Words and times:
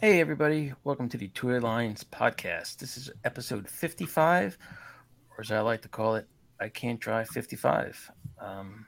Hey, 0.00 0.20
everybody. 0.20 0.72
Welcome 0.84 1.08
to 1.10 1.16
the 1.18 1.28
Two 1.28 1.58
Lines 1.60 2.04
podcast. 2.04 2.78
This 2.78 2.96
is 2.96 3.10
episode 3.24 3.68
55, 3.68 4.56
or 5.30 5.40
as 5.40 5.50
I 5.50 5.60
like 5.60 5.82
to 5.82 5.88
call 5.88 6.14
it, 6.14 6.26
I 6.60 6.70
Can't 6.70 6.98
Drive 6.98 7.28
55. 7.28 8.10
Um, 8.40 8.86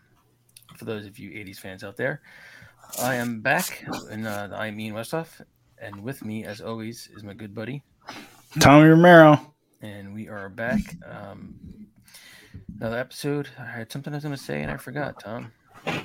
for 0.80 0.86
those 0.86 1.04
of 1.04 1.18
you 1.18 1.28
80s 1.30 1.58
fans 1.58 1.84
out 1.84 1.98
there, 1.98 2.22
I 3.02 3.16
am 3.16 3.42
back, 3.42 3.84
and 4.10 4.26
uh, 4.26 4.48
I'm 4.54 4.80
Ian 4.80 4.94
Westhoff, 4.94 5.42
and 5.78 6.02
with 6.02 6.24
me, 6.24 6.44
as 6.46 6.62
always, 6.62 7.06
is 7.14 7.22
my 7.22 7.34
good 7.34 7.54
buddy, 7.54 7.82
Tommy 8.60 8.88
Romero. 8.88 9.54
and 9.82 10.14
we 10.14 10.30
are 10.30 10.48
back. 10.48 10.80
Um, 11.06 11.54
another 12.78 12.96
episode. 12.98 13.50
I 13.58 13.66
had 13.66 13.92
something 13.92 14.10
I 14.14 14.16
was 14.16 14.24
going 14.24 14.34
to 14.34 14.42
say, 14.42 14.62
and 14.62 14.70
I 14.70 14.78
forgot, 14.78 15.20
Tom. 15.20 15.52
And- 15.84 16.04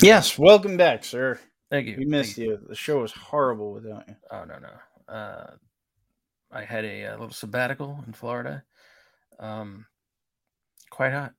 Yes, 0.00 0.38
welcome 0.38 0.78
back, 0.78 1.04
sir. 1.04 1.38
Thank 1.68 1.86
you. 1.88 1.96
We 1.98 2.06
missed 2.06 2.38
you. 2.38 2.58
The 2.66 2.74
show 2.74 3.00
was 3.02 3.12
horrible 3.12 3.72
without 3.74 4.08
you. 4.08 4.16
Oh 4.30 4.44
no 4.44 4.54
no. 4.58 5.12
Uh, 5.14 5.50
I 6.50 6.62
had 6.64 6.84
a, 6.86 7.06
uh 7.06 7.10
little 7.12 7.30
sabbatical 7.30 8.02
in 8.06 8.12
Florida. 8.14 8.62
Um, 9.38 9.84
quite 10.88 11.12
hot. 11.12 11.34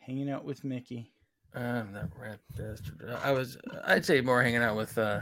Hanging 0.00 0.28
out 0.28 0.44
with 0.44 0.64
Mickey. 0.64 1.12
Um, 1.54 1.92
that 1.92 2.08
rat 2.18 2.40
bastard. 2.56 3.02
I 3.22 3.32
was, 3.32 3.58
I'd 3.84 4.04
say, 4.06 4.20
more 4.20 4.42
hanging 4.42 4.62
out 4.62 4.76
with 4.76 4.96
uh, 4.96 5.20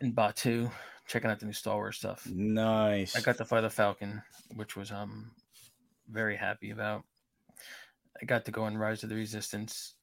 in 0.00 0.12
Batuu, 0.12 0.70
checking 1.06 1.30
out 1.30 1.40
the 1.40 1.46
new 1.46 1.52
Star 1.52 1.76
Wars 1.76 1.96
stuff. 1.96 2.26
Nice. 2.30 3.16
I 3.16 3.20
got 3.20 3.38
to 3.38 3.44
fly 3.44 3.60
the 3.60 3.70
Falcon, 3.70 4.22
which 4.54 4.76
was 4.76 4.92
um 4.92 5.30
very 6.10 6.36
happy 6.36 6.70
about. 6.70 7.04
I 8.20 8.26
got 8.26 8.44
to 8.46 8.50
go 8.50 8.64
on 8.64 8.76
Rise 8.76 9.02
of 9.02 9.08
the 9.08 9.14
Resistance, 9.16 9.94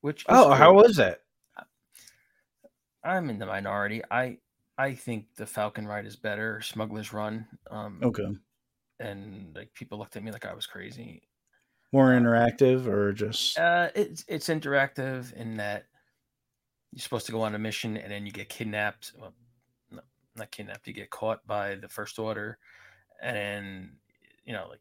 which 0.00 0.24
oh, 0.28 0.52
how 0.52 0.72
was 0.72 0.96
that? 0.96 1.20
I'm 3.04 3.30
in 3.30 3.38
the 3.38 3.46
minority. 3.46 4.02
I 4.10 4.38
I 4.78 4.94
think 4.94 5.26
the 5.36 5.46
Falcon 5.46 5.86
ride 5.86 6.06
is 6.06 6.16
better. 6.16 6.60
Smuggler's 6.62 7.12
Run. 7.12 7.46
Um, 7.70 8.00
Okay. 8.02 8.28
and 9.00 9.54
like 9.56 9.74
people 9.74 9.98
looked 9.98 10.16
at 10.16 10.22
me 10.22 10.30
like 10.30 10.46
I 10.46 10.54
was 10.54 10.66
crazy. 10.66 11.27
More 11.92 12.10
interactive 12.10 12.86
or 12.86 13.12
just 13.12 13.58
Uh, 13.58 13.90
it's 13.94 14.24
it's 14.28 14.48
interactive 14.48 15.32
in 15.32 15.56
that 15.56 15.86
you're 16.92 17.02
supposed 17.02 17.26
to 17.26 17.32
go 17.32 17.42
on 17.42 17.54
a 17.54 17.58
mission 17.58 17.96
and 17.96 18.10
then 18.10 18.26
you 18.26 18.32
get 18.32 18.48
kidnapped. 18.48 19.12
Well, 19.18 19.34
no, 19.90 20.00
not 20.36 20.50
kidnapped. 20.50 20.86
You 20.86 20.92
get 20.94 21.10
caught 21.10 21.46
by 21.46 21.74
the 21.74 21.88
First 21.88 22.18
Order, 22.18 22.58
and 23.22 23.36
then 23.36 23.98
you 24.44 24.52
know 24.52 24.68
like 24.68 24.80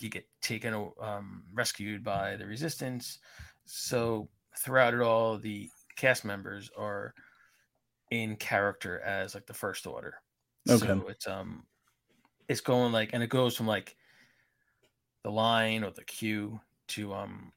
you 0.00 0.08
get 0.10 0.28
taken 0.42 0.92
um, 1.00 1.44
rescued 1.52 2.04
by 2.04 2.36
the 2.36 2.46
Resistance. 2.46 3.18
So 3.64 4.30
throughout 4.58 4.94
it 4.94 5.00
all, 5.00 5.38
the 5.38 5.70
cast 5.96 6.24
members 6.24 6.70
are 6.76 7.14
in 8.10 8.36
character 8.36 9.00
as 9.00 9.34
like 9.34 9.46
the 9.46 9.54
First 9.54 9.86
Order. 9.86 10.16
Okay. 10.68 10.86
So 10.86 11.08
it's 11.08 11.26
um 11.26 11.66
it's 12.48 12.60
going 12.60 12.92
like 12.92 13.10
and 13.12 13.22
it 13.22 13.30
goes 13.30 13.56
from 13.56 13.66
like 13.66 13.96
the 15.24 15.30
line 15.30 15.82
or 15.82 15.90
the 15.90 16.04
queue 16.04 16.60
to 16.86 17.12
um 17.12 17.52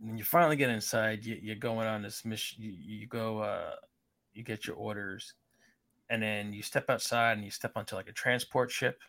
when 0.00 0.18
you 0.18 0.24
finally 0.24 0.56
get 0.56 0.68
inside 0.68 1.24
you, 1.24 1.38
you're 1.40 1.56
going 1.56 1.86
on 1.86 2.02
this 2.02 2.24
mission 2.24 2.62
you, 2.62 2.72
you 2.72 3.06
go 3.06 3.38
uh 3.38 3.76
you 4.34 4.42
get 4.42 4.66
your 4.66 4.76
orders 4.76 5.34
and 6.10 6.22
then 6.22 6.52
you 6.52 6.62
step 6.62 6.90
outside 6.90 7.32
and 7.32 7.44
you 7.44 7.50
step 7.50 7.72
onto 7.76 7.96
like 7.96 8.08
a 8.08 8.12
transport 8.12 8.70
ship. 8.70 9.00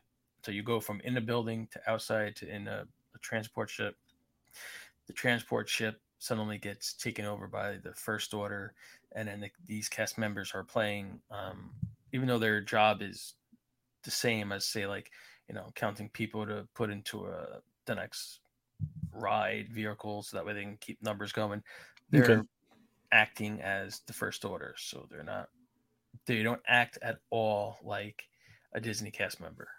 So 0.44 0.52
you 0.52 0.64
go 0.64 0.80
from 0.80 1.02
in 1.04 1.14
the 1.14 1.22
building 1.22 1.68
to 1.72 1.92
outside 1.92 2.36
to 2.38 2.48
in 2.48 2.68
a, 2.68 2.86
a 3.16 3.20
transport 3.20 3.70
ship. 3.70 3.96
The 5.08 5.14
transport 5.14 5.68
ship 5.68 6.00
suddenly 6.20 6.58
gets 6.58 6.94
taken 6.94 7.26
over 7.26 7.48
by 7.48 7.78
the 7.84 7.94
first 7.94 8.34
order 8.34 8.74
and 9.14 9.28
then 9.28 9.42
the, 9.42 9.52
these 9.66 9.90
cast 9.90 10.18
members 10.18 10.54
are 10.56 10.64
playing 10.64 11.20
um 11.30 11.72
even 12.14 12.28
though 12.28 12.40
their 12.40 12.62
job 12.62 13.02
is 13.02 13.34
the 14.04 14.12
same 14.12 14.52
as 14.52 14.66
say 14.66 14.88
like 14.88 15.12
you 15.48 15.56
know 15.56 15.72
counting 15.76 16.10
people 16.10 16.46
to 16.46 16.68
put 16.74 16.90
into 16.90 17.26
a 17.28 17.62
the 17.86 17.96
next 17.96 18.42
ride 19.12 19.70
vehicle 19.70 20.24
so 20.24 20.38
that 20.38 20.46
way 20.46 20.54
they 20.54 20.64
can 20.64 20.78
keep 20.78 21.02
numbers 21.02 21.32
going 21.34 21.64
they're 22.10 22.38
Okay. 22.38 22.46
acting 23.12 23.62
as 23.62 24.02
the 24.08 24.14
first 24.14 24.46
order 24.46 24.76
so 24.78 25.08
they're 25.10 25.24
not 25.24 25.50
they 26.28 26.44
don't 26.44 26.62
act 26.68 26.98
at 27.02 27.20
all 27.32 27.78
like 27.84 28.30
a 28.74 28.82
disney 28.82 29.12
cast 29.12 29.40
member 29.42 29.70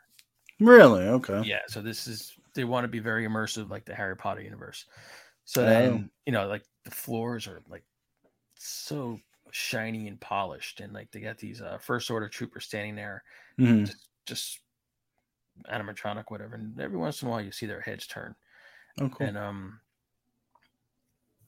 really 0.60 1.04
okay. 1.08 1.42
yeah 1.42 1.60
so 1.66 1.82
this 1.82 2.06
is 2.06 2.34
they 2.54 2.64
want 2.64 2.84
to 2.84 2.88
be 2.88 2.98
very 2.98 3.26
immersive 3.26 3.70
like 3.70 3.84
the 3.84 3.94
harry 3.94 4.16
potter 4.16 4.40
universe 4.40 4.86
so 5.44 5.64
Oh. 5.64 5.64
then 5.64 6.10
you 6.26 6.32
know 6.32 6.46
like 6.48 6.64
the 6.84 6.90
floors 6.90 7.46
are 7.46 7.62
like 7.68 7.84
so 8.56 9.20
shiny 9.52 10.08
and 10.08 10.20
polished 10.20 10.80
and 10.80 10.92
like 10.94 11.10
they 11.12 11.20
got 11.20 11.38
these 11.38 11.62
uh, 11.62 11.78
first 11.78 12.10
order 12.10 12.28
troopers 12.28 12.66
standing 12.66 12.96
there 12.96 13.24
Mhm. 13.58 13.86
just, 13.86 14.08
just 14.26 14.60
animatronic 15.72 16.24
whatever 16.28 16.54
and 16.54 16.78
every 16.80 16.98
once 16.98 17.22
in 17.22 17.28
a 17.28 17.30
while 17.30 17.40
you 17.40 17.52
see 17.52 17.66
their 17.66 17.80
heads 17.80 18.06
turn 18.06 18.34
Oh, 19.00 19.08
cool. 19.10 19.26
and 19.26 19.36
um 19.36 19.80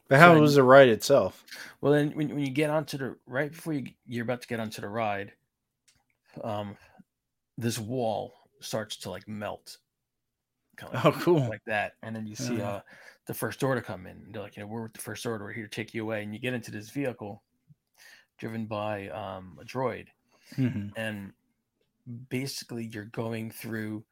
But 0.08 0.18
how 0.18 0.34
so- 0.34 0.40
was 0.40 0.54
the 0.54 0.62
ride 0.62 0.88
itself? 0.88 1.44
well 1.80 1.92
then 1.92 2.10
when, 2.12 2.28
when 2.30 2.40
you 2.40 2.50
get 2.50 2.70
onto 2.70 2.98
the 2.98 3.16
right 3.26 3.50
before 3.50 3.72
you 3.74 3.86
you're 4.06 4.24
about 4.24 4.42
to 4.42 4.48
get 4.48 4.60
onto 4.60 4.80
the 4.80 4.88
ride 4.88 5.32
um 6.44 6.76
this 7.56 7.78
wall 7.78 8.34
starts 8.60 8.96
to 8.98 9.10
like 9.10 9.26
melt 9.28 9.78
kind 10.76 10.94
of 10.94 11.06
Oh, 11.06 11.12
cool. 11.20 11.48
like 11.48 11.64
that 11.66 11.92
and 12.02 12.14
then 12.14 12.26
you 12.26 12.34
see 12.36 12.56
Yeah. 12.58 12.68
uh 12.70 12.80
the 13.26 13.34
first 13.34 13.62
order 13.62 13.80
come 13.80 14.06
in 14.06 14.30
they're 14.32 14.42
like 14.42 14.56
you 14.56 14.62
know 14.62 14.66
we're 14.68 14.82
with 14.84 14.94
the 14.94 15.00
first 15.00 15.26
order 15.26 15.44
we're 15.44 15.52
here 15.52 15.66
to 15.66 15.70
take 15.70 15.92
you 15.94 16.02
away 16.02 16.22
and 16.22 16.32
you 16.32 16.38
get 16.40 16.54
into 16.54 16.70
this 16.70 16.90
vehicle 16.90 17.42
driven 18.38 18.66
by 18.66 19.08
um 19.08 19.58
a 19.60 19.64
droid 19.64 20.06
Mhm. 20.56 20.92
and 20.96 21.32
basically 22.30 22.86
you're 22.86 23.04
going 23.06 23.50
through 23.50 24.04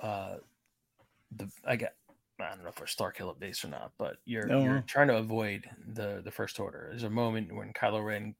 uh 0.00 0.38
the 1.30 1.50
I 1.64 1.76
got 1.76 1.92
I 2.40 2.50
don't 2.50 2.64
know 2.64 2.70
if 2.70 2.80
we're 2.80 2.86
Starkiller 2.86 3.38
base 3.38 3.64
or 3.64 3.68
not, 3.68 3.92
but 3.98 4.18
you're 4.24 4.50
Oh, 4.50 4.58
you're 4.58 4.82
trying 4.82 5.08
to 5.08 5.18
avoid 5.18 5.68
the 5.86 6.22
the 6.24 6.30
first 6.32 6.60
order. 6.60 6.88
There's 6.90 7.02
a 7.04 7.10
moment 7.10 7.54
when 7.54 7.72
Kylo 7.72 8.04
Ren 8.04 8.36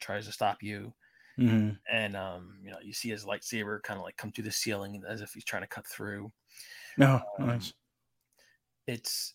tries 0.00 0.26
to 0.26 0.32
stop 0.32 0.62
you, 0.62 0.94
Mhm. 1.36 1.78
and 1.90 2.16
um 2.16 2.60
you 2.64 2.70
know 2.70 2.80
you 2.82 2.94
see 2.94 3.10
his 3.10 3.24
lightsaber 3.26 3.82
kind 3.82 3.98
of 3.98 4.04
like 4.04 4.16
come 4.18 4.32
through 4.32 4.44
the 4.44 4.52
ceiling 4.52 5.02
as 5.08 5.20
if 5.22 5.32
he's 5.32 5.44
trying 5.44 5.62
to 5.64 5.68
cut 5.68 5.86
through. 5.88 6.32
Oh, 7.00 7.20
Um, 7.38 7.38
nice. 7.38 7.74
It's 8.86 9.34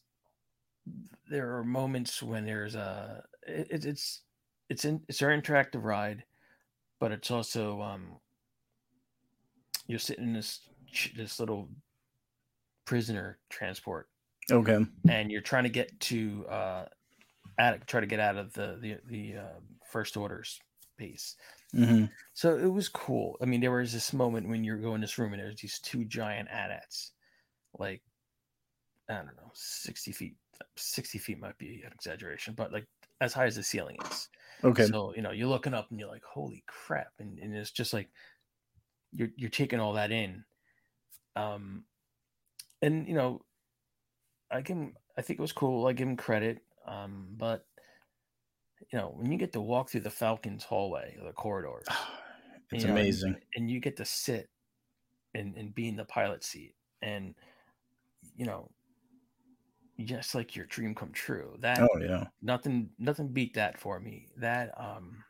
there 1.29 1.55
are 1.57 1.63
moments 1.63 2.21
when 2.23 2.45
there's 2.45 2.75
a 2.75 3.23
it, 3.47 3.85
it's 3.85 4.23
it's 4.69 4.85
in 4.85 5.03
it's 5.07 5.21
an 5.21 5.41
interactive 5.41 5.83
ride, 5.83 6.25
but 6.99 7.11
it's 7.13 7.31
also 7.31 7.81
um 7.81 8.19
you're 9.89 9.99
sitting 9.99 10.23
in 10.23 10.33
this 10.33 10.61
this 11.17 11.39
little 11.39 11.69
prisoner 12.85 13.39
transport. 13.49 14.07
Okay. 14.51 14.83
and 15.07 15.31
you're 15.31 15.41
trying 15.41 15.63
to 15.63 15.69
get 15.69 15.99
to 15.99 16.45
uh 16.49 16.85
out 17.59 17.85
try 17.85 17.99
to 17.99 18.07
get 18.07 18.19
out 18.19 18.37
of 18.37 18.53
the 18.53 18.77
the 18.81 18.97
the 19.07 19.37
uh, 19.37 19.59
first 19.91 20.17
orders 20.17 20.59
base 20.97 21.35
hmm 21.71 22.05
so 22.33 22.57
it 22.57 22.71
was 22.71 22.89
cool. 22.89 23.37
I 23.41 23.45
mean 23.45 23.61
there 23.61 23.71
was 23.71 23.93
this 23.93 24.11
moment 24.13 24.49
when 24.49 24.63
you're 24.63 24.77
going 24.77 25.01
this 25.01 25.17
room 25.19 25.33
and 25.33 25.41
there's 25.41 25.61
these 25.61 25.79
two 25.79 26.03
giant 26.05 26.49
AT-ATs 26.49 27.11
like 27.77 28.01
i 29.09 29.15
don't 29.15 29.25
know 29.37 29.51
60 29.53 30.11
feet 30.11 30.35
60 30.77 31.19
feet 31.19 31.39
might 31.39 31.57
be 31.57 31.83
an 31.85 31.91
exaggeration 31.93 32.55
but 32.55 32.71
like 32.73 32.87
as 33.21 33.33
high 33.33 33.45
as 33.45 33.55
the 33.55 33.63
ceiling 33.63 33.97
is. 34.11 34.29
Okay. 34.63 34.85
so 34.85 35.13
you 35.15 35.21
know 35.21 35.31
you're 35.31 35.47
looking 35.47 35.73
up 35.73 35.89
and 35.91 35.99
you're 35.99 36.09
like 36.09 36.23
holy 36.23 36.63
crap. 36.67 37.11
And, 37.19 37.39
and 37.39 37.55
it's 37.55 37.71
just 37.71 37.93
like 37.93 38.09
you're 39.13 39.29
you're 39.35 39.49
taking 39.49 39.79
all 39.79 39.93
that 39.93 40.11
in. 40.11 40.43
Um 41.35 41.83
and 42.81 43.07
you 43.07 43.13
know 43.13 43.41
i 44.51 44.61
can 44.61 44.93
i 45.17 45.21
think 45.21 45.39
it 45.39 45.41
was 45.41 45.51
cool. 45.51 45.87
I 45.87 45.93
give 45.93 46.07
him 46.07 46.17
credit. 46.17 46.59
Um 46.87 47.27
but 47.37 47.65
you 48.91 48.97
know 48.97 49.13
when 49.15 49.31
you 49.31 49.37
get 49.37 49.53
to 49.53 49.61
walk 49.61 49.89
through 49.89 50.01
the 50.01 50.09
falcons 50.09 50.63
hallway 50.63 51.15
or 51.19 51.25
the 51.27 51.33
corridors 51.33 51.85
it's 52.71 52.83
you 52.83 52.87
know, 52.89 52.95
and- 52.95 52.99
amazing. 52.99 53.35
and 53.55 53.69
you 53.69 53.79
get 53.79 53.97
to 53.97 54.05
sit 54.05 54.49
and 55.35 55.55
and 55.55 55.75
be 55.75 55.87
in 55.87 55.95
the 55.95 56.05
pilot 56.05 56.43
seat 56.43 56.73
and 57.01 57.35
you 58.35 58.45
know 58.45 58.69
just 60.05 60.33
like 60.33 60.55
your 60.55 60.65
dream 60.67 60.95
come 60.95 61.11
true. 61.11 61.57
That 61.59 61.79
Oh 61.81 61.99
yeah. 61.99 62.27
nothing 62.41 62.89
nothing 62.97 63.27
beat 63.27 63.53
that 63.55 63.77
for 63.77 63.99
me. 63.99 64.27
That 64.37 64.71
um 64.79 65.23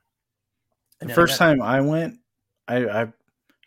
The 1.00 1.12
I 1.12 1.16
first 1.16 1.40
got- 1.40 1.46
time 1.46 1.62
I 1.64 1.82
went, 1.82 2.20
I 2.68 2.86
I 2.88 3.08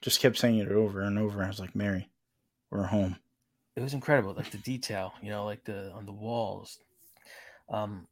just 0.02 0.20
kept 0.20 0.36
saying 0.36 0.58
it 0.58 0.68
over 0.68 1.00
and 1.00 1.18
over. 1.18 1.42
I 1.42 1.48
was 1.48 1.58
like, 1.60 1.74
Mary, 1.74 2.10
we're 2.70 2.84
home. 2.84 3.16
it 3.76 3.80
was 3.82 3.94
incredible 3.94 4.34
like 4.34 4.50
the 4.50 4.58
detail 4.58 5.14
you 5.22 5.30
know 5.30 5.44
like 5.46 5.64
the 5.64 5.90
on 5.92 6.04
the 6.04 6.12
walls 6.12 6.78
Um, 7.70 8.06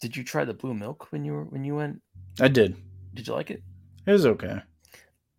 did 0.00 0.16
you 0.16 0.24
try 0.24 0.44
the 0.44 0.54
blue 0.54 0.74
milk 0.74 1.12
when 1.12 1.24
you 1.24 1.32
were 1.32 1.44
when 1.44 1.62
you 1.64 1.76
went? 1.76 2.00
I 2.40 2.48
did. 2.48 2.74
Did 3.14 3.26
you 3.28 3.34
like 3.34 3.50
it? 3.50 3.62
It 4.06 4.12
was 4.12 4.26
okay. 4.26 4.62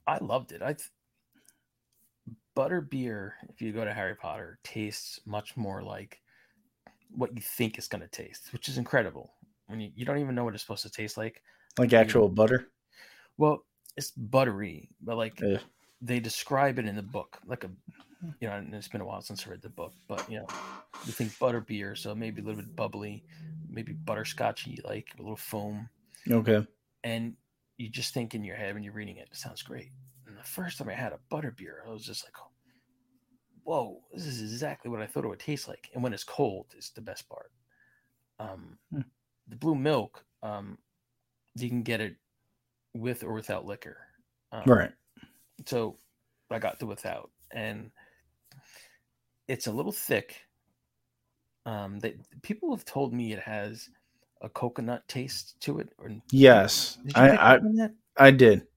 I 0.08 0.18
loved 0.22 0.52
it. 0.52 0.62
I 0.62 0.74
th- 0.74 0.90
butter 2.56 2.82
beer, 2.82 3.36
if 3.50 3.62
you 3.62 3.72
go 3.72 3.84
to 3.86 3.94
Harry 3.94 4.16
Potter, 4.16 4.60
tastes 4.64 5.20
much 5.26 5.56
more 5.58 5.82
like 5.82 6.22
what 7.10 7.34
you 7.36 7.42
think 7.42 7.78
it's 7.78 7.88
going 7.88 8.02
to 8.02 8.08
taste, 8.08 8.54
which 8.54 8.70
is 8.70 8.78
incredible. 8.78 9.34
When 9.68 9.80
you, 9.80 9.92
you 9.96 10.06
don't 10.06 10.20
even 10.20 10.36
know 10.36 10.44
what 10.44 10.54
it's 10.54 10.64
supposed 10.64 10.84
to 10.84 10.92
taste 10.92 11.18
like. 11.18 11.42
Like 11.78 11.94
actual 11.94 12.30
butter. 12.30 12.68
Well, 13.38 13.66
it's 13.98 14.12
buttery, 14.12 14.90
but 15.02 15.18
like 15.18 15.42
Yeah. 15.42 15.62
they 16.02 16.20
describe 16.20 16.80
it 16.80 16.86
in 16.88 16.96
the 16.96 17.04
book, 17.04 17.40
like 17.46 17.64
a 17.64 17.72
you 18.42 18.48
know, 18.50 18.56
and 18.58 18.74
it's 18.76 18.88
been 18.90 19.02
a 19.02 19.06
while 19.06 19.22
since 19.22 19.48
I 19.48 19.52
read 19.52 19.62
the 19.62 19.70
book, 19.70 19.96
but 20.08 20.30
you 20.30 20.40
know, 20.40 20.52
you 21.04 21.14
think 21.14 21.40
butter 21.40 21.62
beer, 21.62 21.96
so 21.96 22.16
maybe 22.16 22.42
a 22.42 22.46
little 22.46 22.62
bit 22.62 22.76
bubbly, 22.76 23.26
maybe 23.70 23.94
butterscotchy, 24.08 24.84
like 24.86 25.10
a 25.20 25.22
little 25.24 25.38
foam, 25.38 25.90
Okay. 26.32 26.68
and 27.04 27.38
you 27.78 27.90
just 27.90 28.14
think 28.14 28.36
in 28.36 28.44
your 28.44 28.56
head 28.56 28.74
when 28.74 28.84
you're 28.84 28.94
reading 28.94 29.18
it, 29.18 29.30
it 29.32 29.38
sounds 29.38 29.64
great. 29.64 29.92
And 30.26 30.38
the 30.38 30.44
first 30.44 30.78
time 30.78 30.90
I 30.90 30.94
had 30.94 31.14
a 31.14 31.20
butter 31.30 31.52
beer, 31.52 31.84
I 31.86 31.90
was 31.90 32.06
just 32.06 32.24
like, 32.24 32.36
"Whoa, 33.64 34.08
this 34.12 34.26
is 34.26 34.42
exactly 34.42 34.90
what 34.90 35.02
I 35.02 35.08
thought 35.08 35.26
it 35.26 35.28
would 35.28 35.40
taste 35.40 35.68
like." 35.68 35.90
And 35.94 36.04
when 36.04 36.14
it's 36.14 36.24
cold, 36.24 36.74
it's 36.76 36.90
the 36.92 37.02
best 37.02 37.28
part. 37.30 37.52
Um, 38.40 38.80
Hmm. 38.92 39.02
the 39.48 39.58
blue 39.58 39.76
milk, 39.76 40.26
um, 40.44 40.80
you 41.56 41.70
can 41.70 41.84
get 41.84 42.02
it 42.02 42.18
with 42.94 43.24
or 43.24 43.34
without 43.34 43.66
liquor. 43.66 43.98
Um, 44.52 44.64
Right. 44.66 44.92
so 45.66 45.98
I 46.50 46.60
got 46.60 46.80
the 46.80 46.86
without, 46.86 47.32
and 47.52 47.92
it's 49.48 49.68
a 49.68 49.72
little 49.72 49.92
thick. 49.92 50.36
Um, 51.66 52.00
they 52.00 52.16
people 52.42 52.76
have 52.76 52.86
told 52.86 53.14
me 53.14 53.34
it 53.34 53.40
has 53.40 53.90
a 54.42 54.50
coconut 54.50 55.08
taste 55.08 55.60
to 55.62 55.80
it. 55.80 55.90
Or 55.98 56.10
did 56.10 56.22
Yes. 56.32 56.98
you 57.06 57.12
I 57.16 57.30
I, 57.30 57.58
that? 57.58 57.94
I 58.18 58.32
did. 58.32 58.68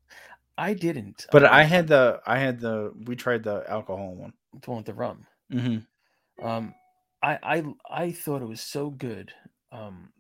I 0.57 0.75
didn't. 0.75 1.27
But 1.33 1.45
um, 1.45 1.51
I 1.53 1.63
had 1.65 1.89
the 1.89 2.21
I 2.27 2.39
had 2.39 2.61
the 2.61 2.93
we 3.07 3.17
tried 3.17 3.43
the 3.43 3.65
alcohol 3.69 4.15
one. 4.15 4.33
the 4.63 4.71
one 4.71 4.79
with 4.79 4.87
the 4.87 4.95
rum. 4.95 5.27
Mm-hmm. 5.53 6.47
Um, 6.47 6.75
I 7.23 7.39
I 7.43 7.65
I 7.91 8.13
thought 8.13 8.43
it 8.43 8.49
was 8.49 8.61
so 8.61 8.91
good. 8.91 9.33
Um, 9.73 10.13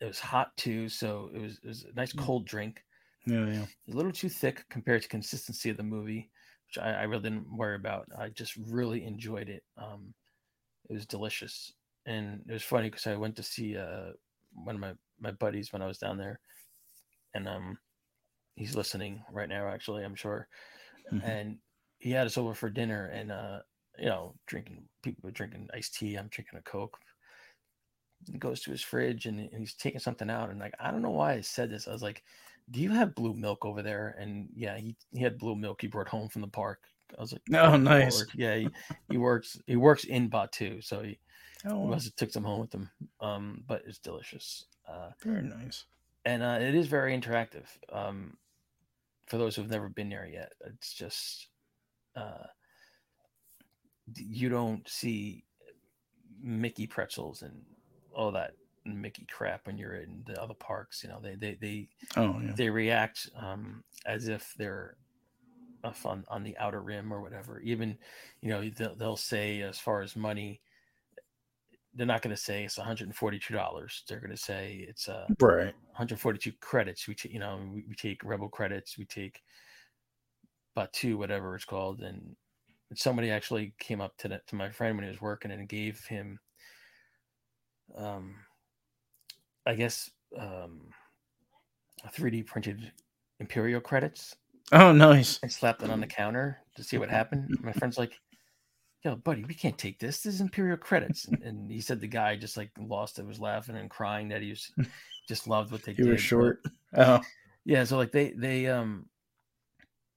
it 0.00 0.06
was 0.06 0.20
hot 0.20 0.56
too, 0.56 0.88
so 0.88 1.30
it 1.34 1.38
was 1.40 1.58
it 1.62 1.66
was 1.68 1.84
a 1.84 1.92
nice 1.92 2.12
cold 2.12 2.46
drink. 2.46 2.84
Yeah, 3.26 3.46
yeah. 3.46 3.66
a 3.88 3.92
little 3.92 4.12
too 4.12 4.28
thick 4.28 4.68
compared 4.68 5.02
to 5.02 5.08
consistency 5.08 5.70
of 5.70 5.76
the 5.76 5.82
movie, 5.82 6.30
which 6.68 6.78
I, 6.78 6.92
I 6.92 7.02
really 7.04 7.22
didn't 7.22 7.56
worry 7.56 7.76
about. 7.76 8.08
I 8.16 8.28
just 8.30 8.56
really 8.56 9.04
enjoyed 9.04 9.48
it. 9.48 9.64
Um, 9.76 10.14
it 10.90 10.94
was 10.94 11.06
delicious, 11.06 11.74
and 12.06 12.44
it 12.48 12.52
was 12.52 12.64
funny 12.64 12.90
because 12.90 13.06
I 13.06 13.16
went 13.16 13.36
to 13.36 13.44
see 13.44 13.76
uh, 13.76 14.12
one 14.52 14.76
of 14.76 14.80
my 14.80 14.94
my 15.18 15.32
buddies 15.32 15.72
when 15.72 15.82
I 15.82 15.86
was 15.88 15.98
down 15.98 16.18
there, 16.18 16.40
and 17.34 17.48
um, 17.48 17.78
he's 18.56 18.76
listening 18.76 19.24
right 19.32 19.48
now. 19.48 19.68
Actually, 19.68 20.04
I'm 20.04 20.16
sure, 20.16 20.48
Mhm. 21.10 21.38
and 21.40 21.58
he 21.98 22.10
had 22.12 22.26
us 22.26 22.38
over 22.38 22.54
for 22.54 22.70
dinner, 22.70 23.06
and 23.08 23.32
uh, 23.32 23.62
you 23.98 24.06
know, 24.06 24.36
drinking 24.46 24.88
people 25.02 25.22
were 25.24 25.32
drinking 25.32 25.68
iced 25.74 25.94
tea. 25.94 26.16
I'm 26.16 26.28
drinking 26.28 26.58
a 26.58 26.62
coke. 26.62 26.98
He 28.30 28.38
goes 28.38 28.60
to 28.62 28.70
his 28.70 28.82
fridge 28.82 29.26
and, 29.26 29.48
he's 29.56 29.74
taking 29.74 30.00
something 30.00 30.28
out, 30.30 30.50
and 30.50 30.58
like 30.60 30.74
I 30.80 30.90
don't 30.90 31.02
know 31.02 31.10
why 31.10 31.34
I 31.34 31.40
said 31.40 31.70
this. 31.70 31.88
I 31.88 31.92
was 31.92 32.02
like, 32.02 32.22
"Do 32.70 32.80
you 32.80 32.90
have 32.90 33.14
blue 33.14 33.34
milk 33.34 33.64
over 33.64 33.82
there?" 33.82 34.16
And 34.18 34.48
yeah, 34.54 34.76
he, 34.76 34.96
he 35.12 35.20
had 35.20 35.38
blue 35.38 35.56
milk 35.56 35.80
he 35.80 35.86
brought 35.86 36.08
home 36.08 36.28
from 36.28 36.42
the 36.42 36.48
park. 36.48 36.80
I 37.16 37.20
was 37.20 37.32
like, 37.32 37.42
Oh, 37.54 37.72
"Good 37.72 37.82
nice. 37.82 38.14
Lord." 38.16 38.28
Yeah, 38.34 38.56
he, 38.56 38.68
he 39.08 39.16
works 39.18 39.58
he 39.66 39.76
works 39.76 40.04
in 40.04 40.28
Batuu, 40.30 40.82
so 40.84 41.02
he, 41.02 41.18
Oh, 41.66 41.84
he 41.84 41.88
must 41.88 42.04
have 42.06 42.16
took 42.16 42.30
some 42.30 42.44
home 42.44 42.60
with 42.60 42.72
him. 42.74 42.90
Um, 43.20 43.64
but 43.66 43.82
it's 43.86 43.98
delicious. 43.98 44.66
Uh, 44.88 45.10
very 45.22 45.42
nice. 45.42 45.84
and 46.24 46.42
uh, 46.42 46.58
it 46.60 46.74
is 46.74 46.86
very 46.86 47.16
interactive. 47.18 47.66
Um, 47.92 48.36
for 49.26 49.36
those 49.38 49.54
who've 49.56 49.70
never 49.70 49.88
been 49.88 50.08
there 50.08 50.26
yet, 50.26 50.52
it's 50.66 50.94
just 50.94 51.48
uh, 52.16 52.46
you 54.14 54.48
don't 54.48 54.88
see 54.88 55.44
Mickey 56.40 56.86
pretzels 56.86 57.42
and 57.42 57.62
all 58.18 58.32
that 58.32 58.54
Mickey 58.84 59.26
crap 59.30 59.66
when 59.66 59.78
you're 59.78 59.96
in 59.96 60.24
the 60.26 60.40
other 60.42 60.54
parks. 60.54 61.02
You 61.04 61.10
know, 61.10 61.20
they 61.22 61.36
they 61.36 61.54
they 61.54 61.88
Oh 62.16 62.40
yeah. 62.40 62.56
they 62.56 62.70
react 62.70 63.30
um, 63.36 63.84
as 64.06 64.28
if 64.28 64.54
they're 64.58 64.96
off 65.84 66.06
on 66.06 66.24
on 66.28 66.42
the 66.44 66.58
outer 66.58 66.82
rim 66.82 67.12
or 67.12 67.22
whatever. 67.22 67.60
Even 67.60 67.98
you 68.42 68.50
know 68.50 68.68
they'll, 68.70 68.96
they'll 68.96 69.16
say 69.16 69.62
as 69.62 69.78
far 69.78 70.02
as 70.02 70.16
money. 70.16 70.62
They're 71.94 72.06
not 72.06 72.22
going 72.22 72.34
to 72.34 72.40
say 72.40 72.64
it's 72.64 72.78
$142. 72.78 74.04
They're 74.06 74.20
going 74.20 74.30
to 74.30 74.36
say 74.36 74.86
it's 74.88 75.08
uh, 75.08 75.30
Right. 75.40 75.74
142 75.96 76.52
credits. 76.60 77.08
We 77.08 77.14
take, 77.14 77.32
you 77.32 77.40
know, 77.40 77.60
we, 77.72 77.84
we 77.88 77.94
take 77.94 78.22
Rebel 78.24 78.48
credits, 78.48 78.96
we 78.98 79.04
take 79.04 79.42
Batuu, 80.76 81.16
whatever 81.16 81.54
it's 81.54 81.64
called, 81.64 82.00
and 82.00 82.36
somebody 82.94 83.30
actually 83.30 83.74
came 83.78 84.00
up 84.00 84.16
to 84.18 84.28
that 84.28 84.46
to 84.48 84.56
my 84.56 84.70
friend 84.70 84.96
when 84.96 85.04
he 85.04 85.10
was 85.10 85.20
working 85.20 85.50
and 85.50 85.68
gave 85.68 86.06
him, 86.06 86.40
um, 87.96 88.34
I 89.66 89.74
guess, 89.74 90.10
um, 90.38 90.80
3D 92.16 92.46
printed 92.46 92.92
Imperial 93.40 93.80
credits 93.80 94.34
Oh 94.72 94.92
nice. 94.92 95.38
and 95.42 95.50
slapped 95.52 95.82
it 95.82 95.90
on 95.90 96.00
the 96.00 96.06
counter 96.06 96.58
to 96.76 96.82
see 96.84 96.98
what 96.98 97.08
happened. 97.10 97.56
My 97.62 97.72
friend's 97.72 97.98
like, 97.98 98.18
"Yo, 99.04 99.16
buddy, 99.16 99.44
we 99.44 99.54
can't 99.54 99.78
take 99.78 99.98
this. 99.98 100.20
This 100.22 100.34
is 100.34 100.40
Imperial 100.40 100.76
credits." 100.76 101.26
And, 101.26 101.42
and 101.42 101.70
he 101.70 101.80
said 101.80 102.00
the 102.00 102.06
guy 102.08 102.36
just 102.36 102.56
like 102.56 102.70
lost 102.78 103.18
it, 103.18 103.26
was 103.26 103.40
laughing 103.40 103.76
and 103.76 103.88
crying 103.88 104.28
that 104.28 104.42
he 104.42 104.50
was 104.50 104.70
just 105.28 105.46
loved 105.48 105.72
what 105.72 105.82
they 105.84 105.92
You 105.92 105.96
did. 105.98 106.06
were 106.06 106.12
but- 106.14 106.20
short. 106.20 106.62
Oh. 106.96 107.20
yeah, 107.64 107.84
so 107.84 107.96
like 107.96 108.12
they 108.12 108.32
they 108.36 108.66
um 108.66 109.06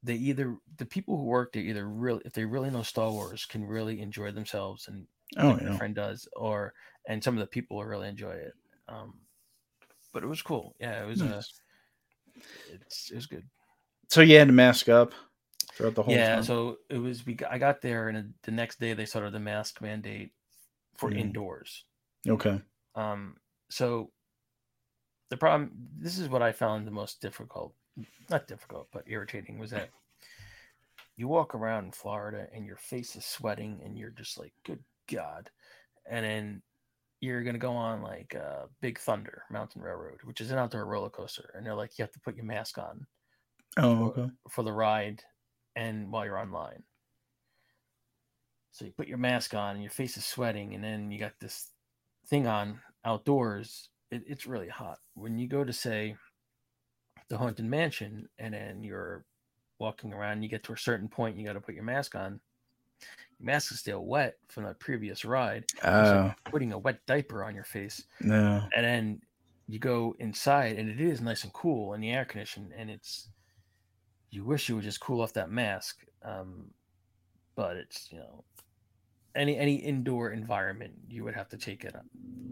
they 0.03 0.15
either 0.15 0.57
the 0.77 0.85
people 0.85 1.15
who 1.17 1.23
work 1.25 1.53
there 1.53 1.61
either 1.63 1.87
really 1.87 2.21
if 2.25 2.33
they 2.33 2.43
really 2.45 2.69
know 2.71 2.81
Star 2.83 3.11
Wars 3.11 3.45
can 3.45 3.63
really 3.65 4.01
enjoy 4.01 4.31
themselves 4.31 4.87
and 4.87 5.05
Oh 5.37 5.53
my 5.53 5.61
yeah. 5.61 5.77
friend 5.77 5.95
does, 5.95 6.27
or 6.35 6.73
and 7.07 7.23
some 7.23 7.35
of 7.35 7.39
the 7.41 7.47
people 7.47 7.77
will 7.77 7.85
really 7.85 8.07
enjoy 8.07 8.31
it. 8.31 8.53
Um, 8.87 9.13
but 10.13 10.23
it 10.23 10.27
was 10.27 10.41
cool. 10.41 10.75
Yeah, 10.79 11.03
it 11.03 11.07
was 11.07 11.21
uh, 11.21 11.25
Nice. 11.25 11.53
it's 12.73 13.11
it 13.11 13.15
was 13.15 13.25
good. 13.27 13.43
So 14.09 14.21
you 14.21 14.37
had 14.37 14.47
to 14.47 14.53
mask 14.53 14.89
up 14.89 15.13
throughout 15.73 15.95
the 15.95 16.03
whole 16.03 16.13
yeah, 16.13 16.35
time. 16.35 16.43
so 16.43 16.77
it 16.89 16.97
was. 16.97 17.25
We 17.25 17.37
I 17.49 17.57
got 17.57 17.81
there, 17.81 18.09
and 18.09 18.33
the 18.43 18.51
next 18.51 18.79
day 18.79 18.93
they 18.93 19.05
started 19.05 19.31
the 19.33 19.39
mask 19.39 19.81
mandate 19.81 20.33
for 20.95 21.09
Mhm. 21.09 21.19
indoors. 21.19 21.85
okay. 22.27 22.61
Um, 22.93 23.37
so 23.69 24.11
the 25.29 25.37
problem, 25.37 25.71
this 25.97 26.19
is 26.19 26.27
what 26.27 26.41
I 26.41 26.51
found 26.51 26.85
the 26.85 26.91
most 26.91 27.21
difficult, 27.21 27.73
not 28.29 28.47
difficult, 28.47 28.89
but 28.91 29.05
irritating 29.07 29.57
was 29.57 29.71
that 29.71 29.89
you 31.15 31.29
walk 31.29 31.55
around 31.55 31.85
in 31.85 31.91
Florida 31.91 32.47
and 32.53 32.65
your 32.65 32.75
face 32.75 33.15
is 33.15 33.25
sweating 33.25 33.81
and 33.83 33.97
you're 33.97 34.09
just 34.09 34.37
like, 34.37 34.53
good 34.65 34.83
God. 35.07 35.49
And 36.09 36.25
then 36.25 36.61
you're 37.21 37.43
going 37.43 37.53
to 37.55 37.59
go 37.59 37.73
on 37.73 38.01
like 38.01 38.35
uh, 38.35 38.65
Big 38.81 38.99
Thunder 38.99 39.43
Mountain 39.49 39.81
Railroad, 39.81 40.19
which 40.23 40.41
is 40.41 40.51
an 40.51 40.57
outdoor 40.57 40.85
roller 40.85 41.09
coaster. 41.09 41.51
And 41.55 41.65
they're 41.65 41.75
like, 41.75 41.97
you 41.97 42.03
have 42.03 42.11
to 42.13 42.19
put 42.19 42.35
your 42.35 42.45
mask 42.45 42.77
on 42.77 43.07
Oh 43.77 44.09
okay. 44.09 44.31
for 44.49 44.63
the 44.63 44.73
ride 44.73 45.23
and 45.75 46.11
while 46.11 46.25
you're 46.25 46.39
online. 46.39 46.83
So 48.71 48.85
you 48.85 48.91
put 48.91 49.07
your 49.07 49.17
mask 49.17 49.53
on 49.53 49.75
and 49.75 49.83
your 49.83 49.91
face 49.91 50.17
is 50.17 50.25
sweating, 50.25 50.73
and 50.75 50.83
then 50.83 51.11
you 51.11 51.19
got 51.19 51.33
this 51.39 51.71
thing 52.27 52.47
on 52.47 52.81
outdoors. 53.05 53.89
It, 54.11 54.23
it's 54.27 54.47
really 54.47 54.69
hot. 54.69 54.99
When 55.13 55.37
you 55.37 55.47
go 55.47 55.63
to 55.63 55.73
say 55.73 56.15
the 57.29 57.37
haunted 57.37 57.65
mansion, 57.65 58.29
and 58.39 58.53
then 58.53 58.83
you're 58.83 59.25
walking 59.79 60.13
around, 60.13 60.43
you 60.43 60.49
get 60.49 60.63
to 60.63 60.73
a 60.73 60.77
certain 60.77 61.07
point, 61.09 61.37
you 61.37 61.45
got 61.45 61.53
to 61.53 61.61
put 61.61 61.75
your 61.75 61.83
mask 61.83 62.15
on. 62.15 62.41
Your 63.39 63.45
mask 63.47 63.71
is 63.71 63.79
still 63.79 64.05
wet 64.05 64.37
from 64.49 64.63
the 64.65 64.73
previous 64.75 65.25
ride. 65.25 65.65
Oh 65.83 66.33
putting 66.45 66.73
a 66.73 66.77
wet 66.79 67.05
diaper 67.05 67.43
on 67.43 67.55
your 67.55 67.63
face 67.63 68.05
no. 68.21 68.61
and 68.75 68.85
then 68.85 69.21
you 69.67 69.79
go 69.79 70.15
inside 70.19 70.77
and 70.77 70.89
it 70.89 70.99
is 70.99 71.21
nice 71.21 71.43
and 71.43 71.53
cool 71.53 71.93
in 71.93 72.01
the 72.01 72.09
air 72.11 72.25
conditioned 72.25 72.73
and 72.75 72.89
it's 72.89 73.29
you 74.29 74.43
wish 74.45 74.69
you 74.69 74.75
would 74.75 74.83
just 74.83 74.99
cool 74.99 75.21
off 75.21 75.33
that 75.33 75.49
mask 75.49 76.05
um 76.23 76.71
but 77.55 77.77
it's 77.77 78.11
you 78.11 78.19
know 78.19 78.43
any 79.35 79.57
any 79.57 79.75
indoor 79.75 80.31
environment 80.31 80.93
you 81.07 81.23
would 81.23 81.35
have 81.35 81.49
to 81.49 81.57
take 81.57 81.83
it 81.85 81.95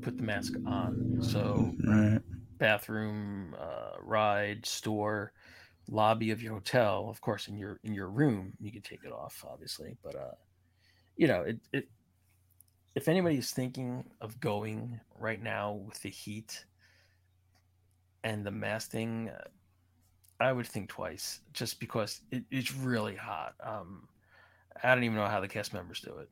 put 0.01 0.17
the 0.17 0.23
mask 0.23 0.55
on 0.65 1.01
so 1.19 1.75
Right. 1.85 2.21
bathroom 2.59 3.55
uh 3.59 3.93
ride 4.01 4.65
store 4.65 5.33
lobby 5.89 6.31
of 6.31 6.41
your 6.41 6.53
hotel 6.53 7.07
of 7.09 7.19
course 7.21 7.47
in 7.47 7.57
your 7.57 7.79
in 7.83 7.93
your 7.93 8.09
room 8.09 8.53
you 8.59 8.71
can 8.71 8.81
take 8.81 9.03
it 9.03 9.11
off 9.11 9.43
obviously 9.49 9.97
but 10.03 10.15
uh 10.15 10.35
you 11.17 11.27
know 11.27 11.41
it, 11.41 11.59
it 11.73 11.87
if 12.95 13.07
anybody's 13.07 13.51
thinking 13.51 14.03
of 14.21 14.39
going 14.39 14.99
right 15.17 15.41
now 15.41 15.73
with 15.73 15.99
the 16.01 16.09
heat 16.09 16.65
and 18.23 18.45
the 18.45 18.51
mask 18.51 18.91
thing 18.91 19.29
uh, 19.29 19.47
i 20.39 20.51
would 20.51 20.67
think 20.67 20.89
twice 20.89 21.39
just 21.53 21.79
because 21.79 22.21
it, 22.31 22.43
it's 22.51 22.73
really 22.73 23.15
hot 23.15 23.53
um 23.63 24.07
i 24.83 24.93
don't 24.93 25.03
even 25.03 25.17
know 25.17 25.25
how 25.25 25.39
the 25.39 25.47
cast 25.47 25.73
members 25.73 26.01
do 26.01 26.17
it 26.17 26.29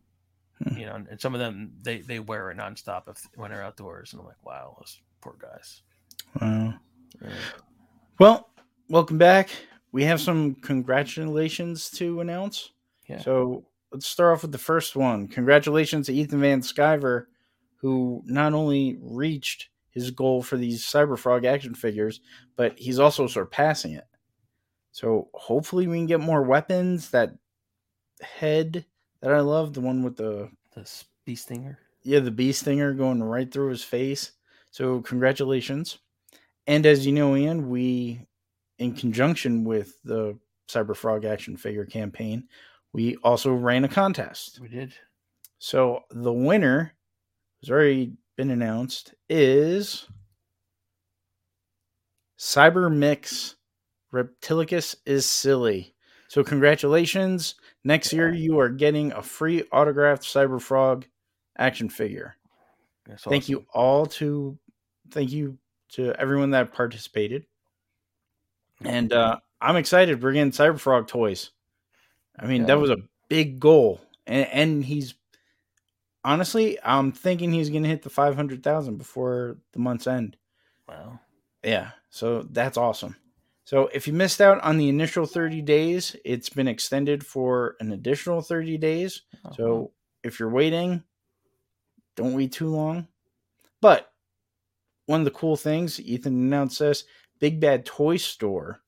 Hmm. 0.64 0.78
You 0.78 0.86
know, 0.88 0.96
and 1.10 1.22
some 1.22 1.36
of 1.36 1.40
them 1.40 1.72
they 1.84 2.00
they 2.00 2.20
wear 2.20 2.50
it 2.50 2.58
nonstop 2.58 3.04
if 3.08 3.28
when 3.36 3.52
they're 3.52 3.64
outdoors, 3.64 4.14
and 4.14 4.20
I'm 4.20 4.26
like, 4.28 4.44
wow, 4.44 4.76
those 4.80 5.00
poor 5.22 5.36
guys. 5.40 5.82
Wow. 6.42 6.74
Yeah. 7.22 7.30
Well, 8.20 8.50
welcome 8.89 9.17
back. 9.17 9.50
We 9.91 10.03
have 10.03 10.22
some 10.22 10.56
congratulations 10.56 11.89
to 11.91 12.22
announce. 12.22 12.72
Yeah. 13.08 13.20
So 13.20 13.65
let's 13.91 14.08
start 14.08 14.36
off 14.36 14.41
with 14.41 14.51
the 14.51 14.58
first 14.58 14.96
one. 14.96 15.27
Congratulations 15.27 16.08
to 16.08 16.13
Ethan 16.13 16.41
Van 16.41 16.62
Sciver, 16.62 17.25
who 17.77 18.22
not 18.25 18.53
only 18.53 18.98
reached 19.01 19.70
his 19.89 20.12
goal 20.12 20.44
for 20.44 20.58
these 20.58 20.84
Cyberfrog 20.86 21.46
action 21.46 21.74
figures, 21.74 22.22
but 22.56 22.77
he's 22.77 23.00
also 23.00 23.27
surpassing 23.27 23.94
it. 23.94 24.06
So 24.91 25.29
hopefully 25.34 25.88
we 25.88 25.98
can 25.98 26.06
get 26.06 26.20
more 26.20 26.44
weapons. 26.44 27.10
That 27.12 27.32
head 28.22 28.86
that 29.22 29.34
I 29.34 29.39
love, 29.39 29.74
the 29.74 29.82
one 29.82 30.03
with 30.03 30.17
the 30.17 30.50
The 30.75 30.89
bee 31.25 31.36
stinger. 31.36 31.79
yeah, 32.03 32.20
the 32.20 32.32
bee 32.32 32.51
stinger 32.51 32.94
going 32.94 33.24
right 33.24 33.51
through 33.51 33.70
his 33.70 33.84
face. 33.84 34.32
So 34.72 35.01
congratulations. 35.01 36.00
And 36.67 36.86
as 36.86 37.06
you 37.06 37.13
know, 37.13 37.36
Ian, 37.36 37.70
we 37.70 38.25
in 38.80 38.94
conjunction 38.94 39.64
with 39.64 40.02
the 40.04 40.38
Cyberfrog 40.70 41.26
action 41.26 41.58
figure 41.58 41.86
campaign, 41.86 42.48
we 42.94 43.16
also 43.18 43.54
ran 43.54 43.84
a 43.84 43.88
contest. 43.88 44.60
We 44.60 44.68
did. 44.68 44.94
So 45.60 46.04
the 46.12 46.34
winner 46.34 46.94
has 47.62 47.70
already 47.70 48.14
been 48.36 48.52
announced 48.52 49.14
is 49.30 50.08
Cyber 52.38 52.94
Mix 52.94 53.56
Reptilicus 54.14 54.96
is 55.06 55.26
silly. 55.26 55.96
So 56.28 56.44
congratulations. 56.44 57.56
Next 57.84 58.14
year 58.14 58.34
you 58.34 58.60
are 58.60 58.70
getting 58.70 59.12
a 59.14 59.22
free 59.22 59.64
autographed 59.72 60.24
Cyberfrog 60.24 61.06
action 61.58 61.90
figure. 61.90 62.36
That's 63.06 63.24
Thank 63.24 63.46
awesome. 63.46 63.52
you 63.54 63.66
all 63.74 64.06
to 64.06 64.58
thank 65.12 65.32
you 65.32 65.58
to 65.94 66.14
everyone 66.20 66.52
that 66.52 66.74
participated. 66.74 67.46
And 68.84 69.12
uh 69.14 69.38
I'm 69.62 69.76
excited 69.76 70.22
we're 70.22 70.34
getting 70.34 70.52
Cyberfrog 70.52 71.08
toys. 71.08 71.52
I 72.38 72.46
mean, 72.46 72.62
Yeah. 72.62 72.68
that 72.68 72.80
was 72.80 72.90
a 72.92 72.98
big 73.28 73.60
goal. 73.60 74.02
And 74.26 74.48
and 74.48 74.86
he's 74.86 75.16
honestly, 76.24 76.78
I'm 76.84 77.12
thinking 77.12 77.52
he's 77.52 77.70
gonna 77.70 77.88
hit 77.88 78.02
the 78.04 78.10
five 78.10 78.36
hundred 78.36 78.64
thousand 78.64 78.98
before 78.98 79.58
the 79.74 79.80
month's 79.80 80.08
end. 80.08 80.38
Wow. 80.88 81.20
Yeah, 81.64 81.92
so 82.10 82.44
that's 82.52 82.78
awesome. 82.78 83.16
So 83.66 83.88
if 83.94 84.08
you 84.08 84.14
missed 84.14 84.40
out 84.40 84.62
on 84.64 84.78
the 84.78 84.88
initial 84.88 85.26
30 85.26 85.62
days, 85.62 86.16
it's 86.24 86.48
been 86.48 86.70
extended 86.70 87.26
for 87.26 87.76
an 87.82 87.92
additional 87.92 88.42
30 88.42 88.78
days. 88.78 89.24
So 89.58 89.92
if 90.24 90.40
you're 90.40 90.50
waiting, 90.50 91.04
don't 92.16 92.34
wait 92.34 92.54
too 92.54 92.70
long. 92.70 93.10
But 93.82 94.10
one 95.08 95.20
of 95.20 95.26
the 95.26 95.32
cool 95.32 95.58
things, 95.58 96.00
Ethan 96.00 96.34
announced 96.34 96.80
this 96.80 97.04
Big 97.39 97.60
Bad 97.60 97.86
Toy 97.86 98.17
Store 98.17 98.82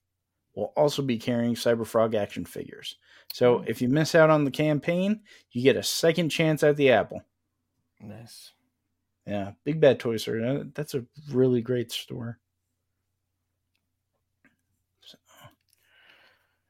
will 0.55 0.73
also 0.75 1.01
be 1.01 1.17
carrying 1.17 1.55
Cyberfrog 1.55 2.15
action 2.15 2.45
figures. 2.45 2.97
So 3.33 3.59
Oh. 3.59 3.63
if 3.67 3.81
you 3.81 3.87
miss 3.89 4.15
out 4.15 4.29
on 4.29 4.43
the 4.43 4.51
campaign, 4.51 5.21
you 5.51 5.61
get 5.61 5.75
a 5.77 5.83
second 5.83 6.29
chance 6.29 6.63
at 6.63 6.75
the 6.77 6.91
apple. 6.91 7.23
nice. 8.01 8.53
Yeah, 9.27 9.51
Big 9.63 9.79
Bad 9.79 9.99
Toy 9.99 10.17
Store. 10.17 10.41
uh, 10.43 10.63
That's 10.73 10.95
a 10.95 11.05
really 11.31 11.61
great 11.61 11.91
store. 11.91 12.39
So, 15.01 15.17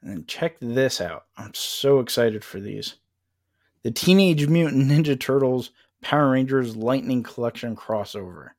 and 0.01 0.11
then 0.11 0.25
check 0.25 0.57
this 0.59 0.99
out. 0.99 1.27
I'm 1.37 1.53
so 1.53 1.99
excited 1.99 2.43
for 2.43 2.59
these. 2.59 2.95
The 3.83 3.91
Teenage 3.91 4.47
Mutant 4.47 4.91
Ninja 4.91 5.17
Turtles 5.17 5.71
Power 6.01 6.31
Rangers 6.31 6.75
Lightning 6.75 7.23
Collection 7.23 7.75
crossover. 7.77 8.49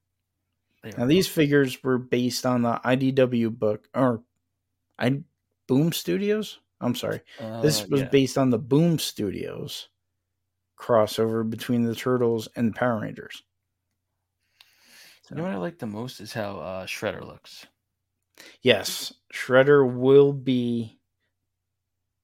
Now 0.84 1.06
these 1.06 1.28
figures 1.28 1.82
were 1.82 1.98
based 1.98 2.46
on 2.46 2.62
the 2.62 2.80
IDW 2.84 3.58
book 3.58 3.88
or 3.94 4.22
I 4.98 5.20
Boom 5.66 5.92
Studios. 5.92 6.58
I'm 6.80 6.94
sorry. 6.94 7.20
awesome. 7.38 7.62
This 7.62 7.82
Uh, 7.82 7.86
was 7.90 8.00
yeah. 8.00 8.08
based 8.08 8.38
on 8.38 8.50
the 8.50 8.58
Boom 8.58 8.98
Studios 8.98 9.88
crossover 10.78 11.48
between 11.48 11.84
the 11.84 11.94
Turtles 11.94 12.48
and 12.56 12.70
the 12.70 12.78
Power 12.78 13.00
Rangers. 13.00 13.42
You 15.30 15.36
know 15.36 15.42
what 15.44 15.52
I 15.52 15.58
like 15.58 15.78
the 15.78 15.86
most 15.86 16.20
is 16.20 16.32
how 16.32 16.58
uh, 16.58 16.86
Shredder 16.86 17.24
looks. 17.24 17.66
Yes, 18.62 19.12
Shredder 19.32 19.88
will 19.88 20.32
be 20.32 20.98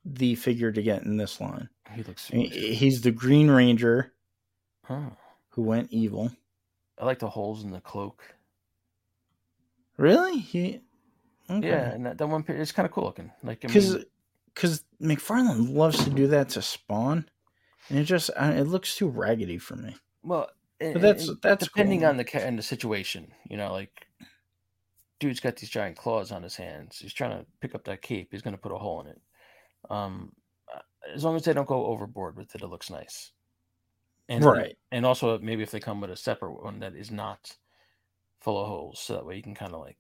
the 0.05 0.35
figure 0.35 0.73
to 0.73 0.83
get 0.83 1.03
in 1.03 1.17
this 1.17 1.41
line. 1.41 1.69
He 1.95 2.03
looks. 2.03 2.29
He's 2.29 3.01
the 3.03 3.13
Green 3.13 3.51
Ranger 3.51 4.13
Huh. 4.85 5.11
who 5.51 5.63
went 5.63 5.93
evil. 5.93 6.33
I 6.99 7.05
like 7.05 7.19
the 7.19 7.29
holes 7.29 7.63
in 7.63 7.71
the 7.71 7.81
cloak. 7.81 8.36
Really? 9.97 10.39
He 10.39 10.81
okay. 11.51 11.67
Yeah, 11.69 11.91
and 11.93 12.07
that, 12.07 12.19
that 12.19 12.27
one 12.27 12.43
pi- 12.43 12.55
it's 12.55 12.73
kind 12.73 12.87
of 12.87 12.93
cool 12.93 13.05
looking. 13.05 13.31
Like 13.43 13.65
I 13.65 13.69
because 13.69 13.95
mean, 13.95 14.05
because 14.55 14.85
McFarlane 15.03 15.75
loves 15.75 16.03
to 16.05 16.11
do 16.11 16.27
that 16.29 16.51
to 16.51 16.63
Spawn, 16.63 17.29
and 17.89 17.99
it 17.99 18.05
just 18.05 18.31
uh, 18.37 18.53
it 18.57 18.65
looks 18.65 18.97
too 18.97 19.09
raggedy 19.09 19.59
for 19.59 19.77
me. 19.77 19.97
well, 20.23 20.51
and- 20.81 20.95
But 20.95 21.03
that's 21.03 21.29
and 21.29 21.39
that's 21.43 21.65
depending 21.65 22.01
cool. 22.01 22.09
on 22.11 22.17
the 22.19 22.45
and 22.47 22.59
the 22.59 22.63
situation. 22.63 23.33
You 23.49 23.57
know, 23.57 23.73
like 23.73 24.07
dude's 25.19 25.41
got 25.41 25.57
these 25.57 25.71
giant 25.71 25.97
claws 25.97 26.31
on 26.31 26.43
his 26.43 26.57
hands. 26.57 26.99
He's 26.99 27.15
trying 27.15 27.31
to 27.39 27.47
pick 27.61 27.75
up 27.75 27.85
that 27.85 28.03
cape. 28.03 28.29
He's 28.33 28.43
going 28.43 28.55
to 28.55 28.61
put 28.61 28.73
a 28.73 28.77
hole 28.77 29.01
in 29.01 29.07
it. 29.07 29.21
Um, 29.89 30.33
uh, 30.75 30.81
as 31.15 31.25
long 31.25 31.37
as 31.37 31.45
they 31.45 31.55
don't 31.55 31.67
go 31.67 31.87
overboard 31.87 32.37
with 32.37 32.55
it, 32.55 32.61
it 32.63 32.67
looks 32.67 32.91
nice. 32.91 33.33
And 34.29 34.45
Right. 34.45 34.77
and 34.93 35.07
also 35.07 35.39
maybe 35.39 35.63
if 35.63 35.71
they 35.71 35.81
come 35.81 36.01
with 36.03 36.11
a 36.11 36.17
separate 36.17 36.63
one 36.63 36.81
that 36.81 36.95
is 36.97 37.11
not 37.11 37.57
full 38.47 38.63
of 38.63 38.69
holes, 38.69 39.01
so 39.01 39.15
that 39.15 39.27
way 39.27 39.35
you 39.35 39.43
can 39.43 39.57
kind 39.57 39.75
of 39.75 39.81
like 39.81 39.99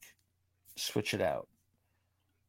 switch 0.76 1.14
it 1.14 1.20
out. 1.20 1.48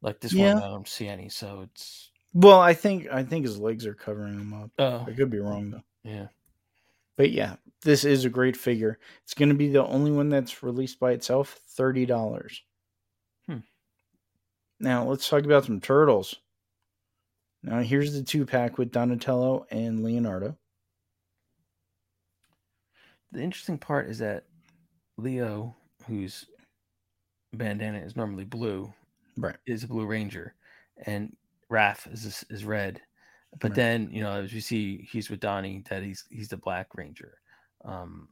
Like 0.03 0.19
this 0.19 0.31
Yeah. 0.31 0.53
one, 0.53 0.61
I 0.63 0.67
don't 0.67 0.87
see 0.87 1.07
any, 1.07 1.27
so 1.27 1.61
it's 1.61 2.11
Well, 2.35 2.59
I 2.59 2.75
think 2.75 3.07
I 3.11 3.23
think 3.23 3.45
his 3.45 3.57
legs 3.57 3.83
are 3.87 3.95
covering 3.95 4.35
him 4.39 4.53
up. 4.53 4.69
oh 4.77 5.05
I 5.07 5.11
could 5.13 5.31
be 5.31 5.39
wrong 5.39 5.71
though. 5.71 5.83
yeah. 6.03 6.27
But 7.15 7.31
yeah, 7.31 7.55
this 7.81 8.05
is 8.05 8.25
a 8.25 8.29
great 8.29 8.55
figure. 8.55 8.99
It's 9.23 9.33
going 9.33 9.49
to 9.49 9.55
be 9.55 9.69
the 9.69 9.83
only 9.87 10.11
one 10.11 10.29
that's 10.29 10.61
released 10.61 10.99
by 10.99 11.13
itself, 11.13 11.59
thirty 11.69 12.05
dollars. 12.05 12.61
Hmm. 13.47 13.61
Now 14.79 15.03
let's 15.05 15.27
talk 15.27 15.45
about 15.45 15.65
some 15.65 15.81
turtles. 15.81 16.35
Now 17.63 17.79
here's 17.81 18.13
the 18.13 18.21
two 18.21 18.45
pack 18.45 18.77
with 18.77 18.91
Donatello 18.91 19.65
and 19.71 20.03
Leonardo. 20.03 20.55
The 23.31 23.41
interesting 23.41 23.79
part 23.79 24.09
is 24.09 24.19
that 24.19 24.45
Leo, 25.17 25.75
whose 26.07 26.45
bandana 27.53 27.99
is 27.99 28.15
normally 28.15 28.45
blue, 28.45 28.93
Right. 29.37 29.55
is 29.65 29.83
a 29.83 29.87
Blue 29.87 30.05
Ranger, 30.05 30.53
and 31.05 31.35
Raph 31.71 32.11
is 32.11 32.45
is 32.49 32.65
red. 32.65 33.01
But 33.59 33.69
Right. 33.71 33.75
then 33.75 34.09
you 34.11 34.21
know, 34.21 34.31
as 34.33 34.53
you 34.53 34.61
see, 34.61 35.03
he's 35.03 35.29
with 35.29 35.39
Donnie. 35.39 35.83
That 35.89 36.03
he's 36.03 36.25
he's 36.29 36.49
the 36.49 36.57
Black 36.57 36.87
Ranger. 36.95 37.39
Um, 37.85 38.29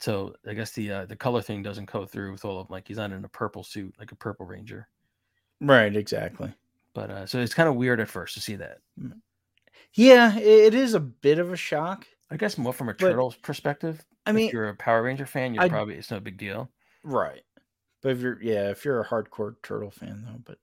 so 0.00 0.34
I 0.46 0.54
guess 0.54 0.72
the 0.72 0.90
uh, 0.92 1.06
the 1.06 1.16
color 1.16 1.42
thing 1.42 1.62
doesn't 1.62 1.90
go 1.90 2.06
through 2.06 2.32
with 2.32 2.44
all 2.44 2.60
of 2.60 2.66
them. 2.68 2.72
Like 2.72 2.88
he's 2.88 2.96
not 2.96 3.12
in 3.12 3.24
a 3.24 3.28
purple 3.28 3.62
suit 3.64 3.94
like 3.98 4.12
a 4.12 4.16
Purple 4.16 4.46
Ranger. 4.46 4.88
Right. 5.60 5.94
Exactly. 5.94 6.52
But 6.94 7.10
uh, 7.10 7.26
so 7.26 7.38
it's 7.40 7.54
kind 7.54 7.68
of 7.68 7.76
weird 7.76 8.00
at 8.00 8.08
first 8.08 8.34
to 8.34 8.40
see 8.40 8.56
that. 8.56 8.78
Yeah, 9.94 10.36
it 10.38 10.74
is 10.74 10.94
a 10.94 11.00
bit 11.00 11.38
of 11.38 11.52
a 11.52 11.56
shock. 11.56 12.06
I 12.30 12.36
guess 12.36 12.58
more 12.58 12.72
from 12.72 12.88
a 12.88 12.92
But- 12.94 12.98
Turtles 13.10 13.36
perspective. 13.36 14.04
I 14.26 14.30
if 14.30 14.36
mean, 14.36 14.50
you're 14.52 14.68
a 14.68 14.74
Power 14.76 15.02
Ranger 15.02 15.24
fan, 15.26 15.54
you're 15.54 15.62
I'd- 15.64 15.70
probably 15.70 15.94
it's 15.94 16.10
no 16.10 16.20
big 16.20 16.36
deal. 16.36 16.70
Right. 17.08 17.42
But 18.02 18.12
if 18.12 18.20
you're 18.20 18.40
yeah, 18.42 18.70
if 18.70 18.84
you're 18.84 19.00
a 19.00 19.06
hardcore 19.06 19.56
turtle 19.62 19.90
fan 19.90 20.24
though, 20.26 20.40
but 20.44 20.58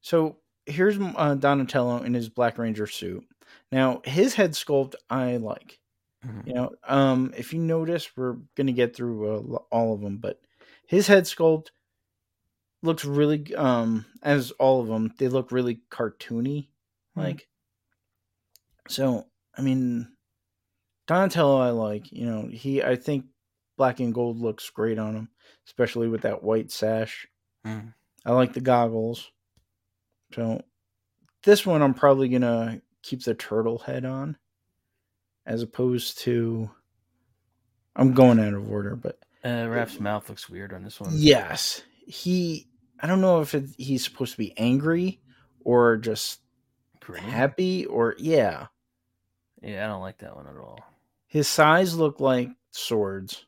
so 0.00 0.38
here's 0.66 0.98
uh, 0.98 1.34
Donatello 1.34 2.02
in 2.02 2.14
his 2.14 2.28
Black 2.28 2.58
Ranger 2.58 2.86
suit. 2.86 3.26
Now 3.72 4.00
his 4.04 4.34
head 4.34 4.52
sculpt 4.52 4.94
I 5.10 5.36
like. 5.38 5.80
Mhm. 6.24 6.46
You 6.46 6.54
know, 6.54 6.74
um, 6.84 7.32
if 7.36 7.52
you 7.52 7.60
notice, 7.60 8.16
we're 8.16 8.36
gonna 8.54 8.72
get 8.72 8.94
through 8.94 9.54
uh, 9.56 9.58
all 9.72 9.94
of 9.94 10.00
them, 10.00 10.18
but 10.18 10.40
his 10.86 11.06
head 11.08 11.24
sculpt 11.24 11.68
looks 12.82 13.04
really 13.04 13.54
um 13.56 14.04
as 14.22 14.50
all 14.52 14.80
of 14.80 14.86
them 14.88 15.12
they 15.18 15.28
look 15.28 15.50
really 15.52 15.80
cartoony 15.90 16.68
Hmm. 17.14 17.20
like 17.20 17.48
so 18.88 19.26
i 19.56 19.62
mean 19.62 20.08
donatello 21.06 21.58
i 21.60 21.70
like 21.70 22.10
you 22.12 22.26
know 22.26 22.48
he 22.48 22.82
i 22.82 22.96
think 22.96 23.26
black 23.78 23.98
and 24.00 24.12
gold 24.12 24.38
looks 24.38 24.68
great 24.68 24.98
on 24.98 25.14
him 25.14 25.28
especially 25.66 26.08
with 26.08 26.20
that 26.22 26.42
white 26.42 26.70
sash 26.70 27.26
Mhm. 27.66 27.94
i 28.26 28.32
like 28.32 28.52
the 28.52 28.60
goggles 28.60 29.30
so 30.34 30.60
this 31.44 31.64
one 31.64 31.80
i'm 31.80 31.94
probably 31.94 32.28
gonna 32.28 32.82
keep 33.02 33.22
the 33.24 33.34
turtle 33.34 33.78
head 33.78 34.04
on 34.04 34.36
as 35.46 35.62
opposed 35.62 36.18
to 36.18 36.70
i'm 37.96 38.12
going 38.12 38.38
out 38.38 38.52
of 38.54 38.70
order 38.70 38.94
but 38.96 39.18
Uh, 39.44 39.66
Raph's 39.68 40.00
mouth 40.00 40.28
looks 40.28 40.50
weird 40.50 40.72
on 40.74 40.82
this 40.82 41.00
one. 41.00 41.10
Yes, 41.14 41.80
he. 42.06 42.66
I 43.00 43.06
don't 43.06 43.20
know 43.20 43.40
if 43.40 43.54
it, 43.54 43.66
he's 43.78 44.02
supposed 44.02 44.32
to 44.32 44.38
be 44.38 44.52
angry 44.58 45.20
or 45.64 45.96
just 45.96 46.40
Grinning? 47.00 47.30
happy 47.30 47.86
or 47.86 48.16
yeah. 48.18 48.66
Yeah, 49.62 49.84
I 49.84 49.86
don't 49.86 50.02
like 50.02 50.18
that 50.18 50.34
one 50.34 50.48
at 50.48 50.56
all. 50.56 50.80
His 51.28 51.46
size 51.46 51.94
look 51.96 52.18
like 52.18 52.50
swords. 52.72 53.46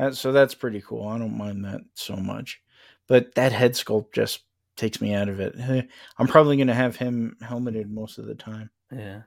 Uh, 0.00 0.10
so 0.12 0.32
that's 0.32 0.54
pretty 0.54 0.80
cool. 0.80 1.06
I 1.06 1.18
don't 1.18 1.36
mind 1.36 1.64
that 1.66 1.82
so 1.94 2.16
much. 2.16 2.62
But 3.06 3.34
that 3.34 3.52
head 3.52 3.72
sculpt 3.72 4.12
just 4.12 4.44
takes 4.76 5.00
me 5.00 5.12
out 5.12 5.28
of 5.28 5.40
it. 5.40 5.54
I'm 6.18 6.26
probably 6.26 6.56
going 6.56 6.68
to 6.68 6.74
have 6.74 6.96
him 6.96 7.36
helmeted 7.42 7.90
most 7.90 8.18
of 8.18 8.24
the 8.26 8.34
time. 8.34 8.70
Yeah. 8.90 9.22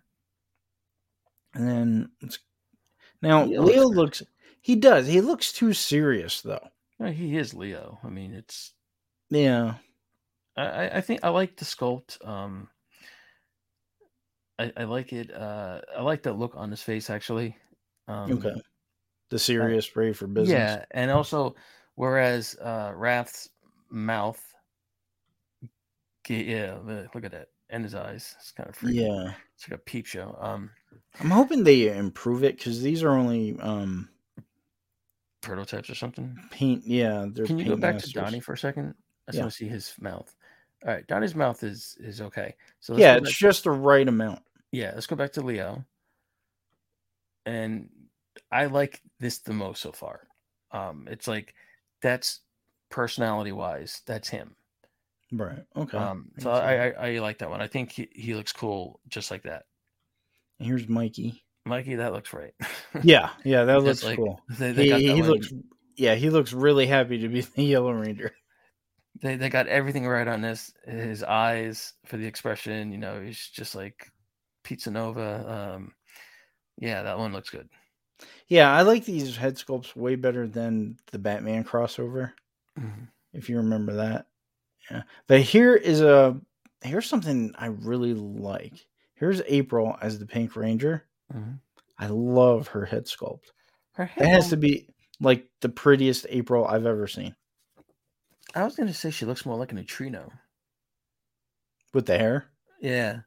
And 1.54 1.68
then 1.70 2.10
it's, 2.22 2.40
now 3.22 3.46
Leo 3.46 3.62
Leo 3.62 3.84
looks 3.84 4.22
looks, 4.22 4.24
he 4.62 4.76
does. 4.76 5.06
He 5.06 5.22
looks 5.22 5.52
too 5.52 5.74
serious 5.74 6.42
though. 6.42 6.68
He 7.12 7.38
is 7.38 7.54
Leo. 7.54 8.00
I 8.04 8.10
mean, 8.10 8.34
it's 8.34 8.74
Yeah. 9.30 9.76
I, 10.58 10.64
I- 10.66 10.98
I 10.98 11.02
think 11.02 11.20
I 11.24 11.30
like 11.30 11.56
the 11.58 11.66
sculpt. 11.66 12.26
Um, 12.28 12.70
I, 14.58 14.72
I 14.78 14.84
like 14.86 15.14
it. 15.14 15.32
Uh, 15.34 15.82
I 15.98 16.02
like 16.02 16.24
the 16.24 16.34
look 16.34 16.54
on 16.56 16.72
his 16.72 16.82
face 16.82 17.10
actually. 17.10 17.56
Um, 18.08 18.32
Okay. 18.34 18.54
The 19.34 19.40
serious 19.40 19.96
ready 19.96 20.14
for 20.14 20.28
business. 20.28 20.50
Yeah, 20.58 20.86
and 20.92 21.10
also, 21.12 21.56
whereas 21.96 22.56
uh, 22.62 22.92
Raph's 22.96 23.50
mouth, 23.90 24.42
yeah, 26.28 26.78
look 27.14 27.26
at 27.26 27.32
that, 27.32 27.48
and 27.70 27.84
his 27.84 27.96
eyes. 27.96 28.36
It's 28.40 28.52
kind 28.52 28.70
of 28.70 28.76
freaky. 28.76 29.00
Yeah. 29.00 29.34
it's 29.56 29.68
like 29.70 29.80
a 29.80 29.84
peep 29.84 30.06
show. 30.06 30.38
Um, 30.40 30.70
I'm 31.20 31.32
hoping 31.32 31.64
they 31.64 31.96
improve 31.96 32.44
it 32.44 32.58
because 32.58 32.82
these 32.82 33.04
are 33.04 33.10
only 33.12 33.58
um 33.60 34.10
prototypes 35.42 35.90
or 35.90 35.96
something. 35.96 36.38
paint. 36.52 36.84
Yeah, 36.86 37.26
they're 37.30 37.46
Can 37.46 37.60
you 37.60 37.66
go 37.66 37.76
back 37.76 37.96
masters. 37.96 38.14
to 38.14 38.20
Donnie 38.22 38.40
for 38.40 38.54
a 38.54 38.58
second? 38.58 38.96
I 39.28 39.32
just 39.32 39.38
Yeah. 39.38 39.42
want 39.44 39.52
to 39.52 39.58
see 39.58 39.68
his 39.68 39.94
mouth. 40.00 40.34
All 40.86 40.92
right, 40.94 41.06
Donnie's 41.08 41.36
mouth 41.36 41.64
is 41.64 41.98
is 42.00 42.22
okay. 42.22 42.56
So 42.80 42.94
let's 42.94 43.02
Yeah, 43.02 43.16
it's 43.16 43.36
just 43.38 43.64
the 43.64 43.72
right 43.72 44.08
amount. 44.08 44.42
yeah. 44.72 44.92
Let's 44.94 45.08
go 45.08 45.16
back 45.16 45.34
to 45.34 45.42
Leo. 45.42 45.86
And 47.46 47.90
I 48.52 48.66
like 48.66 49.02
this 49.20 49.40
the 49.40 49.54
most 49.54 49.82
so 49.82 49.92
far. 49.92 50.28
Um, 50.72 51.08
it's 51.10 51.28
like 51.28 51.54
that's 52.02 52.42
personality 52.90 53.52
wise, 53.52 54.02
that's 54.06 54.30
him. 54.30 54.56
Right. 55.32 55.64
Okay. 55.76 55.98
Um, 55.98 56.30
so 56.40 56.52
I, 56.52 56.88
I 56.90 56.90
I 57.16 57.20
like 57.20 57.40
that 57.40 57.50
one. 57.50 57.62
I 57.62 57.68
think 57.68 57.92
he, 57.92 58.08
he 58.14 58.36
looks 58.36 58.52
cool 58.54 59.00
just 59.08 59.32
like 59.32 59.44
that. 59.44 59.64
Here's 60.60 60.88
Mikey. 60.88 61.44
Mikey, 61.66 61.96
that 61.96 62.14
looks 62.14 62.34
right. 62.34 62.54
Yeah, 63.04 63.32
yeah, 63.44 63.64
that 63.64 63.82
looks 63.84 64.04
like- 64.04 64.18
cool. 64.18 64.40
they, 64.60 64.72
they 64.72 65.00
He, 65.02 65.14
he 65.16 65.22
looks. 65.24 65.52
Yeah, 65.96 66.14
he 66.16 66.30
looks 66.30 66.54
really 66.54 66.86
happy 66.86 67.20
to 67.20 67.28
be 67.30 67.42
the 67.56 67.64
Yellow 67.64 67.92
Ranger. 67.92 68.34
they 69.22 69.36
they 69.36 69.50
got 69.50 69.68
everything 69.68 70.08
right 70.08 70.28
on 70.28 70.42
this. 70.42 70.72
His 70.86 71.24
eyes 71.24 71.94
for 72.06 72.18
the 72.18 72.26
expression, 72.28 72.92
you 72.92 72.98
know, 73.00 73.22
he's 73.22 73.48
just 73.50 73.74
like 73.76 74.12
Pizza 74.64 74.92
Nova. 74.92 75.74
Um, 75.76 75.94
yeah, 76.78 77.02
that 77.04 77.18
one 77.18 77.34
looks 77.34 77.50
good. 77.50 77.68
Yeah, 78.48 78.72
I 78.72 78.82
like 78.84 79.06
these 79.06 79.36
head 79.36 79.56
sculpts 79.56 79.96
way 79.96 80.16
better 80.16 80.48
than 80.48 80.98
the 81.12 81.20
Batman 81.20 81.64
crossover. 81.64 82.34
Mhm. 82.78 83.08
If 83.34 83.50
you 83.50 83.58
remember 83.58 83.94
that. 83.94 84.28
Yeah, 84.92 85.04
but 85.28 85.42
here 85.42 85.76
is 85.76 86.02
a 86.02 86.40
here's 86.82 87.08
something 87.08 87.54
I 87.58 87.68
really 87.68 88.14
like. 88.14 88.86
Here's 89.16 89.42
April 89.48 89.98
as 90.02 90.20
the 90.20 90.26
Pink 90.26 90.56
Ranger. 90.56 91.08
Mhm. 91.34 91.60
I 91.98 92.08
love 92.08 92.68
her 92.70 92.86
head 92.86 93.06
sculpt. 93.06 93.52
Her 93.94 94.04
It 94.04 94.10
head 94.10 94.28
has 94.28 94.50
to 94.50 94.58
be 94.58 94.90
like 95.20 95.48
the 95.62 95.70
prettiest 95.70 96.26
April 96.30 96.66
I've 96.68 96.86
ever 96.86 97.08
seen 97.08 97.36
I 98.56 98.64
was 98.64 98.76
gonna 98.76 98.94
say 98.94 99.10
she 99.10 99.26
looks 99.26 99.46
more 99.46 99.58
like 99.58 99.72
a 99.72 99.76
neutrino. 99.76 100.32
with 101.94 102.06
the 102.08 102.18
hair. 102.18 102.52
Yeah, 102.82 103.22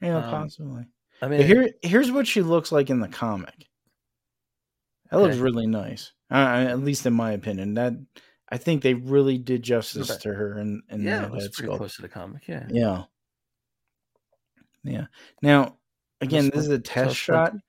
Yeah, 0.00 0.18
Um, 0.18 0.30
possibly. 0.30 0.86
I 1.22 1.28
mean, 1.28 1.42
here, 1.46 1.70
here's 1.82 2.10
what 2.12 2.26
she 2.26 2.42
looks 2.42 2.70
like 2.70 2.90
in 2.90 3.00
the 3.00 3.08
comic. 3.08 3.66
That 5.10 5.20
looks 5.20 5.36
really 5.36 5.66
nice. 5.66 6.12
Uh, 6.30 6.34
at 6.68 6.80
least 6.80 7.06
in 7.06 7.14
my 7.14 7.32
opinion, 7.32 7.74
that 7.74 7.94
I 8.50 8.58
think 8.58 8.82
they 8.82 8.94
really 8.94 9.38
did 9.38 9.62
justice 9.62 10.10
Okay. 10.10 10.20
to 10.22 10.34
her 10.34 10.58
and 10.58 10.82
in 10.90 11.02
yeah, 11.02 11.26
that 11.28 11.34
it 11.42 11.52
pretty 11.54 11.76
close 11.76 11.96
to 11.96 12.02
the 12.02 12.08
comic. 12.08 12.46
Yeah, 12.48 12.66
Yeah, 12.70 13.04
yeah. 14.84 15.06
Now, 15.42 15.76
again, 16.20 16.50
this 16.52 16.64
is 16.64 16.68
a 16.68 16.78
test 16.78 17.16
shot. 17.16 17.48
Splinter? 17.48 17.64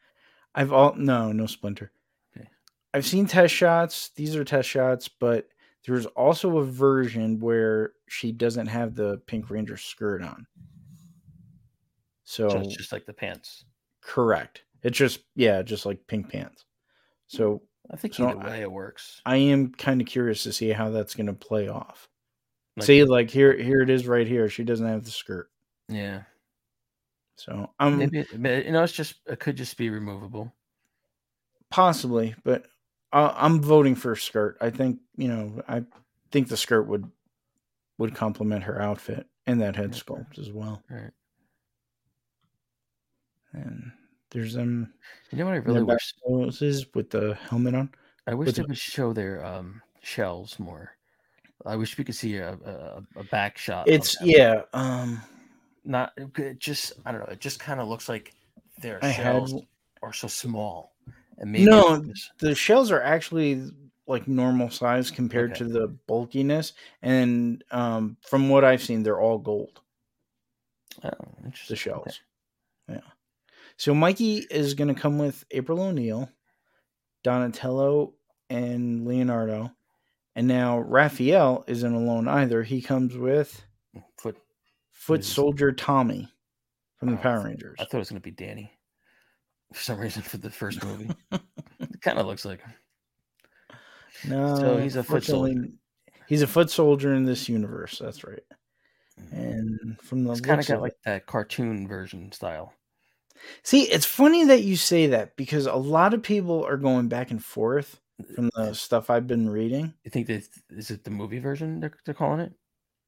I've 0.56 0.74
all 0.74 0.96
no, 0.96 1.32
no 1.32 1.46
splinter. 1.46 1.92
Okay. 2.36 2.48
I've 2.94 3.06
seen 3.06 3.26
test 3.28 3.54
shots. 3.54 4.10
These 4.16 4.36
are 4.36 4.44
test 4.44 4.68
shots, 4.68 5.08
but 5.08 5.48
there's 5.86 6.06
also 6.08 6.58
a 6.58 6.66
version 6.66 7.40
where 7.40 7.94
she 8.08 8.32
doesn't 8.32 8.68
have 8.68 8.96
the 8.96 9.18
Pink 9.28 9.50
Ranger 9.50 9.78
skirt 9.78 10.22
on. 10.22 10.46
So 12.24 12.50
So 12.50 12.60
it's 12.60 12.76
just 12.76 12.92
like 12.92 13.06
the 13.06 13.14
pants. 13.14 13.66
correct. 14.02 14.64
It's 14.84 14.98
just 14.98 15.20
yeah, 15.36 15.62
just 15.62 15.86
like 15.86 16.08
pink 16.08 16.30
pants. 16.30 16.64
So 17.30 17.54
mm, 17.54 17.60
I 17.92 17.96
think 17.96 18.14
So 18.16 18.28
either 18.28 18.40
I- 18.42 18.50
way 18.50 18.62
it 18.62 18.72
works. 18.72 19.22
I 19.26 19.38
am 19.38 19.72
kind 19.72 20.02
of 20.02 20.08
curious 20.08 20.44
to 20.44 20.52
see 20.52 20.70
how 20.70 20.90
that's 20.90 21.16
going 21.16 21.28
to 21.28 21.34
play 21.34 21.70
off. 21.70 22.08
Like, 22.76 22.86
see, 22.86 23.04
like 23.06 23.30
here, 23.30 23.56
here 23.58 23.82
it 23.82 23.90
is 23.90 24.06
right 24.08 24.28
here. 24.28 24.50
She 24.50 24.64
doesn't 24.64 24.86
have 24.86 25.04
the 25.06 25.12
skirt, 25.12 25.50
yeah, 25.90 26.24
so 27.38 27.70
I'm 27.80 27.98
maybe 28.00 28.20
it- 28.20 28.66
you 28.66 28.72
know 28.72 28.84
it's 28.84 28.94
just 28.94 29.16
it 29.26 29.40
could 29.40 29.56
just 29.58 29.78
be 29.78 29.90
removable. 29.90 30.54
possibly, 31.70 32.36
but 32.44 32.66
I, 33.12 33.34
I'm 33.36 33.62
voting 33.62 33.96
for 33.96 34.16
skirt. 34.16 34.58
I 34.62 34.70
think 34.70 35.00
you 35.18 35.28
know, 35.28 35.62
I 35.68 35.84
think 36.32 36.48
the 36.48 36.58
skirt 36.58 36.84
would 36.88 37.10
would 37.98 38.16
complement 38.16 38.64
her 38.64 38.82
outfit 38.82 39.28
and 39.46 39.60
that 39.62 39.76
head 39.76 39.90
Okay. 39.90 40.00
sculpt 40.00 40.40
as 40.40 40.52
well. 40.52 40.82
Right. 40.90 41.12
And 43.54 43.92
there's 44.32 44.54
them 44.54 44.94
You 45.32 45.38
know 45.40 45.46
what 45.46 45.54
I 45.54 45.58
really 45.58 45.84
wish? 45.84 46.14
Roses 46.28 46.86
with 46.94 47.10
the 47.10 47.36
helmet 47.36 47.76
on. 47.76 47.90
I 48.28 48.34
wish 48.34 48.48
with 48.48 48.56
they 48.56 48.62
the- 48.64 48.68
would 48.68 48.78
show 48.78 49.14
their 49.14 49.44
um 49.46 49.82
shells 50.02 50.60
more. 50.60 50.96
I 51.66 51.76
wish 51.76 51.98
we 51.98 52.04
could 52.04 52.16
see 52.16 52.38
a 52.38 52.54
a, 52.54 53.04
a 53.18 53.24
back 53.26 53.58
shot. 53.58 53.88
It's 53.88 54.16
yeah. 54.22 54.62
Um, 54.74 55.22
not 55.84 56.14
it 56.18 56.60
just 56.60 56.94
I 57.06 57.12
don't 57.12 57.22
know. 57.22 57.28
It 57.34 57.40
just 57.42 57.60
kind 57.60 57.80
of 57.80 57.88
looks 57.88 58.08
like 58.08 58.34
their 58.82 59.04
I 59.04 59.08
had 59.08 59.24
shells 59.24 59.54
are 60.02 60.14
so 60.14 60.28
small. 60.28 60.94
And 61.38 61.52
maybe 61.52 61.66
No, 61.66 62.04
the 62.40 62.54
shells 62.56 62.92
are 62.92 63.02
actually 63.02 63.66
like 64.08 64.28
normal 64.28 64.70
size 64.70 65.12
compared 65.12 65.52
Okay. 65.52 65.60
to 65.60 65.66
the 65.66 65.88
bulkiness 66.08 66.74
and 67.04 67.64
um 67.70 68.18
from 68.28 68.50
what 68.50 68.64
i've 68.66 68.82
seen 68.82 69.04
they're 69.04 69.20
all 69.22 69.38
gold 69.38 69.82
oh, 71.04 71.10
the 71.68 71.76
shells 71.76 72.08
Okay. 72.08 72.16
So 73.80 73.94
mikey 73.94 74.46
is 74.52 74.74
going 74.74 74.94
to 74.94 75.00
come 75.00 75.18
with 75.18 75.44
april 75.52 75.82
o'neil 75.82 76.30
donatello 77.24 78.14
and 78.50 79.08
leonardo 79.08 79.72
and 80.36 80.48
now 80.48 80.80
raphael 80.80 81.64
isn't 81.68 81.94
alone 81.94 82.28
either 82.28 82.62
he 82.62 82.82
comes 82.82 83.18
with 83.18 83.64
Foot. 84.18 84.38
foot 84.92 85.24
soldier 85.26 85.72
tommy 85.72 86.28
from 86.98 87.10
the 87.12 87.16
Oh, 87.18 87.22
power 87.22 87.44
rangers 87.46 87.78
I 87.80 87.84
thought 87.86 87.96
it 87.96 88.00
was 88.00 88.10
gonna 88.10 88.20
be 88.20 88.32
Danny. 88.32 88.72
For 89.74 89.82
some 89.82 90.00
reason, 90.00 90.22
for 90.24 90.38
the 90.38 90.50
first 90.50 90.84
movie, 90.84 91.10
it 91.32 92.02
kind 92.02 92.18
of 92.20 92.26
looks 92.26 92.44
like 92.44 92.60
him. 92.62 92.74
no 94.28 94.56
so 94.58 94.78
he's 94.78 94.96
a 94.98 95.04
foot 95.04 95.24
soldier. 95.24 95.68
he's 96.28 96.42
a 96.42 96.48
foot 96.48 96.70
soldier 96.70 97.14
in 97.14 97.24
this 97.24 97.48
universe 97.48 98.00
that's 98.00 98.24
right 98.24 98.44
mm-hmm. 99.22 99.36
and 99.40 100.02
from 100.02 100.24
the 100.24 100.34
kind 100.42 100.60
of 100.60 100.68
got 100.68 100.78
it- 100.78 100.82
like 100.82 100.96
that 101.06 101.26
cartoon 101.26 101.88
version 101.88 102.32
style. 102.32 102.74
See, 103.64 103.84
it's 103.84 104.06
funny 104.06 104.46
that 104.46 104.64
you 104.64 104.76
say 104.76 105.08
that 105.08 105.36
because 105.36 105.66
a 105.66 105.76
lot 105.76 106.14
of 106.14 106.24
people 106.24 106.64
are 106.66 106.78
going 106.78 107.08
back 107.08 107.32
and 107.32 107.44
forth 107.44 108.00
from 108.36 108.50
the 108.56 108.74
stuff 108.74 109.10
I've 109.10 109.28
been 109.28 109.50
reading. 109.50 109.94
You 110.04 110.12
think 110.12 110.28
that 110.28 110.48
is 110.70 110.92
it 110.92 111.04
the 111.04 111.12
movie 111.12 111.40
version 111.40 111.80
they're, 111.80 111.94
they're 112.06 112.14
calling 112.14 112.42
it? 112.42 112.54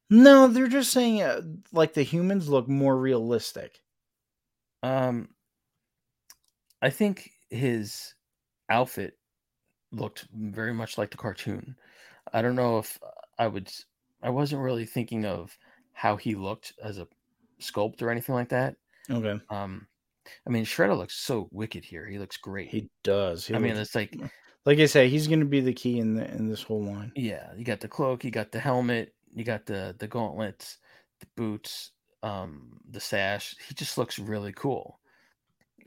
No, 0.10 0.48
they're 0.48 0.68
just 0.68 0.92
saying 0.92 1.22
uh, 1.22 1.42
like 1.72 1.94
the 1.94 2.04
humans 2.04 2.50
look 2.50 2.68
more 2.68 2.98
realistic. 2.98 3.82
Um, 4.84 5.30
I 6.82 6.90
think 6.90 7.32
his 7.50 8.14
outfit 8.70 9.18
looked 9.92 10.28
very 10.34 10.74
much 10.74 10.98
like 10.98 11.12
the 11.12 11.18
cartoon. 11.18 11.76
I 12.34 12.42
don't 12.42 12.56
know 12.56 12.80
if 12.80 13.00
I 13.38 13.48
would. 13.48 13.72
I 14.24 14.30
wasn't 14.30 14.62
really 14.62 14.86
thinking 14.86 15.26
of 15.26 15.58
how 15.94 16.16
he 16.16 16.36
looked 16.36 16.74
as 16.84 16.98
a 16.98 17.08
sculpt 17.62 18.02
or 18.02 18.10
anything 18.10 18.36
like 18.36 18.50
that. 18.50 18.76
Okay, 19.10 19.40
Um, 19.50 19.88
I 20.48 20.50
mean, 20.50 20.66
Shredder 20.66 20.98
looks 20.98 21.16
so 21.16 21.48
wicked 21.52 21.84
here. 21.84 22.08
He 22.08 22.20
looks 22.20 22.38
great. 22.38 22.70
he 22.70 22.90
does. 23.04 23.46
He 23.46 23.56
I 23.56 23.60
mean, 23.60 23.76
it's 23.76 23.96
like, 23.96 24.16
like 24.66 24.80
I 24.80 24.86
say, 24.86 25.10
he's 25.10 25.28
going 25.28 25.40
to 25.40 25.46
be 25.46 25.62
the 25.62 25.74
key 25.74 26.00
in 26.00 26.16
the 26.16 26.30
in 26.32 26.48
this 26.48 26.62
whole 26.64 26.84
line. 26.84 27.12
yeah, 27.16 27.52
you 27.58 27.64
got 27.66 27.80
the 27.80 27.88
cloak, 27.88 28.24
you 28.24 28.32
got 28.32 28.52
the 28.52 28.60
helmet, 28.60 29.14
you 29.34 29.44
got 29.44 29.66
the 29.66 29.96
the 30.00 30.08
gauntlets, 30.08 30.78
the 31.20 31.28
boots, 31.36 31.92
um, 32.24 32.78
the 32.90 33.00
sash. 33.00 33.56
He 33.68 33.74
just 33.74 33.98
looks 33.98 34.20
really 34.20 34.54
cool. 34.54 35.00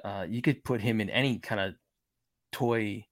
Uh, 0.03 0.27
you 0.29 0.43
could 0.43 0.65
put 0.65 0.81
him 0.81 1.01
in 1.01 1.09
any 1.11 1.39
kind 1.39 1.61
of 1.61 1.75
toy 2.51 3.05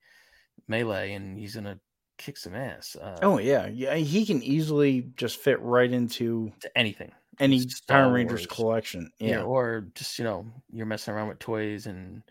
melee, 0.69 1.15
and 1.15 1.39
he's 1.39 1.55
gonna 1.55 1.79
kick 2.19 2.37
some 2.37 2.55
ass. 2.55 2.97
Uh, 3.01 3.19
Oh 3.23 3.39
yeah, 3.39 3.69
yeah, 3.69 3.95
he 3.95 4.27
can 4.27 4.43
easily 4.43 5.13
just 5.17 5.39
fit 5.39 5.61
right 5.61 5.91
into 5.91 6.53
to 6.61 6.79
anything. 6.79 7.13
Any 7.41 7.61
Star 7.61 8.05
Power 8.05 8.13
Rangers 8.13 8.41
Wars. 8.41 8.47
collection. 8.47 9.11
Yeah. 9.19 9.29
Yeah, 9.39 9.43
or 9.43 9.87
just 9.95 10.19
you 10.19 10.25
know, 10.25 10.47
you're 10.73 10.87
messing 10.87 11.15
around 11.15 11.29
with 11.29 11.39
toys 11.39 11.87
and 11.87 12.23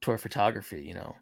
toy 0.00 0.16
photography. 0.16 0.82
You 0.82 0.94
know, 0.94 1.16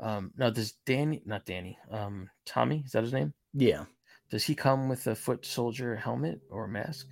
um, 0.00 0.32
now 0.36 0.50
does 0.50 0.72
Danny, 0.86 1.22
not 1.24 1.44
Danny, 1.46 1.78
um, 1.90 2.28
Tommy, 2.46 2.82
is 2.84 2.92
that 2.92 3.02
his 3.04 3.12
name? 3.12 3.32
Yeah. 3.54 3.84
Does 4.30 4.44
he 4.44 4.54
come 4.54 4.88
with 4.88 5.06
a 5.06 5.14
foot 5.14 5.44
soldier 5.44 5.94
helmet 5.94 6.40
or 6.50 6.66
mask, 6.66 7.06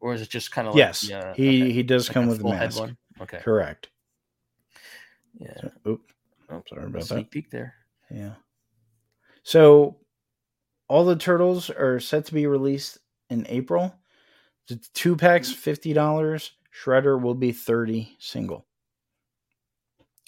or 0.00 0.14
is 0.14 0.22
it 0.22 0.30
just 0.30 0.50
kind 0.52 0.66
of 0.66 0.74
like 0.74 0.78
yes, 0.78 1.10
uh, 1.10 1.34
he 1.36 1.62
okay, 1.62 1.72
he 1.72 1.82
does 1.82 2.08
like 2.08 2.14
come 2.14 2.26
with 2.28 2.42
a 2.44 2.48
head 2.50 2.70
mask. 2.70 2.80
one? 2.80 2.96
Okay, 3.20 3.38
Correct. 3.38 3.88
yeah. 5.38 5.54
So, 5.60 5.70
oop, 5.88 6.00
Oh, 6.48 6.62
sorry 6.68 6.86
about 6.86 7.08
that. 7.08 7.30
peek 7.30 7.50
there. 7.50 7.74
Yeah. 8.10 8.34
So 9.42 9.98
all 10.88 11.04
the 11.04 11.16
turtles 11.16 11.70
are 11.70 12.00
set 12.00 12.24
to 12.26 12.34
be 12.34 12.46
released 12.46 12.98
in 13.30 13.46
April. 13.48 13.94
The 14.68 14.76
two 14.94 15.16
packs 15.16 15.50
fifty 15.52 15.92
dollars. 15.92 16.52
Shredder 16.84 17.20
will 17.20 17.34
be 17.34 17.52
thirty 17.52 18.16
single. 18.18 18.66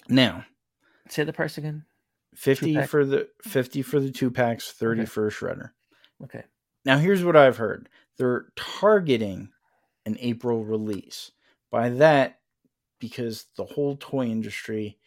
Now 0.07 0.45
Say 1.09 1.23
the 1.23 1.33
price 1.33 1.57
again. 1.57 1.85
fifty 2.35 2.81
for 2.83 3.05
the 3.05 3.29
fifty 3.41 3.81
for 3.81 3.99
the 3.99 4.11
two 4.11 4.31
packs, 4.31 4.71
thirty 4.71 5.01
Okay. 5.01 5.09
for 5.09 5.27
a 5.27 5.31
shredder. 5.31 5.71
Okay. 6.23 6.43
Now 6.85 6.97
here's 6.97 7.23
what 7.23 7.35
I've 7.35 7.57
heard: 7.57 7.89
they're 8.17 8.47
targeting 8.55 9.49
an 10.05 10.17
April 10.19 10.63
release. 10.63 11.31
By 11.71 11.89
that, 11.89 12.39
because 12.99 13.45
the 13.57 13.65
whole 13.65 13.95
toy 13.97 14.25
industry 14.27 14.97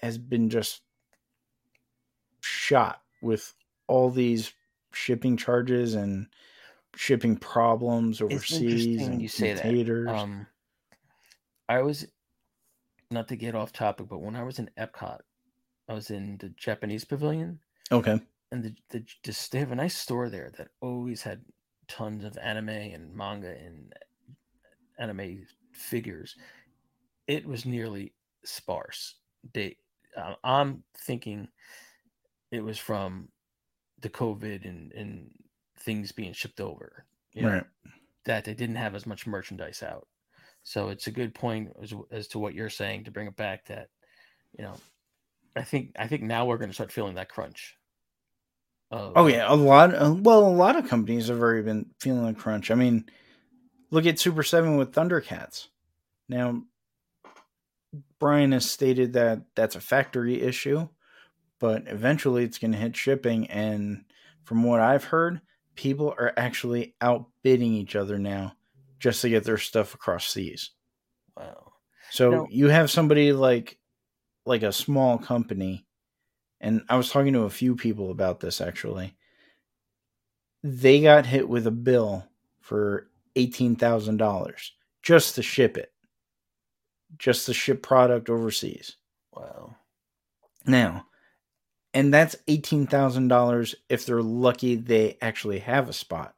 has 0.00 0.16
been 0.16 0.48
just 0.48 0.80
shot 2.40 3.02
with 3.20 3.52
all 3.86 4.08
these 4.10 4.52
shipping 4.94 5.36
charges 5.36 5.94
and 5.94 6.26
shipping 6.96 7.36
problems 7.36 8.20
overseas 8.20 9.06
and 9.06 9.22
you 9.22 9.28
say 9.28 9.54
that. 9.54 10.14
Um, 10.14 10.46
I 11.68 11.82
was 11.82 12.06
not 13.10 13.28
to 13.28 13.36
get 13.36 13.54
off 13.54 13.72
topic, 13.72 14.08
but 14.08 14.20
when 14.20 14.36
I 14.36 14.42
was 14.42 14.58
in 14.58 14.70
Epcot, 14.78 15.20
I 15.88 15.94
was 15.94 16.10
in 16.10 16.36
the 16.38 16.48
Japanese 16.50 17.04
pavilion, 17.04 17.58
okay. 17.90 18.20
and 18.52 18.62
the, 18.62 18.74
the 18.90 19.04
just 19.22 19.50
they 19.50 19.58
have 19.58 19.72
a 19.72 19.76
nice 19.76 19.96
store 19.96 20.28
there 20.28 20.50
that 20.56 20.68
always 20.80 21.22
had 21.22 21.42
tons 21.88 22.24
of 22.24 22.38
anime 22.38 22.68
and 22.68 23.14
manga 23.14 23.50
and 23.50 23.92
anime 24.98 25.44
figures. 25.72 26.36
It 27.26 27.46
was 27.46 27.66
nearly 27.66 28.12
sparse. 28.44 29.16
They, 29.52 29.76
uh, 30.16 30.34
I'm 30.44 30.82
thinking 30.98 31.48
it 32.50 32.62
was 32.62 32.78
from 32.78 33.28
the 34.00 34.10
COVID 34.10 34.68
and 34.68 34.92
and 34.92 35.30
things 35.82 36.12
being 36.12 36.32
shipped 36.32 36.60
over. 36.60 37.04
you 37.32 37.42
know, 37.42 37.48
Right. 37.48 37.64
that 38.24 38.44
they 38.44 38.54
didn't 38.54 38.74
have 38.76 38.94
as 38.96 39.06
much 39.06 39.24
merchandise 39.26 39.82
out. 39.84 40.08
So 40.64 40.88
it's 40.88 41.06
a 41.06 41.12
good 41.12 41.32
point 41.32 41.72
as, 41.80 41.94
as 42.10 42.26
to 42.28 42.38
what 42.40 42.54
you're 42.54 42.68
saying 42.70 43.04
to 43.04 43.12
bring 43.12 43.28
it 43.28 43.36
back 43.36 43.66
that, 43.66 43.88
you 44.58 44.64
know, 44.64 44.74
I 45.54 45.62
think 45.62 45.92
I 45.96 46.08
think 46.08 46.22
now 46.24 46.44
we're 46.46 46.58
going 46.58 46.70
to 46.70 46.74
start 46.74 46.90
feeling 46.92 47.14
that 47.14 47.28
crunch. 47.28 47.76
of- 48.90 49.12
Oh 49.14 49.26
yeah, 49.28 49.46
a 49.48 49.54
lot. 49.54 49.94
uh, 49.94 50.12
Well, 50.18 50.44
a 50.44 50.50
lot 50.50 50.74
of 50.76 50.88
companies 50.88 51.28
have 51.28 51.40
already 51.40 51.62
been 51.62 51.86
feeling 52.00 52.26
the 52.26 52.34
crunch. 52.38 52.70
I 52.72 52.74
mean, 52.74 53.08
look 53.90 54.06
at 54.06 54.18
Super 54.18 54.42
Seven 54.42 54.76
with 54.76 54.92
Thundercats. 54.92 55.68
Now, 56.28 56.62
Brian 58.18 58.52
has 58.52 58.68
stated 58.70 59.12
that 59.14 59.42
that's 59.54 59.76
a 59.76 59.80
factory 59.80 60.40
issue, 60.42 60.88
but 61.58 61.84
eventually 61.86 62.44
it's 62.44 62.58
going 62.58 62.72
to 62.72 62.78
hit 62.78 62.96
shipping. 62.96 63.46
And 63.48 64.04
from 64.44 64.62
what 64.62 64.80
I've 64.80 65.04
heard, 65.04 65.40
people 65.74 66.10
are 66.18 66.32
actually 66.36 66.94
outbidding 67.00 67.72
each 67.72 67.96
other 67.96 68.18
now 68.18 68.54
just 68.98 69.22
to 69.22 69.28
get 69.28 69.44
their 69.44 69.58
stuff 69.58 69.94
across 69.94 70.28
seas. 70.28 70.70
Wow. 71.36 71.72
So 72.10 72.30
Now- 72.30 72.46
you 72.50 72.68
have 72.68 72.90
somebody 72.90 73.32
like 73.32 73.78
like 74.46 74.62
a 74.62 74.72
small 74.72 75.18
company, 75.18 75.86
and 76.60 76.82
I 76.88 76.96
was 76.96 77.10
talking 77.10 77.32
to 77.34 77.42
a 77.42 77.50
few 77.50 77.76
people 77.76 78.10
about 78.10 78.40
this 78.40 78.60
actually. 78.60 79.16
They 80.62 81.00
got 81.00 81.24
hit 81.26 81.48
with 81.48 81.66
a 81.66 81.70
bill 81.72 82.26
for 82.60 83.10
eighteen 83.36 83.76
thousand 83.76 84.16
dollars 84.18 84.72
just 85.02 85.34
to 85.36 85.42
ship 85.42 85.76
it, 85.78 85.92
just 87.16 87.46
to 87.46 87.54
ship 87.54 87.82
product 87.82 88.28
overseas. 88.28 88.96
Wow. 89.32 89.76
Now, 90.66 91.06
and 91.94 92.12
that's 92.12 92.36
eighteen 92.48 92.86
thousand 92.86 93.28
dollars 93.28 93.74
if 93.88 94.06
they're 94.06 94.22
lucky 94.22 94.76
they 94.76 95.18
actually 95.20 95.58
have 95.60 95.88
a 95.88 95.92
spot, 95.92 96.34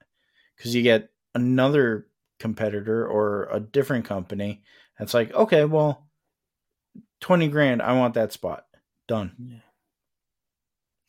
because 0.57 0.75
you 0.75 0.83
get 0.83 1.11
another 1.35 2.07
competitor 2.39 3.07
or 3.07 3.49
a 3.53 3.61
different 3.61 4.05
company 4.05 4.63
that's 4.99 5.15
like, 5.15 5.33
okay, 5.35 5.65
well, 5.65 6.07
twenty 7.21 7.49
grand, 7.49 7.83
I 7.83 7.93
want 7.93 8.15
that 8.15 8.33
spot, 8.33 8.67
done. 9.09 9.33
Yeah. 9.39 9.59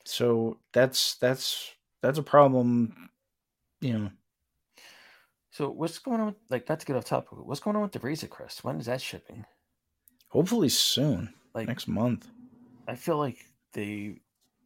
So 0.06 0.60
that's 0.73 1.15
that's 1.15 1.71
that's 2.01 2.17
a 2.19 2.23
problem, 2.23 3.10
you 3.79 3.93
know. 3.93 4.12
So 5.51 5.69
what's 5.69 5.99
going 5.99 6.19
on? 6.19 6.25
With, 6.27 6.36
like, 6.49 6.67
not 6.67 6.79
to 6.79 6.86
get 6.86 6.95
off 6.95 7.06
topic, 7.06 7.29
what's 7.34 7.60
going 7.60 7.75
on 7.75 7.84
with 7.84 7.91
the 7.91 7.99
Razor 7.99 8.27
Crest? 8.27 8.63
When 8.63 8.79
is 8.79 8.88
that 8.88 9.01
shipping? 9.01 9.45
Hopefully 10.29 10.67
soon, 10.67 11.32
Like, 11.53 11.67
next 11.67 11.88
month. 11.88 12.27
I 12.88 12.95
feel 12.95 13.17
like 13.17 13.38
they 13.73 14.15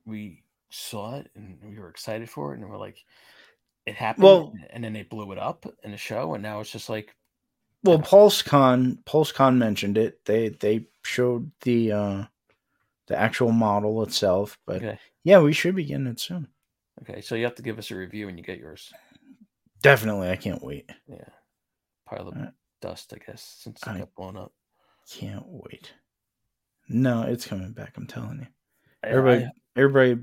we 0.07 0.43
saw 0.69 1.15
it 1.17 1.29
and 1.35 1.57
we 1.63 1.77
were 1.77 1.89
excited 1.89 2.29
for 2.29 2.53
it, 2.53 2.59
and 2.59 2.69
we're 2.69 2.77
like, 2.77 2.97
it 3.85 3.95
happened, 3.95 4.23
Well- 4.23 4.53
and 4.71 4.83
then 4.83 4.93
they 4.93 5.03
blew 5.03 5.31
it 5.31 5.37
up 5.37 5.65
in 5.83 5.91
the 5.91 5.97
show, 5.97 6.33
and 6.33 6.41
now 6.43 6.59
it's 6.61 6.71
just 6.71 6.89
like, 6.89 7.15
Well, 7.83 7.99
PulseCon 7.99 9.03
PulseCon 9.03 9.57
mentioned 9.57 9.97
it. 9.97 10.25
They 10.25 10.49
they 10.49 10.87
showed 11.03 11.51
the 11.61 11.91
uh 11.91 12.23
the 13.07 13.17
actual 13.17 13.51
model 13.51 14.01
itself, 14.03 14.57
but 14.65 14.77
okay, 14.77 14.99
yeah, 15.23 15.39
we 15.39 15.53
should 15.53 15.75
be 15.75 15.85
getting 15.85 16.07
it 16.07 16.19
soon. 16.19 16.47
okay. 17.03 17.21
So 17.21 17.35
you 17.35 17.43
have 17.45 17.55
to 17.55 17.61
give 17.61 17.77
us 17.79 17.91
a 17.91 17.95
review 17.95 18.25
when 18.25 18.37
you 18.37 18.43
get 18.43 18.59
yours. 18.59 18.91
Definitely, 19.81 20.29
I 20.31 20.35
can't 20.35 20.61
wait. 20.63 20.89
Yeah, 21.07 21.29
pile 22.05 22.27
of 22.27 22.35
Alright. 22.35 22.53
dust, 22.81 23.13
I 23.13 23.19
guess, 23.25 23.43
since 23.59 23.81
it 23.83 23.87
I- 23.87 23.99
got 23.99 24.15
blown 24.15 24.35
up. 24.37 24.51
Can't 25.09 25.45
wait. 25.47 25.93
No, 26.89 27.21
it's 27.23 27.45
coming 27.47 27.71
back. 27.71 27.93
I'm 27.95 28.07
telling 28.07 28.39
you. 28.39 28.47
I- 29.07 29.11
Everybody, 29.11 29.47
everybody, 29.75 30.21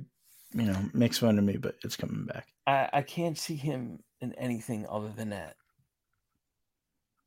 you 0.55 0.63
know, 0.73 0.79
makes 0.93 1.19
fun 1.19 1.39
of 1.39 1.45
me, 1.45 1.57
but 1.57 1.77
it's 1.85 1.97
coming 1.97 2.25
back. 2.27 2.47
I, 2.67 2.89
I 2.93 3.03
can't 3.03 3.39
see 3.39 3.57
him 3.57 4.01
in 4.21 4.33
anything 4.35 4.87
other 4.89 5.11
than 5.15 5.31
that. 5.31 5.57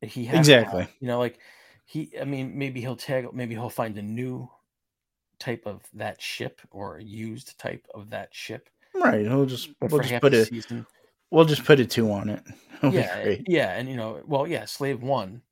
He 0.00 0.24
has 0.26 0.38
Exactly. 0.38 0.82
have- 0.82 0.92
you 1.00 1.08
know, 1.08 1.18
like 1.18 1.38
he. 1.84 2.12
I 2.20 2.24
mean, 2.24 2.56
maybe 2.56 2.80
he'll 2.80 2.96
tag. 2.96 3.26
Maybe 3.32 3.54
he'll 3.54 3.70
find 3.70 3.96
a 3.98 4.02
new 4.02 4.48
type 5.40 5.62
of 5.66 5.82
that 5.94 6.20
ship 6.20 6.60
or 6.70 6.96
a 6.98 7.02
used 7.02 7.58
type 7.58 7.86
of 7.94 8.10
that 8.10 8.34
ship. 8.34 8.68
Right. 8.94 9.26
We'll 9.28 9.46
just 9.46 9.70
we'll 9.80 10.00
just 10.00 10.20
put 10.20 10.34
it. 10.34 10.48
season, 10.48 10.86
We'll 11.30 11.44
just 11.44 11.64
put 11.64 11.80
a 11.80 11.86
two 11.86 12.10
on 12.12 12.28
it. 12.30 12.42
It'll 12.82 12.94
yeah, 12.94 13.34
yeah, 13.46 13.70
and 13.76 13.88
you 13.88 13.96
know, 13.96 14.22
well, 14.26 14.46
yeah, 14.46 14.64
Slave 14.64 15.02
One. 15.02 15.42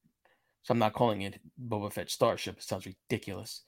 So 0.62 0.73
I'm 0.73 0.79
not 0.79 0.95
calling 0.95 1.23
it 1.23 1.38
Boba 1.69 1.92
Fett 1.92 2.11
Starship. 2.11 2.57
It 2.59 2.62
sounds 2.62 2.87
ridiculous. 2.87 3.62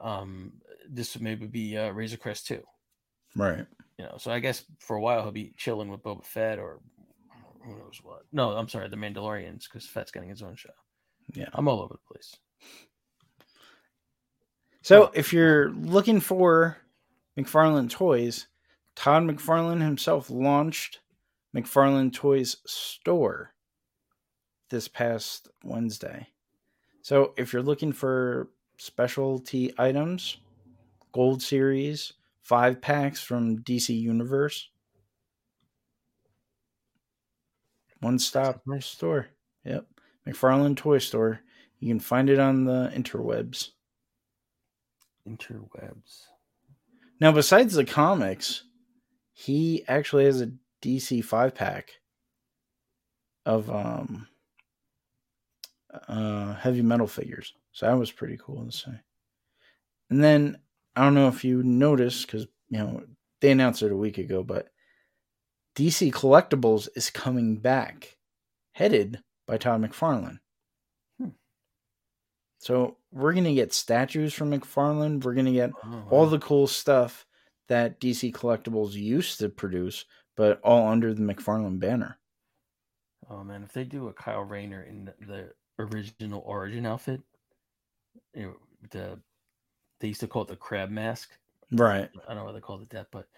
Um, 0.00 0.52
this 0.88 1.14
would 1.14 1.22
maybe 1.22 1.46
be 1.46 1.76
uh, 1.76 1.90
Razor 1.90 2.16
Crest 2.16 2.46
too. 2.46 2.62
Right. 3.36 3.66
You 3.98 4.04
know, 4.04 4.16
so 4.18 4.30
I 4.30 4.40
guess 4.40 4.64
for 4.78 4.96
a 4.96 5.00
while 5.00 5.22
he'll 5.22 5.30
be 5.30 5.52
chilling 5.56 5.90
with 5.90 6.02
Boba 6.02 6.24
Fett 6.24 6.58
or 6.58 6.80
who 7.64 7.76
knows 7.76 8.00
what. 8.02 8.24
No, 8.32 8.50
I'm 8.52 8.68
sorry, 8.68 8.88
the 8.88 8.96
Mandalorians 8.96 9.64
because 9.64 9.86
Fett's 9.86 10.10
getting 10.10 10.30
his 10.30 10.42
own 10.42 10.56
show. 10.56 10.70
Yeah. 11.34 11.48
I'm 11.52 11.68
all 11.68 11.80
over 11.80 11.94
the 11.94 12.14
place. 12.14 12.36
So 14.82 15.10
if 15.14 15.32
you're 15.32 15.70
looking 15.72 16.20
for 16.20 16.78
McFarlane 17.38 17.90
toys, 17.90 18.46
Todd 18.96 19.24
McFarlane 19.24 19.82
himself 19.82 20.30
launched 20.30 21.00
McFarlane 21.54 22.12
Toys 22.12 22.56
store 22.66 23.52
this 24.70 24.88
past 24.88 25.48
Wednesday. 25.64 26.28
So 27.02 27.34
if 27.36 27.52
you're 27.52 27.62
looking 27.62 27.92
for 27.92 28.48
specialty 28.80 29.72
items, 29.76 30.38
Gold 31.12 31.42
Series, 31.42 32.14
five 32.42 32.80
packs 32.80 33.20
from 33.22 33.58
DC 33.58 33.98
Universe, 34.00 34.70
one 38.00 38.18
stop 38.18 38.62
Nice. 38.66 38.86
store. 38.86 39.28
Yep. 39.64 39.86
McFarlane 40.26 40.76
Toy 40.76 40.96
Store. 40.98 41.40
You 41.78 41.88
can 41.88 42.00
find 42.00 42.30
it 42.30 42.38
on 42.38 42.64
the 42.64 42.90
interwebs. 42.94 43.70
Interwebs. 45.28 46.22
Now, 47.20 47.32
besides 47.32 47.74
the 47.74 47.84
comics, 47.84 48.64
he 49.34 49.84
actually 49.86 50.24
has 50.24 50.40
a 50.40 50.52
DC 50.82 51.22
five 51.22 51.54
pack 51.54 51.90
of 53.44 53.68
um 53.70 54.28
uh 56.08 56.54
heavy 56.54 56.82
metal 56.82 57.06
figures. 57.06 57.52
So 57.72 57.86
that 57.86 57.98
was 57.98 58.10
pretty 58.10 58.36
cool 58.40 58.64
to 58.66 58.72
see. 58.72 58.90
And 60.10 60.22
then 60.22 60.58
I 60.96 61.04
don't 61.04 61.14
know 61.14 61.28
if 61.28 61.44
you 61.44 61.62
noticed 61.62 62.26
because 62.26 62.46
you 62.68 62.78
know 62.78 63.04
they 63.40 63.50
announced 63.52 63.82
it 63.82 63.92
a 63.92 63.96
week 63.96 64.18
ago, 64.18 64.42
but 64.42 64.68
DC 65.76 66.12
Collectibles 66.12 66.88
is 66.96 67.10
coming 67.10 67.56
back, 67.58 68.16
headed 68.72 69.22
by 69.46 69.56
Todd 69.56 69.82
McFarlane. 69.82 70.40
Hmm. 71.18 71.28
So 72.58 72.98
we're 73.12 73.32
gonna 73.32 73.54
get 73.54 73.72
statues 73.72 74.34
from 74.34 74.50
McFarlane. 74.50 75.22
We're 75.24 75.34
gonna 75.34 75.52
get 75.52 75.70
Oh, 75.84 76.06
all 76.10 76.24
wow. 76.24 76.30
the 76.30 76.38
cool 76.40 76.66
stuff 76.66 77.26
that 77.68 78.00
DC 78.00 78.32
Collectibles 78.32 78.92
used 78.94 79.38
to 79.38 79.48
produce, 79.48 80.04
but 80.36 80.60
all 80.62 80.88
under 80.88 81.14
the 81.14 81.22
McFarlane 81.22 81.78
banner. 81.78 82.18
Oh 83.28 83.44
man, 83.44 83.62
if 83.62 83.72
they 83.72 83.84
do 83.84 84.08
a 84.08 84.12
Kyle 84.12 84.42
Rayner 84.42 84.82
in 84.82 85.12
the 85.20 85.52
original 85.78 86.42
Origin 86.44 86.84
outfit, 86.84 87.22
you 88.34 88.42
know, 88.42 88.56
the 88.90 89.22
they 90.00 90.08
used 90.08 90.20
to 90.20 90.28
call 90.28 90.42
it 90.42 90.48
the 90.48 90.56
crab 90.56 90.90
mask. 90.90 91.38
Right. 91.72 92.10
I 92.14 92.28
don't 92.28 92.36
know 92.38 92.44
why 92.46 92.52
they 92.52 92.60
called 92.60 92.82
it 92.82 92.90
that, 92.90 93.08
but 93.12 93.28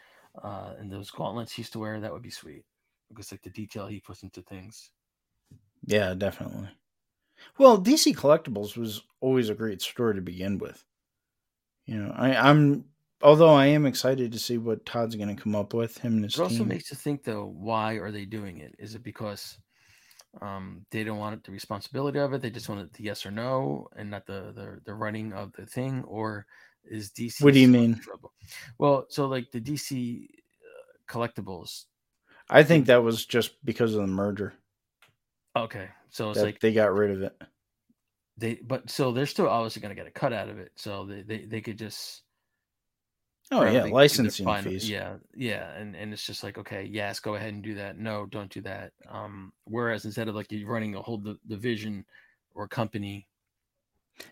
uh, 0.43 0.75
and 0.79 0.91
those 0.93 1.11
gauntlets 1.11 1.53
he 1.53 1.63
used 1.63 1.73
to 1.75 1.79
wear, 1.81 2.01
that 2.01 2.13
would 2.13 2.23
be 2.23 2.31
sweet 2.31 2.65
because 3.09 3.33
like 3.33 3.43
the 3.43 3.51
detail 3.51 3.87
he 3.89 4.01
puts 4.01 4.23
into 4.23 4.43
things. 4.43 4.93
Yeah, 5.87 6.15
definitely. 6.15 6.71
Well, 7.59 7.79
DC 7.79 8.15
Collectibles 8.15 8.77
was 8.77 9.03
always 9.21 9.49
a 9.51 9.55
great 9.55 9.83
store 9.83 10.13
to 10.15 10.23
begin 10.23 10.59
with. 10.59 10.87
You 11.87 11.99
know, 11.99 12.13
I, 12.13 12.35
I'm 12.51 12.91
although 13.23 13.55
I 13.55 13.67
am 13.67 13.87
excited 13.87 14.33
to 14.33 14.39
see 14.39 14.59
what 14.59 14.87
Todd's 14.87 15.17
going 15.17 15.35
to 15.35 15.41
come 15.43 15.55
up 15.55 15.75
with 15.75 15.99
him 15.99 16.15
and 16.15 16.25
his 16.25 16.35
It 16.35 16.41
also 16.41 16.65
team. 16.65 16.65
makes 16.65 16.91
you 16.91 16.97
think 16.97 17.25
though, 17.25 17.47
why 17.47 17.95
are 17.95 18.11
they 18.11 18.25
doing 18.27 18.59
it? 18.59 18.75
Is 18.79 18.95
it 18.95 19.03
because 19.03 19.59
um, 20.41 20.87
they 20.91 21.05
don't 21.05 21.19
want 21.19 21.45
the 21.45 21.53
responsibility 21.53 22.19
of 22.19 22.33
it? 22.33 22.43
They 22.43 22.51
just 22.51 22.69
want 22.69 22.81
it 22.81 22.93
the 22.93 23.05
yes 23.05 23.27
or 23.27 23.31
no, 23.31 23.89
and 23.97 24.11
not 24.11 24.27
the 24.27 24.53
the, 24.55 24.81
the 24.85 24.95
running 24.95 25.33
of 25.33 25.53
the 25.53 25.67
thing, 25.67 26.05
or 26.05 26.47
is 26.85 27.11
DC? 27.11 27.43
What 27.43 27.55
do 27.55 27.61
you 27.61 27.69
mean? 27.69 27.97
Trouble? 28.01 28.33
Well, 28.79 29.07
so 29.09 29.27
like 29.27 29.51
the 29.51 29.61
DC 29.61 30.25
uh, 30.25 31.13
collectibles. 31.13 31.85
I 32.51 32.63
think 32.63 32.87
that 32.87 33.03
was 33.03 33.25
just 33.25 33.65
because 33.65 33.95
of 33.95 34.01
the 34.01 34.07
merger 34.07 34.55
Okay, 35.55 35.89
so 36.09 36.31
it's 36.31 36.39
that 36.39 36.47
like 36.47 36.61
they 36.61 36.73
got 36.73 36.95
rid 36.95 37.11
of 37.11 37.23
it. 37.23 37.43
they, 38.39 38.55
but 38.55 38.89
so 38.89 39.13
they're 39.13 39.27
still 39.27 39.49
obviously 39.49 39.83
going 39.83 39.95
to 39.95 40.01
get 40.01 40.07
a 40.09 40.11
cut 40.11 40.33
out 40.33 40.49
of 40.49 40.59
it. 40.59 40.73
So 40.77 41.05
they 41.05 41.23
they, 41.23 41.45
they 41.45 41.61
could 41.61 41.79
just 41.79 42.23
Oh 43.53 43.65
yeah, 43.71 43.85
licensing 43.85 44.55
fees. 44.57 44.89
Yeah, 44.89 45.17
yeah, 45.37 45.73
and 45.75 45.95
and 45.95 46.13
it's 46.13 46.27
just 46.27 46.43
like 46.43 46.59
okay, 46.59 46.85
yes, 46.85 47.21
go 47.21 47.35
ahead 47.35 47.53
and 47.53 47.63
do 47.63 47.75
that. 47.75 47.99
No, 47.99 48.27
don't 48.27 48.51
do 48.51 48.61
that. 48.63 48.93
Um, 49.09 49.53
whereas 49.65 50.05
instead 50.05 50.29
of 50.29 50.35
like 50.35 50.51
you 50.51 50.67
running 50.67 50.95
a 50.95 51.03
whole 51.03 51.19
di- 51.19 51.39
division 51.47 52.05
or 52.55 52.67
company, 52.67 53.29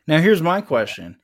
Now 0.06 0.18
here's 0.20 0.42
my 0.42 0.60
question: 0.60 1.18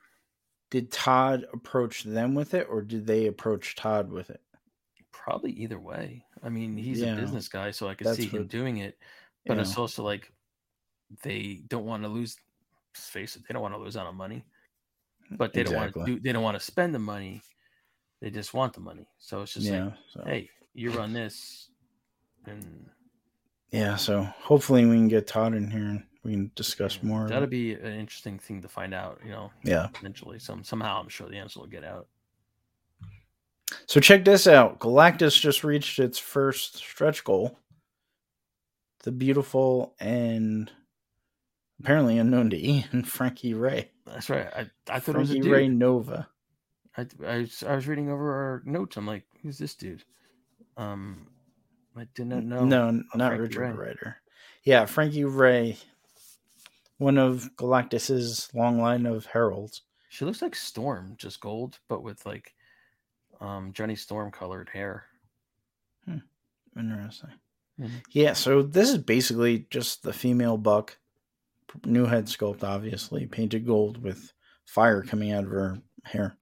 Did 0.70 0.92
Todd 0.92 1.46
approach 1.52 2.04
them 2.04 2.34
with 2.34 2.54
it, 2.54 2.66
or 2.70 2.82
did 2.82 3.06
they 3.06 3.26
approach 3.26 3.74
Todd 3.74 4.10
with 4.10 4.30
it? 4.30 4.40
probably 5.26 5.50
either 5.52 5.80
way. 5.80 6.24
I 6.42 6.48
mean, 6.48 6.76
he's 6.76 7.02
Yeah, 7.02 7.14
a 7.14 7.16
business 7.16 7.48
guy, 7.48 7.72
so 7.72 7.88
I 7.88 7.94
could 7.94 8.14
see 8.14 8.26
him 8.26 8.46
doing 8.46 8.78
it. 8.78 8.96
You 9.44 9.48
But 9.54 9.58
it's 9.58 9.76
also 9.76 10.04
like 10.04 10.32
they 11.22 11.62
don't 11.66 11.84
want 11.84 12.02
to 12.04 12.08
lose. 12.08 12.36
Face 12.94 13.36
it, 13.36 13.42
they 13.46 13.52
don't 13.52 13.60
want 13.60 13.74
to 13.74 13.78
lose 13.78 13.96
out 13.96 14.06
on 14.06 14.16
money, 14.16 14.44
but 15.32 15.52
they 15.52 15.62
don't 15.62 15.74
want 15.74 15.92
to 15.92 16.04
do. 16.06 16.20
They 16.20 16.32
don't 16.32 16.42
want 16.42 16.58
to 16.58 16.64
spend 16.64 16.94
the 16.94 16.98
money. 16.98 17.42
They 18.20 18.30
just 18.30 18.54
want 18.54 18.72
the 18.72 18.80
money. 18.80 19.06
So 19.18 19.42
it's 19.42 19.54
just 19.54 19.66
yeah. 19.66 19.84
like, 19.84 19.94
so. 20.12 20.22
hey, 20.24 20.50
you 20.74 20.90
run 20.90 21.12
this, 21.12 21.70
and 22.46 22.86
Yeah, 23.70 23.96
so 23.96 24.22
hopefully 24.22 24.86
we 24.86 24.96
can 24.96 25.08
get 25.08 25.26
Todd 25.26 25.54
in 25.54 25.70
here 25.70 25.82
and 25.82 26.04
we 26.24 26.32
can 26.32 26.50
discuss 26.54 27.02
more. 27.02 27.28
That'll 27.28 27.46
be 27.46 27.74
an 27.74 27.92
interesting 27.92 28.38
thing 28.38 28.62
to 28.62 28.68
find 28.68 28.94
out. 28.94 29.20
You 29.24 29.30
know, 29.30 29.50
Yeah. 29.64 29.88
eventually, 30.00 30.38
some 30.38 30.64
somehow 30.64 31.00
I'm 31.00 31.08
sure 31.08 31.28
the 31.28 31.36
answer 31.36 31.60
will 31.60 31.66
get 31.66 31.84
out. 31.84 32.08
So 33.86 34.00
check 34.00 34.24
this 34.24 34.46
out. 34.46 34.78
Galactus 34.78 35.40
just 35.40 35.64
reached 35.64 35.98
its 35.98 36.18
first 36.18 36.76
stretch 36.76 37.24
goal. 37.24 37.58
The 39.02 39.12
beautiful 39.12 39.94
and 40.00 40.70
apparently 41.80 42.18
unknown 42.18 42.50
to 42.50 42.56
Ian, 42.56 43.04
Frankie 43.06 43.54
Raye. 43.54 43.90
That's 44.06 44.30
right. 44.30 44.48
I, 44.54 44.70
I 44.88 45.00
thought 45.00 45.16
it 45.16 45.18
was 45.18 45.30
a 45.30 45.34
Frankie 45.34 45.48
dude. 45.48 45.52
Ray 45.52 45.68
Nova. 45.68 46.28
I, 46.96 47.06
I, 47.26 47.38
was, 47.38 47.62
I 47.62 47.74
was 47.74 47.86
reading 47.86 48.10
over 48.10 48.32
our 48.32 48.62
notes. 48.64 48.96
I'm 48.96 49.06
like, 49.06 49.24
who's 49.42 49.58
this 49.58 49.74
dude? 49.74 50.04
Um, 50.76 51.26
I 51.96 52.06
did 52.14 52.26
not 52.26 52.44
know. 52.44 52.64
No, 52.64 52.90
not 53.14 53.28
Frankie 53.28 53.42
Richard 53.42 53.76
Ray. 53.78 53.88
Ryder. 53.88 54.16
Yeah, 54.64 54.84
Frankie 54.86 55.24
Raye, 55.24 55.76
one 56.98 57.18
of 57.18 57.48
Galactus's 57.56 58.48
long 58.54 58.80
line 58.80 59.06
of 59.06 59.26
heralds. 59.26 59.82
She 60.08 60.24
looks 60.24 60.42
like 60.42 60.54
Storm, 60.54 61.14
just 61.18 61.40
gold, 61.40 61.78
but 61.88 62.02
with 62.02 62.24
like 62.26 62.54
um 63.40 63.72
Johnny 63.72 63.96
Storm 63.96 64.30
colored 64.30 64.70
hair. 64.72 65.04
Interesting. 66.76 67.30
Mhm. 67.80 68.02
Yeah, 68.10 68.32
so 68.34 68.62
this 68.62 68.90
is 68.90 68.98
basically 68.98 69.66
just 69.70 70.02
the 70.02 70.12
female 70.12 70.58
buck, 70.58 70.98
new 71.84 72.04
head 72.04 72.26
sculpt, 72.26 72.62
obviously 72.64 73.26
painted 73.26 73.66
gold 73.66 74.02
with 74.02 74.32
fire 74.66 75.02
coming 75.02 75.32
out 75.32 75.44
of 75.44 75.50
her 75.50 75.78
hair. 76.04 76.36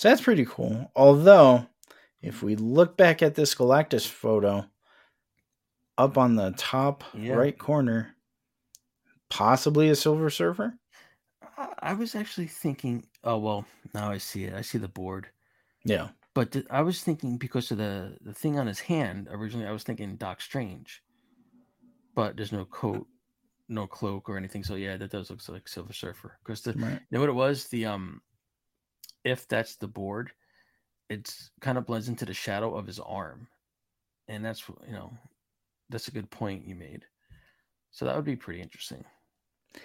So 0.00 0.08
that's 0.08 0.22
pretty 0.22 0.46
cool. 0.46 0.90
Although, 0.96 1.66
if 2.22 2.42
we 2.42 2.56
look 2.56 2.96
back 2.96 3.20
at 3.20 3.34
this 3.34 3.54
Galactus 3.54 4.08
photo, 4.08 4.64
up 5.98 6.16
on 6.16 6.36
the 6.36 6.54
top 6.56 7.04
Yeah. 7.12 7.34
right 7.34 7.58
corner, 7.58 8.16
possibly 9.28 9.90
a 9.90 9.94
Silver 9.94 10.30
Surfer. 10.30 10.78
I, 11.82 11.92
was 11.92 12.14
actually 12.14 12.46
thinking. 12.46 13.04
Oh 13.24 13.36
well, 13.36 13.66
now 13.92 14.10
I 14.10 14.16
see 14.16 14.44
it. 14.44 14.54
I 14.54 14.62
see 14.62 14.78
the 14.78 14.88
board. 14.88 15.26
Yeah, 15.84 16.08
But 16.32 16.52
th- 16.52 16.64
I 16.70 16.80
was 16.80 17.02
thinking 17.02 17.36
because 17.36 17.70
of 17.70 17.76
the 17.76 18.16
the 18.22 18.32
thing 18.32 18.58
on 18.58 18.66
his 18.66 18.80
hand. 18.80 19.28
Originally, 19.30 19.66
I 19.66 19.72
was 19.72 19.82
thinking 19.82 20.16
Doc 20.16 20.40
Strange, 20.40 21.02
but 22.14 22.38
there's 22.38 22.52
no 22.52 22.64
coat, 22.64 23.06
no 23.68 23.86
cloak 23.86 24.30
or 24.30 24.38
anything. 24.38 24.64
So 24.64 24.76
yeah, 24.76 24.96
that 24.96 25.10
does 25.10 25.28
look 25.28 25.46
like 25.50 25.68
Silver 25.68 25.92
Surfer. 25.92 26.38
Because 26.42 26.62
the 26.62 26.72
right. 26.72 26.92
you 26.92 27.00
know 27.10 27.20
what 27.20 27.28
it 27.28 27.34
was 27.34 27.66
the 27.68 27.84
um, 27.84 28.22
if 29.24 29.48
that's 29.48 29.76
the 29.76 29.88
board, 29.88 30.32
it's 31.08 31.50
kind 31.60 31.78
of 31.78 31.86
blends 31.86 32.08
into 32.08 32.24
the 32.24 32.34
shadow 32.34 32.74
of 32.74 32.86
his 32.86 32.98
arm, 32.98 33.48
and 34.28 34.44
that's 34.44 34.68
you 34.86 34.92
know, 34.92 35.12
that's 35.88 36.08
a 36.08 36.12
good 36.12 36.30
point 36.30 36.66
you 36.66 36.74
made. 36.74 37.04
So 37.90 38.04
that 38.04 38.16
would 38.16 38.24
be 38.24 38.36
pretty 38.36 38.62
interesting. 38.62 39.04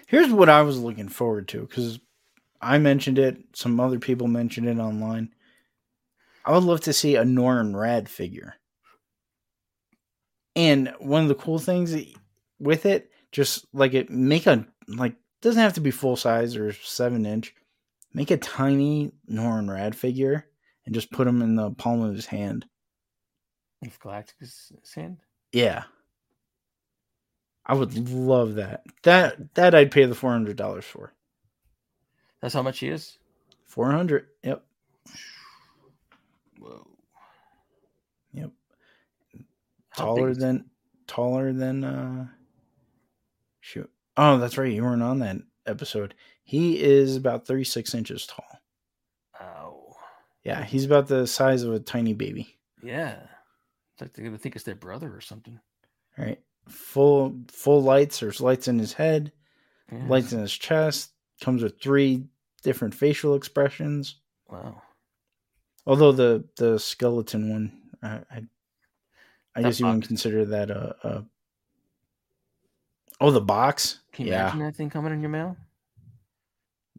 Here's 0.06 0.32
what 0.32 0.48
I 0.48 0.62
was 0.62 0.78
looking 0.78 1.08
forward 1.08 1.48
to 1.48 1.60
because 1.60 1.98
I 2.60 2.78
mentioned 2.78 3.18
it. 3.18 3.38
Some 3.54 3.78
other 3.80 3.98
people 3.98 4.28
mentioned 4.28 4.68
it 4.68 4.78
online. 4.78 5.30
I 6.44 6.52
would 6.52 6.64
love 6.64 6.80
to 6.82 6.92
see 6.92 7.16
a 7.16 7.24
Norrin 7.24 7.72
Radd 7.72 8.08
figure. 8.08 8.54
And 10.54 10.94
one 11.00 11.22
of 11.22 11.28
the 11.28 11.34
cool 11.34 11.58
things 11.58 11.94
with 12.58 12.86
it, 12.86 13.10
just 13.32 13.66
like 13.72 13.94
it, 13.94 14.10
make 14.10 14.46
a 14.46 14.66
like 14.88 15.16
doesn't 15.42 15.60
have 15.60 15.74
to 15.74 15.80
be 15.80 15.90
full 15.90 16.16
size 16.16 16.56
or 16.56 16.72
seven 16.72 17.26
inch. 17.26 17.54
Make 18.16 18.30
a 18.30 18.38
tiny 18.38 19.12
Norrin 19.30 19.66
Radd 19.68 19.94
figure 19.94 20.46
and 20.86 20.94
just 20.94 21.12
put 21.12 21.26
him 21.26 21.42
in 21.42 21.54
the 21.54 21.72
palm 21.72 22.00
of 22.00 22.14
his 22.14 22.24
hand. 22.24 22.64
If 23.82 24.00
Galactus 24.00 24.72
hand? 24.94 25.18
Yeah, 25.52 25.82
I 27.66 27.74
would 27.74 27.94
love 28.08 28.54
that. 28.54 28.84
That 29.02 29.54
that 29.56 29.74
I'd 29.74 29.90
pay 29.90 30.06
the 30.06 30.14
four 30.14 30.32
hundred 30.32 30.56
dollars 30.56 30.86
for. 30.86 31.12
that's 32.40 32.54
how 32.54 32.62
much 32.62 32.78
he 32.78 32.88
is. 32.88 33.18
Four 33.66 33.92
hundred. 33.92 34.28
Yep. 34.42 34.64
Whoa. 36.58 36.86
Yep. 38.32 38.50
How 39.90 40.04
taller 40.04 40.34
than 40.34 40.70
taller 41.06 41.52
than 41.52 41.84
uh 41.84 42.26
shoot 43.60 43.90
oh 44.16 44.38
that's 44.38 44.56
right 44.56 44.72
you 44.72 44.82
weren't 44.82 45.02
on 45.02 45.18
that 45.18 45.36
episode 45.66 46.14
he 46.48 46.80
is 46.80 47.16
about 47.16 47.44
36 47.46 47.92
inches 47.94 48.26
tall 48.26 48.44
Oh. 49.40 49.94
yeah 50.44 50.62
he's 50.64 50.84
about 50.86 51.08
the 51.08 51.26
size 51.26 51.62
of 51.64 51.72
a 51.74 51.80
tiny 51.80 52.14
baby 52.14 52.58
Yeah. 52.82 53.18
It's 53.92 54.00
like 54.02 54.12
they're 54.14 54.24
gonna 54.24 54.38
think 54.38 54.54
it's 54.56 54.64
their 54.64 54.74
brother 54.74 55.12
or 55.14 55.20
something. 55.20 55.58
right 56.16 56.40
full 56.68 57.36
full 57.48 57.82
lights 57.82 58.20
there's 58.20 58.40
lights 58.40 58.66
in 58.68 58.78
his 58.78 58.92
head 58.92 59.32
Yeah. 59.92 60.06
lights 60.08 60.32
in 60.32 60.40
his 60.40 60.52
chest 60.52 61.12
comes 61.40 61.62
with 61.62 61.80
three 61.80 62.24
different 62.62 62.94
facial 62.94 63.34
expressions 63.34 64.16
Wow. 64.48 64.82
although 65.86 66.12
the 66.12 66.44
the 66.56 66.78
skeleton 66.78 67.50
one 67.50 67.82
i 68.02 68.20
i, 68.30 68.42
I 69.54 69.62
guess 69.62 69.78
you 69.80 69.86
wouldn't 69.86 70.06
consider 70.08 70.44
that 70.46 70.70
a, 70.70 70.96
a 71.04 71.24
oh 73.20 73.30
the 73.30 73.40
box 73.40 74.00
Can 74.12 74.26
you 74.26 74.32
yeah 74.32 74.42
imagine 74.44 74.60
that 74.66 74.76
thing 74.76 74.90
coming 74.90 75.12
in 75.12 75.20
your 75.20 75.30
mail? 75.30 75.56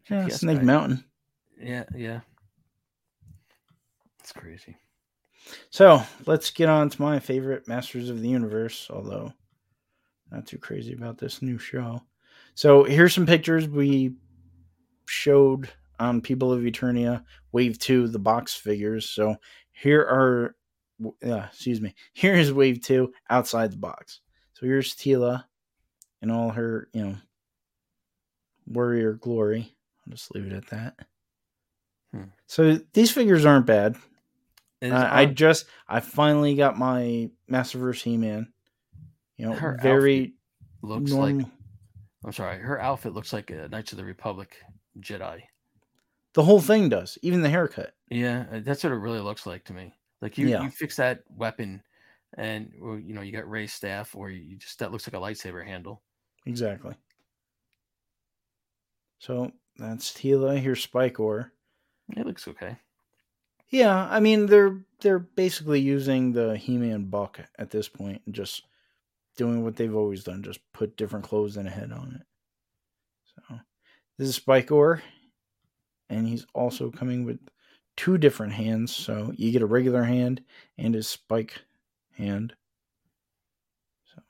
Yeah 0.10 0.28
snake 0.30 0.63
mountain 0.63 1.04
Yeah, 1.60 1.84
yeah. 1.96 2.22
It's 4.20 4.32
crazy. 4.32 4.76
So 5.70 6.02
let's 6.26 6.52
get 6.52 6.67
on 6.67 6.89
to 6.89 7.02
my 7.02 7.20
favorite 7.20 7.67
Masters 7.67 8.10
of 8.10 8.22
the 8.22 8.28
Universe, 8.28 8.88
although 8.89 9.32
not 10.32 10.46
too 10.46 10.58
crazy 10.58 10.93
about 10.93 11.17
this 11.17 11.41
new 11.41 11.58
show. 11.58 12.02
So 12.56 12.84
here's 12.84 13.13
some 13.13 13.26
pictures 13.26 13.67
we 13.67 14.15
showed 15.06 15.70
on 16.00 16.22
People 16.22 16.52
of 16.52 16.62
Eternia 16.62 17.24
Wave 17.52 17.80
2, 17.80 18.10
the 18.10 18.20
box 18.20 18.54
figures. 18.54 19.10
So 19.10 19.36
here 19.72 20.02
are, 20.02 20.56
uh, 21.26 21.46
excuse 21.50 21.82
me, 21.82 21.96
here 22.13 22.36
is 22.36 22.52
Wave 22.52 22.82
2 22.82 23.12
outside 23.30 23.72
the 23.72 23.78
box. 23.78 24.22
So 24.54 24.65
here's 24.65 24.96
Teela 24.96 25.46
in 26.22 26.32
all 26.32 26.50
her, 26.50 26.89
you 26.93 27.06
know, 27.06 27.15
Warrior 28.65 29.13
Glory. 29.13 29.76
I'll 30.08 30.12
just 30.15 30.34
leave 30.34 30.46
it 30.46 30.54
at 30.54 30.67
that. 30.67 30.96
Hmm. 32.13 32.24
So 32.48 32.80
these 32.93 33.12
figures 33.12 33.46
aren't 33.46 33.65
bad. 33.65 33.98
I, 34.82 35.22
I 35.22 35.26
just 35.26 35.65
I 35.88 36.00
finally 36.00 36.56
got 36.56 36.78
my 36.78 37.30
Masterverse 37.52 38.02
He 38.02 38.15
Man. 38.15 38.54
You 39.36 39.48
know, 39.48 39.54
Her 39.54 39.78
very 39.82 40.36
looks 40.82 41.12
normal. 41.12 41.38
like 41.39 41.48
I'm 42.24 42.32
sorry, 42.32 42.60
her 42.60 42.80
outfit 42.80 43.13
looks 43.13 43.34
like 43.34 43.50
a 43.52 43.67
Knights 43.67 43.91
of 43.91 43.98
the 43.98 44.06
Republic 44.06 44.56
Jedi. 45.00 45.41
the 46.34 46.43
whole 46.43 46.62
thing 46.62 46.89
does, 46.89 47.17
even 47.22 47.41
the 47.41 47.50
haircut. 47.50 47.93
Yeah, 48.10 48.46
uh, 48.52 48.60
that's 48.63 48.84
what 48.84 48.93
it 48.93 48.98
really 48.98 49.20
looks 49.20 49.46
like 49.46 49.65
to 49.65 49.74
me. 49.74 49.93
Like 50.22 50.38
you, 50.38 50.48
Yeah. 50.48 50.63
you 50.63 50.70
fix 50.70 50.96
that 50.98 51.24
weapon, 51.30 51.82
and 52.38 52.72
you 52.74 53.13
know 53.13 53.22
you 53.22 53.32
got 53.32 53.50
Ray's 53.50 53.74
staff, 53.74 54.15
or 54.15 54.30
you 54.30 54.58
just 54.58 54.80
that 54.80 54.91
looks 54.91 55.08
like 55.08 55.13
a 55.20 55.24
lightsaber 55.24 55.65
handle. 55.65 56.02
Exactly. 56.46 56.93
So 59.20 59.52
that's 59.77 60.11
Teela. 60.11 60.59
Here's 60.59 60.85
Spikor. 60.85 61.51
It 62.15 62.25
looks 62.25 62.47
okay. 62.47 62.77
Yeah, 63.69 64.07
I 64.09 64.19
mean 64.19 64.45
they're 64.45 64.79
they're 65.01 65.19
basically 65.19 65.81
using 65.81 66.31
the 66.31 66.57
He-Man 66.57 67.05
buck 67.05 67.39
at 67.59 67.69
this 67.69 67.89
point 67.89 68.21
and 68.25 68.33
just 68.33 68.63
doing 69.35 69.63
what 69.63 69.75
they've 69.75 69.95
always 69.95 70.23
done, 70.23 70.41
just 70.41 70.59
put 70.73 70.97
different 70.97 71.25
clothes 71.25 71.57
and 71.57 71.67
a 71.67 71.71
head 71.71 71.91
on 71.91 72.19
it. 72.19 72.25
So 73.35 73.59
this 74.17 74.29
is 74.29 74.39
Spikor, 74.39 75.01
and 76.09 76.27
he's 76.27 76.45
also 76.53 76.89
coming 76.89 77.23
with 77.23 77.39
two 77.95 78.17
different 78.17 78.53
hands. 78.53 78.95
So 78.95 79.33
you 79.35 79.51
get 79.51 79.61
a 79.61 79.67
regular 79.67 80.03
hand 80.03 80.41
and 80.77 80.95
his 80.95 81.07
spike 81.07 81.61
hand. 82.17 82.53
So 84.15 84.21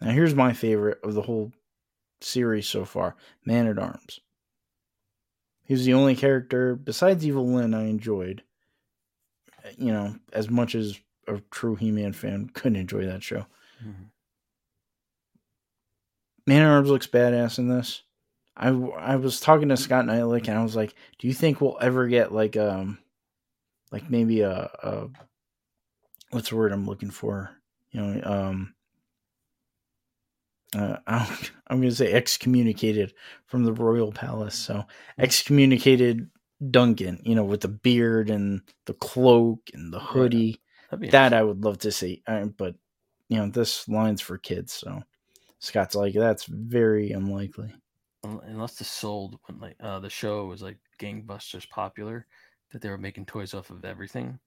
now 0.00 0.10
here's 0.10 0.34
my 0.34 0.52
favorite 0.52 0.98
of 1.04 1.14
the 1.14 1.22
whole 1.22 1.52
series 2.20 2.66
so 2.66 2.84
far: 2.84 3.16
Man 3.44 3.68
at 3.68 3.78
Arms. 3.78 4.20
He 5.64 5.74
was 5.74 5.84
the 5.84 5.94
only 5.94 6.14
character 6.14 6.74
besides 6.76 7.26
Evil 7.26 7.46
Lynn 7.46 7.74
I 7.74 7.84
enjoyed. 7.86 8.42
You 9.78 9.92
know, 9.92 10.16
as 10.32 10.50
much 10.50 10.74
as 10.74 11.00
a 11.26 11.40
true 11.50 11.74
He-Man 11.74 12.12
fan 12.12 12.50
could 12.52 12.76
enjoy 12.76 13.06
that 13.06 13.22
show. 13.22 13.46
Mhm. 13.82 14.10
Man 16.46 16.62
at 16.62 16.68
Arms 16.68 16.90
looks 16.90 17.06
badass 17.06 17.58
in 17.58 17.68
this. 17.68 18.02
I 18.56 18.68
I 18.68 19.16
was 19.16 19.40
talking 19.40 19.70
to 19.70 19.76
Scott 19.76 20.04
Neitlich 20.04 20.48
and 20.48 20.58
I 20.58 20.62
was 20.62 20.76
like, 20.76 20.94
"Do 21.18 21.26
you 21.26 21.32
think 21.34 21.60
we'll 21.60 21.78
ever 21.80 22.06
get 22.06 22.32
like 22.32 22.56
um, 22.56 22.98
like 23.90 24.10
maybe 24.10 24.42
a, 24.42 24.70
a 24.82 25.08
what's 26.30 26.50
the 26.50 26.56
word 26.56 26.72
I'm 26.72 26.86
looking 26.86 27.10
for? 27.10 27.50
You 27.90 28.00
know, 28.02 28.20
um, 28.30 28.73
uh, 30.74 30.96
I'm, 31.06 31.36
I'm 31.68 31.80
going 31.80 31.90
to 31.90 31.96
say 31.96 32.12
excommunicated 32.12 33.14
from 33.46 33.64
the 33.64 33.72
royal 33.72 34.12
palace. 34.12 34.56
So 34.56 34.84
excommunicated 35.18 36.30
Duncan, 36.70 37.20
you 37.24 37.34
know, 37.34 37.44
with 37.44 37.60
the 37.60 37.68
beard 37.68 38.30
and 38.30 38.62
the 38.86 38.94
cloak 38.94 39.60
and 39.72 39.92
the 39.92 40.00
hoodie. 40.00 40.60
That'd 40.90 41.10
That 41.10 41.32
I 41.32 41.42
would 41.42 41.64
love 41.64 41.78
to 41.78 41.92
see, 41.92 42.22
but 42.26 42.74
you 43.28 43.38
know, 43.38 43.48
this 43.48 43.88
line's 43.88 44.20
for 44.20 44.38
kids, 44.38 44.72
so 44.72 45.02
Scott's 45.58 45.94
like, 45.94 46.14
that's 46.14 46.44
very 46.44 47.10
unlikely. 47.12 47.74
Unless 48.22 48.76
the 48.76 48.84
sold 48.84 49.38
when 49.46 49.60
like 49.60 49.76
uh, 49.80 49.98
the 49.98 50.10
show 50.10 50.46
was 50.46 50.62
like 50.62 50.78
gangbusters 51.00 51.68
popular, 51.68 52.26
that 52.72 52.80
they 52.82 52.88
were 52.88 52.98
making 52.98 53.26
toys 53.26 53.54
off 53.54 53.70
of 53.70 53.84
everything. 53.84 54.38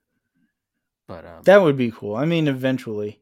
But 1.08 1.26
um, 1.26 1.42
That 1.44 1.62
would 1.62 1.78
be 1.78 1.92
cool. 1.92 2.16
I 2.16 2.26
mean, 2.26 2.48
eventually, 2.48 3.22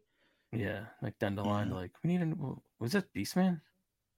yeah, 0.56 0.86
like 1.02 1.18
down 1.20 1.36
the 1.36 1.44
line, 1.44 1.70
Yeah. 1.70 1.76
like 1.76 1.91
we 2.04 2.10
need 2.10 2.22
a 2.22 2.34
was 2.80 2.94
that 2.94 3.12
Beastman 3.13 3.62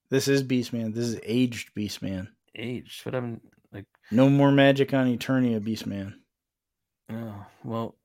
this 0.10 0.28
is 0.30 0.42
Beastman. 0.44 0.94
This 0.94 1.06
is 1.06 1.20
aged 1.24 1.72
Beastman. 1.76 2.28
aged? 2.56 3.06
What 3.06 3.14
happened? 3.14 3.42
Like 3.74 3.86
No 4.12 4.30
more 4.30 4.52
magic 4.52 4.94
on 4.94 5.08
Eternia, 5.08 5.60
Beastman. 5.60 6.14
oh 7.12 7.46
well, 7.64 7.96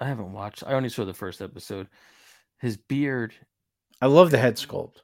I 0.00 0.06
haven't 0.06 0.32
watched. 0.32 0.64
I 0.66 0.72
only 0.72 0.88
saw 0.88 1.04
the 1.04 1.14
first 1.14 1.40
episode. 1.40 1.88
His 2.58 2.76
beard, 2.76 3.34
I 4.00 4.06
love 4.06 4.30
the 4.30 4.38
head 4.38 4.56
sculpt. 4.56 4.96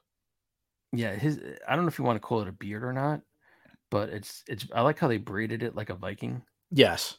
yeah, 0.93 1.13
his. 1.15 1.39
I 1.67 1.75
don't 1.75 1.85
know 1.85 1.89
if 1.89 1.97
you 1.99 2.05
want 2.05 2.17
to 2.17 2.27
call 2.27 2.41
it 2.41 2.47
a 2.47 2.53
beard 2.53 2.83
or 2.83 2.93
not, 2.93 3.21
but 3.91 4.09
it's 4.09 4.43
it's. 4.47 4.65
I 4.73 4.81
like 4.81 4.99
how 4.99 5.07
they 5.07 5.17
braided 5.17 5.63
it 5.63 5.75
like 5.75 5.89
a 5.89 5.95
Viking. 5.95 6.41
Yes. 6.71 7.17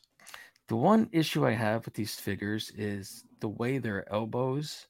The 0.68 0.76
one 0.76 1.08
issue 1.12 1.44
I 1.46 1.52
have 1.52 1.84
with 1.84 1.94
these 1.94 2.14
figures 2.14 2.70
is 2.76 3.24
the 3.40 3.48
way 3.48 3.78
their 3.78 4.10
elbows 4.12 4.86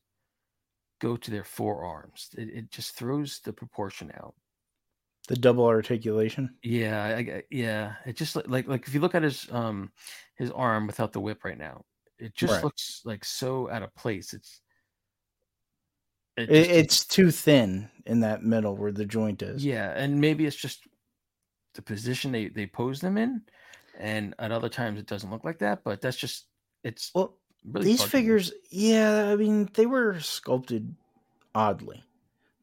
go 1.00 1.16
to 1.16 1.30
their 1.30 1.44
forearms. 1.44 2.28
It, 2.38 2.48
it 2.50 2.70
just 2.70 2.96
throws 2.96 3.40
the 3.44 3.52
proportion 3.52 4.12
out. 4.14 4.34
The 5.28 5.36
double 5.36 5.64
articulation. 5.66 6.56
Yeah, 6.62 7.02
I, 7.04 7.42
yeah. 7.50 7.94
It 8.06 8.16
just 8.16 8.36
like 8.48 8.66
like 8.66 8.86
if 8.88 8.94
you 8.94 9.00
look 9.00 9.14
at 9.14 9.22
his 9.22 9.46
um 9.52 9.90
his 10.36 10.50
arm 10.50 10.86
without 10.86 11.12
the 11.12 11.20
whip 11.20 11.44
right 11.44 11.58
now, 11.58 11.84
it 12.18 12.34
just 12.34 12.52
Right. 12.54 12.64
looks 12.64 13.02
like 13.04 13.24
so 13.24 13.70
out 13.70 13.82
of 13.82 13.94
place. 13.94 14.32
It's 14.34 14.60
it 16.36 16.50
It, 16.50 16.64
just- 16.64 16.70
it's 16.70 17.06
too 17.06 17.30
thin 17.30 17.90
in 18.06 18.20
that 18.20 18.42
middle 18.42 18.76
where 18.76 18.92
the 18.92 19.04
joint 19.04 19.42
is. 19.42 19.64
yeah, 19.64 19.90
and 19.96 20.20
maybe 20.20 20.46
it's 20.46 20.56
just 20.56 20.80
the 21.74 21.82
position 21.82 22.32
they 22.32 22.48
they 22.48 22.66
pose 22.66 23.00
them 23.00 23.16
in, 23.18 23.42
and 23.98 24.34
at 24.38 24.50
other 24.52 24.68
times 24.68 24.98
it 24.98 25.06
doesn't 25.06 25.30
look 25.30 25.44
like 25.44 25.58
that. 25.60 25.84
But 25.84 26.00
that's 26.00 26.16
just 26.16 26.46
it's 26.82 27.10
Well, 27.14 27.38
really 27.64 27.87
these 27.87 28.03
figures, 28.03 28.53
yeah, 28.70 29.29
I 29.31 29.37
mean, 29.37 29.68
they 29.75 29.87
were 29.87 30.18
sculpted 30.20 30.94
oddly. 31.55 32.03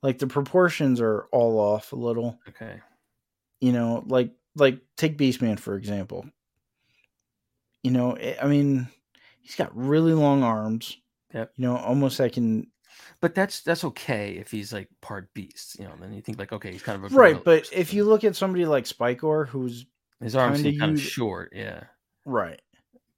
Like 0.02 0.20
the 0.20 0.28
proportions 0.28 1.02
are 1.02 1.28
all 1.32 1.60
off 1.60 1.92
a 1.92 1.96
little. 1.96 2.40
Okay. 2.50 2.80
you 3.60 3.72
know 3.72 4.04
like 4.08 4.32
like 4.56 4.80
take 4.96 5.18
beastman 5.18 5.60
for 5.60 5.76
example 5.76 6.26
you 7.84 7.92
know 7.92 8.14
eh, 8.14 8.36
i 8.42 8.48
mean 8.48 8.88
he's 9.42 9.56
got 9.56 9.76
really 9.76 10.14
long 10.14 10.44
arms 10.44 10.98
Yep. 11.34 11.54
you 11.58 11.66
know 11.68 11.76
almost 11.78 12.22
i 12.22 12.30
can 12.30 12.68
But 13.20 13.36
that's 13.36 13.62
that's 13.62 13.84
okay 13.84 14.38
if 14.38 14.50
he's 14.52 14.72
like 14.72 14.90
part 15.02 15.34
beast, 15.34 15.78
you 15.80 15.86
know. 15.86 15.94
Then 16.00 16.14
you 16.14 16.22
think 16.22 16.38
like, 16.40 16.52
okay, 16.54 16.72
he's 16.72 16.84
kind 16.84 17.04
of 17.04 17.12
a 17.12 17.16
right 17.16 17.44
but 17.44 17.68
if 17.74 17.94
you 17.94 18.04
look 18.06 18.24
at 18.24 18.36
somebody 18.36 18.66
like 18.66 18.86
spikor 18.86 19.46
who's 19.48 19.86
his 20.22 20.36
arms 20.36 20.62
seem 20.62 20.80
kind 20.80 20.94
of 20.96 21.02
short, 21.02 21.52
yeah. 21.56 21.84
right 22.26 22.62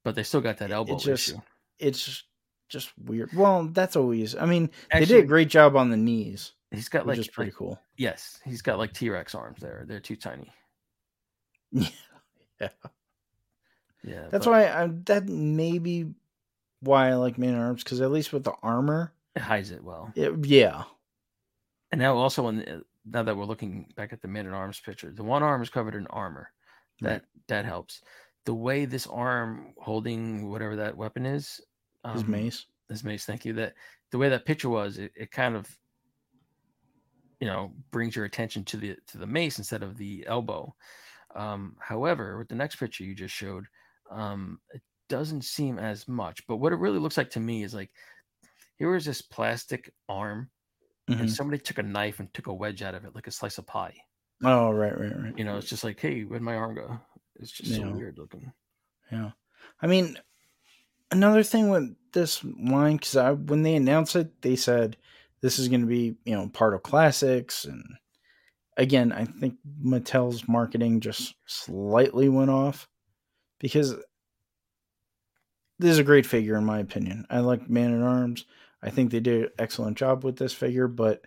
But 0.04 0.14
they 0.16 0.22
still 0.22 0.40
got 0.40 0.58
that 0.58 0.70
it 0.70 0.74
elbow 0.74 0.96
just- 0.98 1.30
issue. 1.30 1.40
It's 1.80 2.24
just 2.68 2.92
weird 3.04 3.30
well 3.34 3.64
that's 3.72 3.96
always 3.96 4.36
i 4.36 4.46
mean 4.46 4.70
they 4.92 5.04
did 5.04 5.24
a 5.24 5.26
great 5.26 5.48
job 5.48 5.76
on 5.76 5.90
the 5.90 5.96
knees 5.96 6.52
He's 6.72 6.88
got 6.88 7.04
which 7.04 7.16
like, 7.18 7.26
is 7.26 7.28
pretty 7.28 7.50
like- 7.50 7.56
cool 7.58 7.80
yes, 7.96 8.38
he's 8.44 8.62
got 8.62 8.78
like 8.78 8.92
T 8.92 9.10
Rex 9.10 9.34
arms 9.34 9.60
there. 9.60 9.84
They're 9.88 9.98
too 9.98 10.14
tiny. 10.14 10.52
Yeah. 11.72 12.68
Yeah, 14.04 14.26
that's 14.30 14.46
but 14.46 14.50
why 14.52 14.66
i 14.68 14.88
that 15.06 15.26
may 15.28 15.78
be 15.78 16.06
why 16.80 17.08
i 17.08 17.14
like 17.14 17.38
man 17.38 17.54
arms 17.54 17.82
because 17.84 18.00
at 18.00 18.10
least 18.12 18.32
with 18.32 18.44
the 18.44 18.52
armor 18.62 19.12
it 19.34 19.42
hides 19.42 19.70
it 19.72 19.82
well. 19.82 20.12
it, 20.14 20.32
yeah 20.46 20.84
And 21.92 22.00
now 22.00 22.16
also, 22.16 22.44
when 22.44 22.58
the- 22.58 22.84
now 23.04 23.22
that 23.24 23.36
we're 23.36 23.44
looking 23.46 23.92
back 23.96 24.12
at 24.12 24.20
the 24.22 24.28
man 24.28 24.46
at 24.46 24.52
arms 24.52 24.78
picture, 24.78 25.10
the 25.10 25.24
one 25.24 25.42
arm 25.42 25.62
is 25.62 25.70
covered 25.70 25.94
in 25.94 26.06
armor. 26.08 26.52
That 27.00 27.10
Right. 27.10 27.22
that 27.48 27.64
helps. 27.64 28.02
The 28.44 28.54
way 28.54 28.84
this 28.84 29.06
arm 29.08 29.72
holding 29.78 30.48
whatever 30.50 30.76
that 30.76 30.96
weapon 30.96 31.24
is, 31.26 31.60
his 32.12 32.24
um, 32.24 32.26
mace 32.26 32.66
His 32.88 33.04
mace, 33.04 33.24
thank 33.26 33.44
you. 33.44 33.52
That 33.54 33.74
the 34.10 34.18
way 34.18 34.28
that 34.30 34.44
picture 34.46 34.68
was, 34.68 34.98
it, 34.98 35.12
it 35.16 35.30
kind 35.30 35.56
of, 35.56 35.78
you 37.40 37.46
know, 37.46 37.72
brings 37.90 38.14
your 38.14 38.24
attention 38.24 38.64
to 38.66 38.76
the 38.76 38.96
to 39.06 39.18
the 39.18 39.26
mace 39.26 39.58
instead 39.58 39.82
of 39.82 39.96
the 39.96 40.24
elbow. 40.26 40.74
Um, 41.34 41.76
however, 41.80 42.38
with 42.38 42.48
the 42.48 42.54
next 42.56 42.76
picture 42.76 43.04
you 43.04 43.14
just 43.14 43.34
showed, 43.34 43.66
um, 44.10 44.60
it 44.72 44.82
doesn't 45.08 45.44
seem 45.44 45.78
as 45.78 46.08
much. 46.08 46.46
But 46.46 46.56
what 46.58 46.72
it 46.72 46.76
really 46.78 46.98
looks 47.00 47.16
like 47.18 47.30
to 47.30 47.40
me 47.40 47.64
is 47.64 47.74
like 47.74 47.92
here 48.76 48.94
is 48.96 49.06
this 49.06 49.22
plastic 49.22 49.94
arm, 50.08 50.50
and 51.18 51.28
Mhm. 51.28 51.30
somebody 51.30 51.62
took 51.62 51.78
a 51.78 51.84
knife 51.84 52.20
and 52.20 52.32
took 52.34 52.48
a 52.48 52.54
wedge 52.54 52.82
out 52.82 52.94
of 52.96 53.04
it, 53.06 53.14
like 53.14 53.28
a 53.28 53.32
slice 53.32 53.58
of 53.58 53.66
pie. 53.66 53.96
oh 54.44 54.70
right 54.72 54.96
right 54.98 55.16
right 55.16 55.34
You 55.36 55.44
know, 55.44 55.58
it's 55.58 55.68
just 55.68 55.82
like, 55.84 55.98
hey, 56.00 56.22
where'd 56.24 56.42
my 56.42 56.54
arm 56.56 56.74
go? 56.74 57.00
It's 57.36 57.50
just 57.52 57.72
so 57.74 57.88
weird 57.88 58.18
looking. 58.18 58.52
Yeah, 59.10 59.32
I 59.80 59.86
mean, 59.86 60.16
another 61.10 61.42
thing 61.42 61.68
with 61.68 61.94
this 62.12 62.44
line 62.44 62.96
because 62.96 63.16
I 63.16 63.32
when 63.32 63.62
they 63.62 63.74
announced 63.76 64.16
it, 64.16 64.42
they 64.42 64.56
said 64.56 64.96
this 65.40 65.58
is 65.58 65.68
going 65.68 65.80
to 65.80 65.86
be 65.86 66.16
you 66.24 66.34
know 66.34 66.48
part 66.48 66.74
of 66.74 66.82
classics, 66.82 67.64
and 67.64 67.84
again, 68.76 69.12
I 69.12 69.24
think 69.24 69.56
Mattel's 69.82 70.48
marketing 70.48 71.00
just 71.00 71.34
slightly 71.46 72.28
went 72.28 72.50
off 72.50 72.88
because 73.58 73.94
this 75.78 75.92
is 75.92 75.98
a 75.98 76.04
great 76.04 76.26
figure 76.26 76.56
in 76.56 76.64
my 76.64 76.78
opinion. 76.78 77.26
I 77.30 77.40
like 77.40 77.68
Man 77.68 77.94
at 77.94 78.06
Arms. 78.06 78.44
I 78.82 78.90
think 78.90 79.10
they 79.10 79.20
did 79.20 79.44
an 79.44 79.50
excellent 79.58 79.98
job 79.98 80.24
with 80.24 80.36
this 80.36 80.52
figure, 80.52 80.88
but 80.88 81.26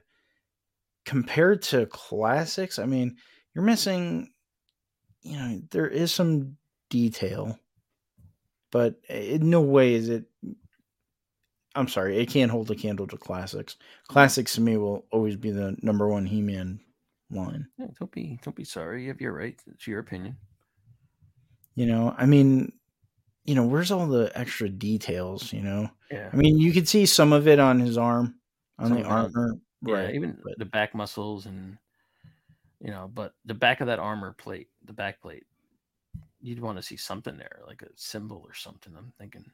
compared 1.05 1.61
to 1.63 1.86
classics, 1.86 2.79
I 2.79 2.86
mean, 2.86 3.17
you're 3.53 3.63
missing. 3.63 4.31
You 5.21 5.38
know, 5.38 5.61
there 5.71 5.88
is 5.88 6.11
some 6.11 6.57
detail 6.89 7.57
but 8.74 8.95
in 9.07 9.49
no 9.49 9.61
way 9.61 9.93
is 9.93 10.09
it 10.09 10.26
i'm 11.76 11.88
sorry 11.88 12.17
it 12.17 12.26
can't 12.30 12.51
hold 12.51 12.69
a 12.71 12.76
candle 12.76 13.05
to 13.07 13.17
classics 13.17 13.78
classics 14.07 14.55
to 14.55 14.61
me 14.61 14.76
will 14.78 15.05
always 15.11 15.36
be 15.38 15.51
the 15.51 15.76
number 15.82 16.07
one 16.09 16.26
he-man 16.26 16.80
line. 17.32 17.67
Yeah, 17.80 17.88
don't 17.99 18.11
be 18.11 18.38
don't 18.43 18.55
be 18.55 18.63
sorry. 18.63 19.03
You 19.03 19.07
have 19.09 19.19
your 19.21 19.34
right. 19.34 19.59
It's 19.67 19.88
your 19.88 19.97
opinion. 19.99 20.38
You 21.74 21.88
know, 21.88 22.13
I 22.15 22.28
mean, 22.28 22.71
you 23.45 23.55
know, 23.55 23.65
where's 23.65 23.89
all 23.91 24.05
the 24.05 24.32
extra 24.36 24.69
details? 24.69 25.51
You 25.51 25.61
know, 25.63 25.89
Yeah. 26.11 26.30
I 26.32 26.36
mean, 26.36 26.59
you 26.59 26.71
could 26.71 26.88
see 26.88 27.07
some 27.07 27.34
of 27.34 27.47
it 27.47 27.57
on 27.59 27.80
his 27.80 27.97
arm, 27.97 28.36
on 28.78 28.89
Some 28.89 28.97
the 28.97 29.03
armor, 29.03 29.55
yeah, 29.82 29.93
right? 29.95 30.13
even 30.15 30.38
but- 30.43 30.59
the 30.59 30.65
back 30.65 30.93
muscles 30.93 31.47
and 31.47 31.78
you 32.80 32.91
know, 32.91 33.09
but 33.11 33.34
the 33.45 33.55
back 33.55 33.82
of 33.82 33.88
that 33.88 33.97
armor 33.97 34.34
plate, 34.34 34.67
the 34.86 34.93
back 34.93 35.19
plate, 35.21 35.45
you'd 36.43 36.59
want 36.59 36.77
to 36.77 36.83
see 36.83 36.97
something 36.97 37.37
there, 37.37 37.61
like 37.65 37.81
a 37.81 37.87
symbol 37.95 38.43
or 38.45 38.53
something. 38.53 38.93
I'm 38.95 39.13
thinking. 39.17 39.45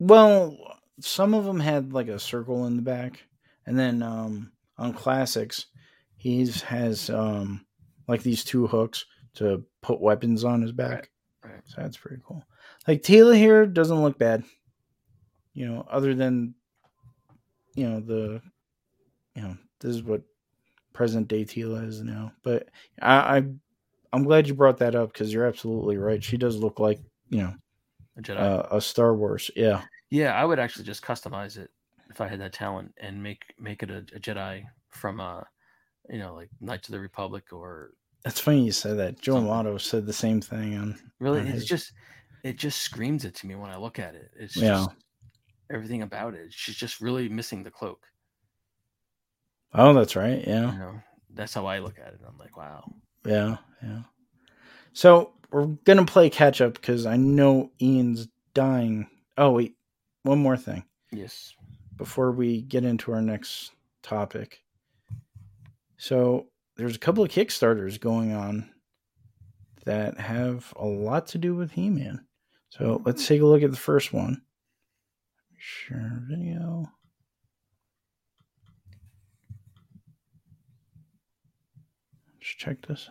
Well, 0.00 0.56
some 0.98 1.34
of 1.34 1.44
them 1.44 1.60
had 1.60 1.92
like 1.92 2.08
a 2.08 2.18
circle 2.18 2.66
in 2.66 2.76
the 2.76 2.82
back, 2.82 3.22
and 3.66 3.78
then 3.78 4.02
um, 4.02 4.50
on 4.78 4.94
classics, 4.94 5.66
he's 6.16 6.62
has 6.62 7.10
um, 7.10 7.66
like 8.08 8.22
these 8.22 8.44
two 8.44 8.66
hooks 8.66 9.04
to 9.34 9.64
put 9.82 10.00
weapons 10.00 10.42
on 10.42 10.62
his 10.62 10.72
back. 10.72 11.10
right. 11.44 11.60
So 11.66 11.82
that's 11.82 11.98
pretty 11.98 12.22
cool. 12.26 12.42
Like 12.88 13.02
Teela 13.02 13.36
here 13.36 13.66
doesn't 13.66 14.02
look 14.02 14.18
bad, 14.18 14.42
you 15.52 15.68
know, 15.68 15.86
other 15.90 16.14
than 16.14 16.54
you 17.74 17.88
know 17.88 18.00
the 18.00 18.40
you 19.34 19.42
know 19.42 19.56
this 19.80 19.94
is 19.94 20.02
what 20.02 20.22
present 20.94 21.28
day 21.28 21.44
Teela 21.44 21.86
is 21.86 22.02
now. 22.02 22.32
But 22.42 22.68
I, 23.02 23.36
I 23.36 23.42
I'm 24.12 24.22
glad 24.24 24.46
you 24.48 24.54
brought 24.54 24.78
that 24.78 24.94
up 24.94 25.12
because 25.12 25.32
you're 25.32 25.46
absolutely 25.46 25.96
right. 25.96 26.22
She 26.22 26.36
does 26.36 26.56
look 26.56 26.78
like 26.80 26.98
you 27.30 27.38
know 27.38 27.54
A 28.18 28.22
Jedi. 28.22 28.38
uh, 28.38 28.66
a 28.70 28.80
Star 28.80 29.14
Wars. 29.14 29.50
Yeah. 29.56 29.82
yeah, 30.10 30.34
I 30.34 30.44
would 30.44 30.58
actually 30.58 30.84
just 30.84 31.02
customize 31.02 31.56
it 31.56 31.70
if 32.10 32.20
I 32.20 32.28
had 32.28 32.40
that 32.40 32.52
talent 32.52 32.94
and 33.00 33.22
make 33.22 33.42
make 33.58 33.82
it 33.82 33.90
a, 33.90 33.98
a 34.14 34.20
Jedi 34.20 34.64
from 34.90 35.20
uh, 35.20 35.42
you 36.08 36.18
know, 36.18 36.34
like 36.34 36.48
Knights 36.60 36.88
of 36.88 36.92
the 36.92 37.00
Republic 37.00 37.52
or 37.52 37.90
That's 38.24 38.40
funny 38.40 38.64
you 38.64 38.72
said 38.72 38.96
that. 38.98 39.20
Joe 39.20 39.34
Something. 39.34 39.50
Amato 39.52 39.78
said 39.78 40.06
the 40.06 40.12
same 40.12 40.40
thing 40.40 40.76
on 40.76 40.98
really. 41.20 41.40
on 41.40 41.46
It's 41.46 41.54
his- 41.56 41.64
just 41.66 41.92
it 42.44 42.56
just 42.58 42.80
screams 42.82 43.24
it 43.24 43.34
to 43.36 43.46
me 43.46 43.56
when 43.56 43.70
I 43.70 43.76
look 43.76 43.98
at 43.98 44.14
it. 44.14 44.30
It's 44.38 44.56
Yeah. 44.56 44.68
just 44.86 44.90
everything 45.72 46.02
about 46.02 46.34
it. 46.34 46.52
She's 46.52 46.76
just 46.76 47.00
really 47.00 47.28
missing 47.28 47.64
the 47.64 47.70
cloak. 47.72 48.06
Oh, 49.74 49.92
that's 49.92 50.14
right. 50.16 50.46
Yeah. 50.46 50.72
You 50.72 50.78
know, 50.78 51.00
that's 51.34 51.52
how 51.52 51.66
I 51.66 51.80
look 51.80 51.98
at 51.98 52.14
it. 52.14 52.20
I'm 52.26 52.38
like, 52.38 52.56
wow. 52.56 52.84
Yeah. 53.26 53.56
Yeah. 53.82 54.02
So 54.92 55.32
we're 55.50 55.66
gonna 55.66 56.04
play 56.04 56.30
catch 56.30 56.60
up 56.60 56.74
because 56.74 57.06
I 57.06 57.16
know 57.16 57.70
Ian's 57.80 58.28
dying. 58.54 59.08
Oh 59.36 59.52
wait, 59.52 59.76
one 60.22 60.38
more 60.38 60.56
thing 60.56 60.84
Yes. 61.12 61.54
before 61.96 62.32
we 62.32 62.62
get 62.62 62.84
into 62.84 63.12
our 63.12 63.22
next 63.22 63.72
topic. 64.02 64.62
So 65.98 66.46
there's 66.76 66.96
a 66.96 67.00
couple 67.00 67.24
of 67.24 67.30
Kickstarters 67.30 68.00
going 68.00 68.32
on 68.32 68.70
that 69.84 70.18
have 70.18 70.72
a 70.76 70.84
lot 70.84 71.28
to 71.28 71.38
do 71.38 71.54
with 71.54 71.72
He-Man. 71.72 72.26
So 72.70 73.02
let's 73.04 73.22
mm-hmm. 73.22 73.34
take 73.34 73.40
a 73.42 73.46
look 73.46 73.62
at 73.62 73.70
the 73.70 73.76
first 73.76 74.12
one. 74.12 74.42
Share 75.56 76.22
video. 76.28 76.90
Let's 82.46 82.54
check 82.54 82.86
this 82.86 83.10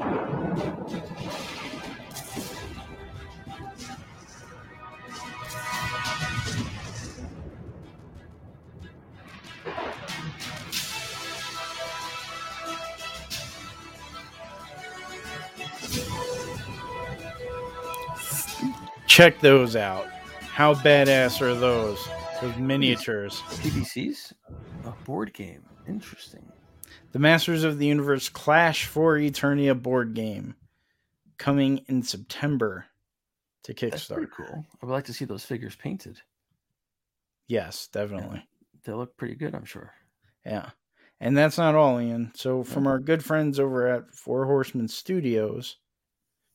out. 0.00 0.43
Check 19.14 19.38
those 19.38 19.76
out. 19.76 20.08
How 20.40 20.74
badass 20.74 21.40
are 21.40 21.54
those? 21.54 22.08
Those 22.42 22.56
miniatures. 22.56 23.42
PBCs? 23.42 24.32
A 24.84 24.90
board 25.04 25.32
game. 25.32 25.64
Interesting. 25.86 26.50
The 27.12 27.20
Masters 27.20 27.62
of 27.62 27.78
the 27.78 27.86
Universe 27.86 28.28
Clash 28.28 28.86
for 28.86 29.16
Eternia 29.16 29.80
board 29.80 30.14
game 30.14 30.56
coming 31.38 31.84
in 31.86 32.02
September 32.02 32.86
to 33.62 33.72
That's 33.72 34.08
pretty 34.08 34.26
Kickstarter. 34.26 34.30
cool. 34.36 34.66
I 34.82 34.86
would 34.86 34.92
like 34.92 35.04
to 35.04 35.12
see 35.12 35.26
those 35.26 35.44
figures 35.44 35.76
painted. 35.76 36.20
Yes, 37.46 37.86
definitely. 37.92 38.44
They 38.82 38.94
look 38.94 39.16
pretty 39.16 39.36
good, 39.36 39.54
I'm 39.54 39.64
sure. 39.64 39.92
Yeah. 40.44 40.70
And 41.20 41.38
that's 41.38 41.56
not 41.56 41.76
all, 41.76 42.00
Ian. 42.00 42.32
So, 42.34 42.64
from 42.64 42.88
our 42.88 42.98
good 42.98 43.24
friends 43.24 43.60
over 43.60 43.86
at 43.86 44.12
Four 44.12 44.46
Horsemen 44.46 44.88
Studios, 44.88 45.76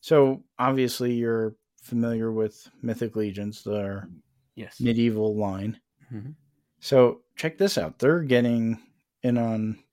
so 0.02 0.44
obviously 0.60 1.14
you're 1.14 1.56
familiar 1.90 2.32
with 2.32 2.70
Mythic 2.82 3.16
Legions, 3.16 3.64
their 3.64 4.08
Yes. 4.56 4.80
medieval 4.80 5.36
line. 5.36 5.80
Mhm. 6.12 6.36
So, 6.80 7.24
check 7.36 7.58
this 7.58 7.78
out. 7.78 8.00
They're 8.00 8.24
getting 8.24 8.80
in 9.24 9.38
on 9.38 9.84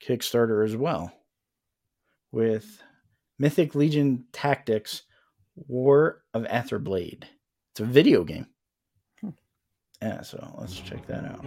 Kickstarter 0.00 0.64
as 0.64 0.76
well 0.76 1.12
with 2.32 2.82
Mythic 3.38 3.74
Legion 3.74 4.26
Tactics 4.32 5.02
War 5.54 6.24
of 6.34 6.42
Aetherblade. 6.44 7.24
It's 7.72 7.80
a 7.80 7.84
video 7.84 8.24
game. 8.24 8.46
Hmm. 9.20 9.30
Yeah, 10.02 10.22
so 10.22 10.54
let's 10.58 10.78
check 10.78 11.06
that 11.06 11.24
out. 11.24 11.44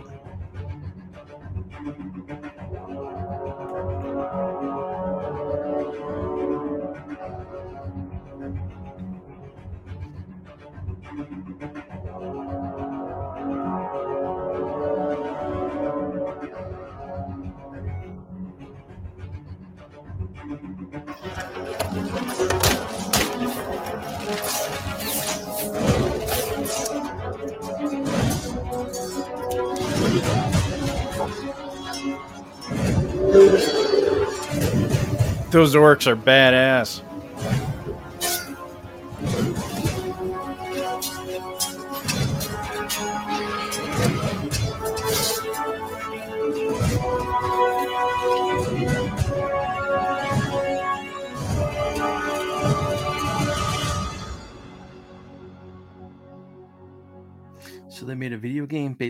Those 35.52 35.76
orcs 35.76 36.08
are 36.08 36.16
badass. 36.16 37.09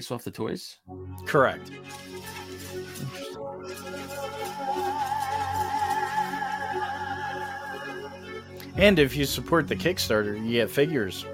Based 0.10 0.12
off 0.12 0.24
the 0.24 0.32
toys? 0.32 0.78
Correct. 1.26 1.72
And 8.76 8.98
if 8.98 9.16
you 9.16 9.26
support 9.26 9.68
the 9.68 9.76
Kickstarter, 9.76 10.38
you 10.44 10.54
get 10.54 10.70
figures. 10.70 11.26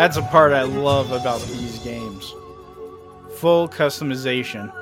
That's 0.00 0.16
a 0.16 0.22
part 0.22 0.54
I 0.54 0.62
love 0.62 1.12
about 1.12 1.42
these 1.42 1.78
games. 1.80 2.34
Full 3.36 3.68
customization. 3.68 4.72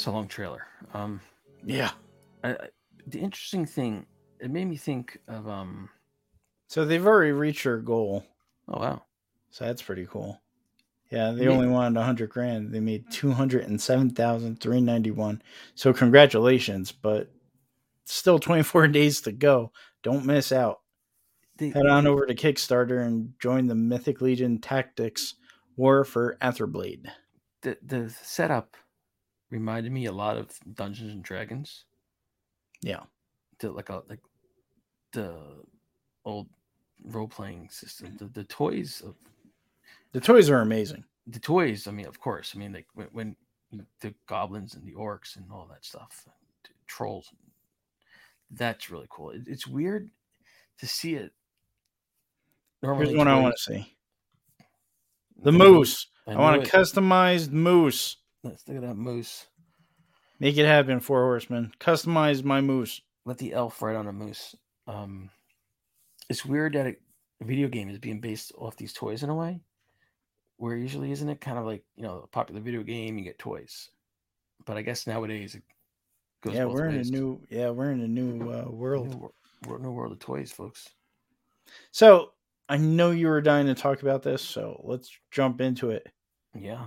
That's 0.00 0.06
a 0.06 0.12
long 0.12 0.28
trailer. 0.28 0.66
Um, 0.94 1.20
Yeah. 1.62 1.90
I, 2.42 2.52
I, 2.52 2.68
the 3.06 3.18
interesting 3.20 3.66
thing, 3.66 4.06
it 4.40 4.50
made 4.50 4.64
me 4.64 4.78
think 4.78 5.18
of 5.28 5.46
um. 5.46 5.90
So 6.68 6.86
they've 6.86 7.06
already 7.06 7.32
reached 7.32 7.64
their 7.64 7.76
goal. 7.76 8.24
Oh 8.66 8.80
wow, 8.80 9.02
So 9.50 9.66
that's 9.66 9.82
pretty 9.82 10.06
cool. 10.06 10.40
Yeah, 11.10 11.32
they 11.32 11.44
Yeah. 11.44 11.50
only 11.50 11.66
wanted 11.68 12.00
a 12.00 12.02
hundred 12.02 12.30
grand. 12.30 12.72
They 12.72 12.80
made 12.80 13.10
two 13.10 13.30
hundred 13.30 13.64
and 13.66 13.78
seven 13.78 14.08
thousand 14.08 14.58
three 14.58 14.80
ninety 14.80 15.10
one. 15.10 15.42
So 15.74 15.92
congratulations, 15.92 16.92
but 16.92 17.30
still 18.06 18.38
twenty 18.38 18.62
four 18.62 18.88
days 19.00 19.20
to 19.22 19.32
go. 19.32 19.70
Don't 20.02 20.24
miss 20.24 20.50
out. 20.50 20.80
Head 21.58 21.84
on 21.86 22.06
over 22.06 22.24
to 22.24 22.34
Kickstarter 22.34 23.06
and 23.06 23.34
join 23.38 23.66
the 23.66 23.74
Mythic 23.74 24.22
Legion 24.22 24.62
Tactics 24.62 25.34
War 25.76 26.04
for 26.06 26.38
Aetherblade. 26.40 27.04
the 27.60 27.76
the 27.82 28.08
setup 28.22 28.78
reminded 29.50 29.92
me 29.92 30.06
a 30.06 30.12
lot 30.12 30.36
of 30.36 30.56
Dungeons 30.74 31.12
and 31.12 31.22
Dragons. 31.22 31.84
Yeah. 32.82 33.00
The 33.58 33.70
like 33.70 33.88
a 33.88 34.02
like 34.08 34.20
the 35.12 35.36
old 36.24 36.48
role 37.04 37.28
playing 37.28 37.68
system. 37.70 38.16
The 38.18 38.26
the 38.26 38.44
toys 38.44 39.02
of 39.04 39.16
The 40.12 40.20
toys 40.20 40.48
are 40.50 40.60
amazing. 40.60 41.04
the 41.26 41.38
toys. 41.40 41.86
I 41.86 41.90
mean, 41.90 42.06
of 42.06 42.18
course. 42.20 42.52
I 42.54 42.58
mean, 42.58 42.72
like 42.72 42.86
when, 42.94 43.08
when 43.12 43.36
the 44.00 44.14
goblins 44.26 44.74
and 44.74 44.84
the 44.84 44.94
orcs 44.94 45.36
and 45.36 45.46
all 45.52 45.66
that 45.70 45.84
stuff, 45.84 46.26
trolls. 46.86 47.32
That's 48.50 48.90
really 48.90 49.06
cool. 49.10 49.30
It, 49.30 49.42
it's 49.46 49.66
weird 49.66 50.10
to 50.78 50.86
see 50.86 51.14
it. 51.14 51.32
Normally, 52.82 53.06
Here's 53.06 53.18
what 53.18 53.28
I 53.28 53.38
want 53.38 53.54
to 53.56 53.62
see. 53.62 53.96
The 55.42 55.52
moose. 55.52 56.06
I, 56.26 56.34
want 56.34 56.66
a 56.66 56.68
customized 56.68 57.50
moose. 57.50 58.16
Let's 58.42 58.66
look 58.66 58.76
at 58.76 58.82
that 58.82 58.94
moose. 58.96 59.46
Make 60.38 60.56
it 60.56 60.66
happen, 60.66 61.00
Four 61.00 61.22
Horsemen. 61.22 61.72
Customize 61.78 62.42
my 62.42 62.60
moose. 62.60 63.02
let 63.26 63.38
the 63.38 63.52
elf 63.52 63.80
ride 63.82 63.96
on 63.96 64.06
a 64.06 64.12
moose. 64.12 64.54
Um, 64.86 65.30
it's 66.30 66.44
weird 66.46 66.72
that 66.74 66.86
a 66.86 66.96
video 67.42 67.68
game 67.68 67.90
is 67.90 67.98
being 67.98 68.20
based 68.20 68.52
off 68.56 68.76
these 68.76 68.92
toys 68.94 69.22
in 69.22 69.28
a 69.30 69.34
way, 69.34 69.60
where 70.56 70.76
usually 70.76 71.12
isn't 71.12 71.28
it 71.28 71.40
kind 71.40 71.58
of 71.58 71.66
like 71.66 71.82
you 71.96 72.02
know 72.02 72.20
a 72.24 72.26
popular 72.28 72.60
video 72.60 72.82
game 72.82 73.18
you 73.18 73.24
get 73.24 73.38
toys, 73.38 73.90
but 74.64 74.76
I 74.78 74.82
guess 74.82 75.06
nowadays 75.06 75.54
it 75.54 75.62
goes. 76.42 76.54
yeah, 76.54 76.64
we're 76.64 76.86
in 76.86 76.96
a 76.96 77.04
new 77.04 77.40
yeah, 77.50 77.70
we're 77.70 77.90
in 77.92 78.00
a 78.00 78.08
new 78.08 78.50
uh, 78.50 78.70
world. 78.70 79.10
new, 79.10 79.16
wor- 79.16 79.32
wor- 79.66 79.78
new 79.78 79.90
world 79.90 80.12
of 80.12 80.18
toys, 80.18 80.50
folks. 80.50 80.88
So 81.92 82.32
I 82.68 82.78
know 82.78 83.10
you 83.10 83.28
were 83.28 83.42
dying 83.42 83.66
to 83.66 83.74
talk 83.74 84.00
about 84.00 84.22
this, 84.22 84.42
so 84.42 84.80
let's 84.84 85.10
jump 85.30 85.60
into 85.60 85.90
it. 85.90 86.06
Yeah, 86.58 86.86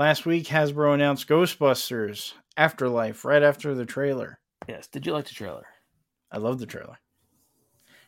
Last 0.00 0.24
week, 0.24 0.46
Hasbro 0.46 0.94
announced 0.94 1.28
Ghostbusters 1.28 2.32
Afterlife 2.56 3.22
right 3.22 3.42
after 3.42 3.74
the 3.74 3.84
trailer. 3.84 4.40
yes. 4.66 4.86
Did 4.86 5.04
you 5.04 5.12
like 5.12 5.26
the 5.26 5.34
trailer? 5.34 5.66
I 6.32 6.38
love 6.38 6.58
the 6.58 6.64
trailer. 6.64 6.96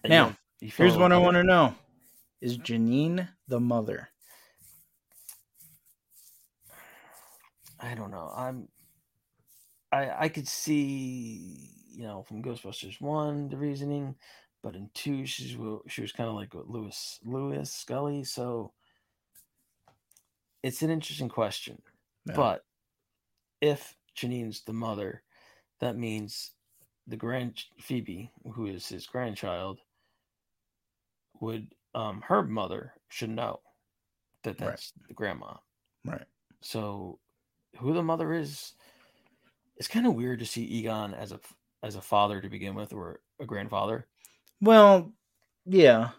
And 0.03 0.11
Now, 0.11 0.29
you- 0.29 0.37
you 0.69 0.73
Here's 0.75 0.97
what 0.97 1.13
I 1.13 1.19
want 1.19 1.35
to 1.35 1.45
know: 1.45 1.75
Is 2.41 2.57
Janine 2.57 3.29
the 3.47 3.61
mother? 3.61 4.09
I 7.79 7.95
don't 7.95 8.11
know. 8.11 8.33
I'm. 8.35 8.69
I 9.93 10.25
I 10.25 10.29
could 10.31 10.49
see 10.49 11.75
you 11.91 12.05
know 12.05 12.23
from 12.23 12.43
Ghostbusters 12.43 13.03
one 13.03 13.51
the 13.51 13.59
reasoning, 13.59 14.17
but 14.63 14.77
in 14.77 14.89
two 14.95 15.27
she's 15.27 15.59
she 15.89 16.01
was 16.01 16.13
kind 16.13 16.31
of 16.31 16.37
like 16.37 16.55
Louis 16.55 17.21
Louis 17.23 17.85
Tully. 17.85 18.25
So 18.25 18.73
it's 20.63 20.83
an 20.83 20.91
interesting 20.91 21.29
question. 21.29 21.81
Yeah. 22.27 22.37
But 22.37 22.65
if 23.61 23.97
Janine's 24.15 24.63
the 24.63 24.73
mother, 24.73 25.23
that 25.81 25.97
means 25.97 26.53
the 27.07 27.17
grand 27.17 27.63
Phoebe, 27.81 28.31
who 28.53 28.67
is 28.67 28.87
his 28.89 29.07
grandchild, 29.07 29.81
would 31.41 31.75
um 31.95 32.23
her 32.23 32.43
mother 32.43 32.93
should 33.09 33.31
know 33.31 33.61
that 34.45 34.61
Right. 34.61 34.71
that's 34.71 34.93
the 35.09 35.15
grandma. 35.15 35.55
Right. 36.05 36.25
So 36.61 37.19
who 37.79 37.93
the 37.95 38.03
mother 38.03 38.33
is, 38.35 38.75
it's 39.77 39.89
kind 39.89 40.07
of 40.07 40.15
weird 40.15 40.39
to 40.41 40.47
see 40.47 40.65
Egon 40.65 41.15
as 41.15 41.33
a 41.33 41.41
as 41.83 41.97
a 41.97 42.01
father 42.01 42.41
to 42.41 42.49
begin 42.49 42.77
with, 42.77 42.93
or 42.93 43.21
a 43.41 43.47
grandfather. 43.47 44.07
Well, 44.61 45.13
yeah. 45.67 46.11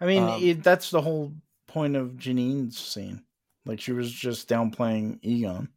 I 0.00 0.04
mean, 0.06 0.24
Um, 0.24 0.42
it, 0.42 0.62
that's 0.62 0.90
the 0.90 1.00
whole 1.00 1.32
point 1.66 1.96
of 1.96 2.18
Janine's 2.18 2.78
scene. 2.78 3.24
Like 3.64 3.80
she 3.80 3.92
was 3.92 4.10
just 4.12 4.48
downplaying 4.48 5.18
Egon. 5.22 5.68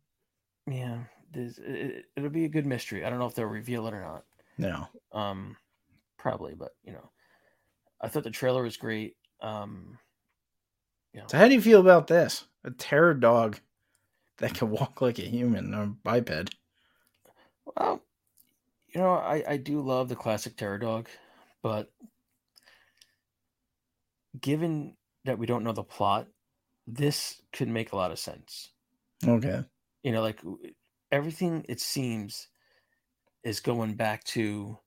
Yeah, 0.68 1.00
there's, 1.32 1.60
it, 1.60 2.06
it'll 2.16 2.30
be 2.30 2.46
a 2.46 2.50
good 2.50 2.66
mystery. 2.66 3.06
I 3.06 3.10
don't 3.10 3.20
know 3.20 3.28
if 3.28 3.36
they'll 3.36 3.46
reveal 3.46 3.88
it 3.88 3.94
or 3.94 4.02
not. 4.02 4.24
No. 4.58 4.88
Um, 5.12 5.58
probably, 6.18 6.56
but 6.56 6.72
you 6.84 6.94
know, 6.94 7.12
I 8.02 8.08
thought 8.08 8.24
the 8.24 8.32
trailer 8.32 8.64
was 8.64 8.78
great. 8.78 9.16
Um, 9.42 10.00
So 11.28 11.38
how 11.38 11.48
do 11.48 11.54
you 11.54 11.62
feel 11.62 11.80
about 11.80 12.08
this? 12.08 12.46
A 12.64 12.72
terror 12.72 13.14
dog 13.14 13.60
that 14.38 14.54
can 14.56 14.70
walk 14.70 15.02
like 15.02 15.20
a 15.20 15.24
human, 15.24 15.74
a 15.74 15.86
biped. 15.88 16.56
well, 17.78 18.02
you 18.94 19.02
know, 19.02 19.12
I 19.14 19.44
I 19.48 19.58
do 19.58 19.82
love 19.82 20.10
the 20.10 20.16
classic 20.16 20.56
Terror 20.56 20.78
Dog, 20.78 21.08
but 21.62 21.92
given 24.40 24.96
that 25.26 25.38
we 25.38 25.46
don't 25.46 25.64
know 25.64 25.74
the 25.74 25.84
plot, 25.84 26.28
this 26.88 27.42
could 27.52 27.68
make 27.68 27.92
a 27.92 27.96
lot 27.96 28.12
of 28.12 28.20
sense. 28.20 28.70
Okay. 29.28 29.64
you 30.04 30.12
know 30.12 30.22
like 30.22 30.40
everything 31.12 31.66
it 31.70 31.80
seems 31.80 32.48
is 33.44 33.60
going 33.60 33.94
back 33.96 34.24
to 34.26 34.78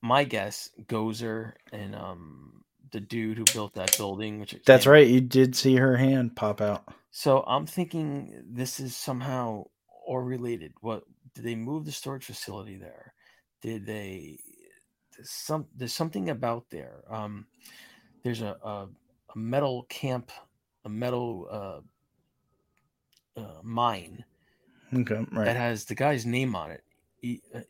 my 0.00 0.24
guess 0.24 0.70
gozer 0.86 1.52
and 1.72 1.94
um 1.94 2.62
the 2.92 3.00
dude 3.00 3.36
who 3.36 3.44
built 3.52 3.74
that 3.74 3.94
building 3.98 4.40
which 4.40 4.54
That's 4.64 4.86
right. 4.86 5.06
You 5.06 5.20
did 5.20 5.54
see 5.54 5.76
her 5.76 5.96
hand 5.96 6.36
pop 6.36 6.60
out. 6.62 6.84
so 7.10 7.42
i'm 7.46 7.66
thinking 7.66 8.42
this 8.48 8.80
is 8.80 8.96
somehow 8.96 9.64
or 10.06 10.24
related 10.24 10.72
what 10.80 11.02
did 11.34 11.44
they 11.44 11.56
move 11.56 11.84
the 11.84 11.92
storage 11.92 12.24
facility 12.24 12.76
there 12.76 13.12
did 13.60 13.84
they 13.84 14.38
there's 15.16 15.30
some 15.30 15.66
there's 15.76 15.92
something 15.92 16.30
about 16.30 16.64
there 16.70 17.02
um 17.10 17.46
there's 18.22 18.40
a 18.40 18.56
a, 18.62 18.88
a 19.34 19.38
metal 19.38 19.84
camp 19.88 20.30
a 20.84 20.88
metal 20.88 21.48
uh, 23.36 23.40
uh 23.40 23.60
mine 23.62 24.24
Okay. 24.94 25.16
right. 25.32 25.44
that 25.44 25.56
has 25.56 25.84
the 25.84 25.94
guy's 25.94 26.24
name 26.24 26.54
on 26.56 26.70
it. 26.70 26.82
He, 27.20 27.42
uh, 27.54 27.60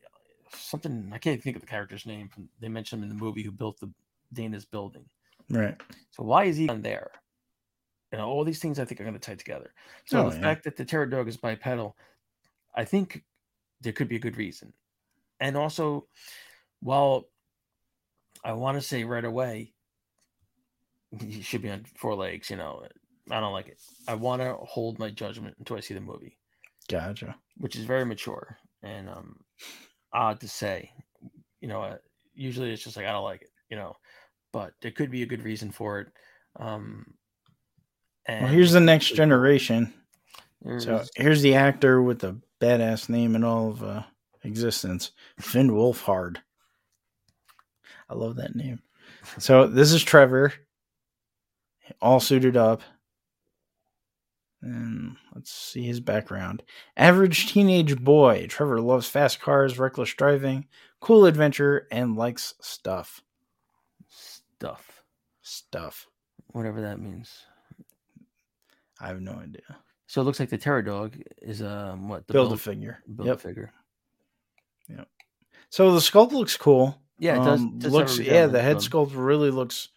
something 0.53 1.11
I 1.13 1.19
can't 1.19 1.43
think 1.43 1.57
of 1.57 1.63
the 1.63 1.69
character's 1.69 2.07
name. 2.07 2.29
From, 2.29 2.49
they 2.61 2.69
mentioned 2.69 3.03
him 3.03 3.11
in 3.11 3.17
the 3.17 3.23
movie 3.23 3.43
who 3.43 3.51
built 3.51 3.81
the 3.81 3.91
Dana's 4.33 4.65
building. 4.65 5.05
Right. 5.51 5.77
So 6.11 6.23
why 6.23 6.45
is 6.45 6.57
he 6.57 6.69
on 6.69 6.83
there? 6.83 7.11
You 8.13 8.19
know, 8.19 8.29
all 8.29 8.45
these 8.45 8.61
things 8.61 8.79
I 8.79 8.85
think 8.85 9.01
are 9.01 9.05
going 9.05 9.15
to 9.15 9.21
tie 9.21 9.35
together. 9.35 9.73
So 10.07 10.21
Oh, 10.21 10.31
the 10.31 10.37
yeah. 10.37 10.43
fact 10.43 10.65
that 10.65 10.77
the 10.77 10.85
Terror 10.85 11.07
Dog 11.07 11.29
is 11.29 11.37
bipedal, 11.37 11.97
I 12.75 12.85
think 12.85 13.25
there 13.81 13.93
could 13.93 14.09
be 14.09 14.17
a 14.17 14.21
good 14.21 14.37
reason. 14.37 14.73
And 15.41 15.57
also, 15.57 16.07
while 16.81 17.29
I 18.45 18.53
want 18.53 18.77
to 18.77 18.87
say 18.87 19.05
right 19.05 19.25
away, 19.25 19.75
he 21.21 21.43
should 21.43 21.63
be 21.63 21.71
on 21.71 21.85
four 21.97 22.15
legs. 22.15 22.51
You 22.51 22.57
know, 22.57 22.85
I 23.31 23.41
don't 23.41 23.53
like 23.53 23.69
it. 23.69 23.79
I 24.07 24.15
want 24.15 24.43
to 24.43 24.55
hold 24.55 24.99
my 24.99 25.11
judgment 25.11 25.57
until 25.59 25.77
I 25.77 25.81
see 25.81 25.95
the 25.95 26.01
movie. 26.01 26.37
Gotcha. 26.89 27.37
which 27.59 27.77
is 27.77 27.85
very 27.85 28.07
mature 28.07 28.57
and 28.83 29.11
um 29.11 29.37
odd 30.13 30.41
to 30.41 30.49
say. 30.49 30.91
You 31.61 31.69
know, 31.69 31.83
uh, 31.83 31.97
usually 32.35 32.73
it's 32.73 32.83
just 32.83 32.97
like 32.97 33.07
I 33.07 33.13
don't 33.13 33.25
like 33.25 33.43
it, 33.43 33.51
you 33.69 33.77
know, 33.77 33.95
but 34.53 34.73
there 34.81 34.91
could 34.93 35.11
be 35.11 35.23
a 35.23 35.27
good 35.27 35.43
reason 35.43 35.71
for 35.71 36.01
it. 36.01 36.09
Um, 36.59 37.15
and 38.27 38.45
Well, 38.45 38.53
here's 38.53 38.73
the 38.73 38.81
next 38.81 39.15
generation. 39.15 39.93
So 40.79 41.05
here's 41.15 41.43
the 41.43 41.55
actor 41.55 42.03
with 42.03 42.19
the 42.21 42.41
badass 42.61 43.09
name 43.09 43.37
in 43.37 43.45
all 43.45 43.71
of 43.71 43.83
uh, 43.83 44.03
existence, 44.43 45.13
Finn 45.39 45.71
Wolfhard. 45.71 46.39
I 48.09 48.15
love 48.15 48.37
that 48.37 48.57
name. 48.57 48.81
So 49.39 49.67
this 49.67 49.93
is 49.93 50.03
Trevor, 50.03 50.53
all 52.01 52.21
suited 52.21 52.57
up. 52.57 52.83
And 54.61 55.17
let's 55.35 55.53
see 55.53 55.85
his 55.85 56.01
background. 56.01 56.65
Average 56.97 57.53
teenage 57.53 57.97
boy. 57.97 58.47
Trevor 58.49 58.81
loves 58.81 59.09
fast 59.09 59.41
cars, 59.41 59.79
reckless 59.79 60.13
driving, 60.15 60.67
cool 61.01 61.27
adventure, 61.27 61.87
and 61.93 62.17
likes 62.17 62.55
stuff. 62.61 63.23
stuff, 64.09 65.05
Stuff. 65.43 66.09
whatever 66.49 66.81
that 66.81 66.99
means. 66.99 67.45
I 69.01 69.07
have 69.09 69.21
no 69.21 69.33
idea. 69.33 69.77
So 70.09 70.21
it 70.21 70.25
looks 70.25 70.41
like 70.41 70.49
the 70.51 70.59
Terror 70.59 70.83
Dog 70.83 71.17
is 71.41 71.63
um 71.63 72.09
what 72.09 72.27
the 72.27 72.33
Build 72.33 72.53
a 72.53 72.57
figure. 72.57 72.99
build 73.15 73.29
Yep. 73.29 73.37
a 73.37 73.39
figure. 73.39 73.73
Yeah. 74.89 75.05
So 75.71 75.93
the 75.93 76.01
sculpt 76.01 76.33
looks 76.33 76.57
cool. 76.57 77.01
Yeah, 77.21 77.35
it 77.41 77.45
does. 77.45 77.61
Um, 77.61 77.79
does 77.79 77.93
looks 77.93 78.19
yeah, 78.19 78.47
the 78.47 78.61
head 78.63 78.79
sculpt 78.79 79.13
really 79.15 79.51
looks 79.53 79.91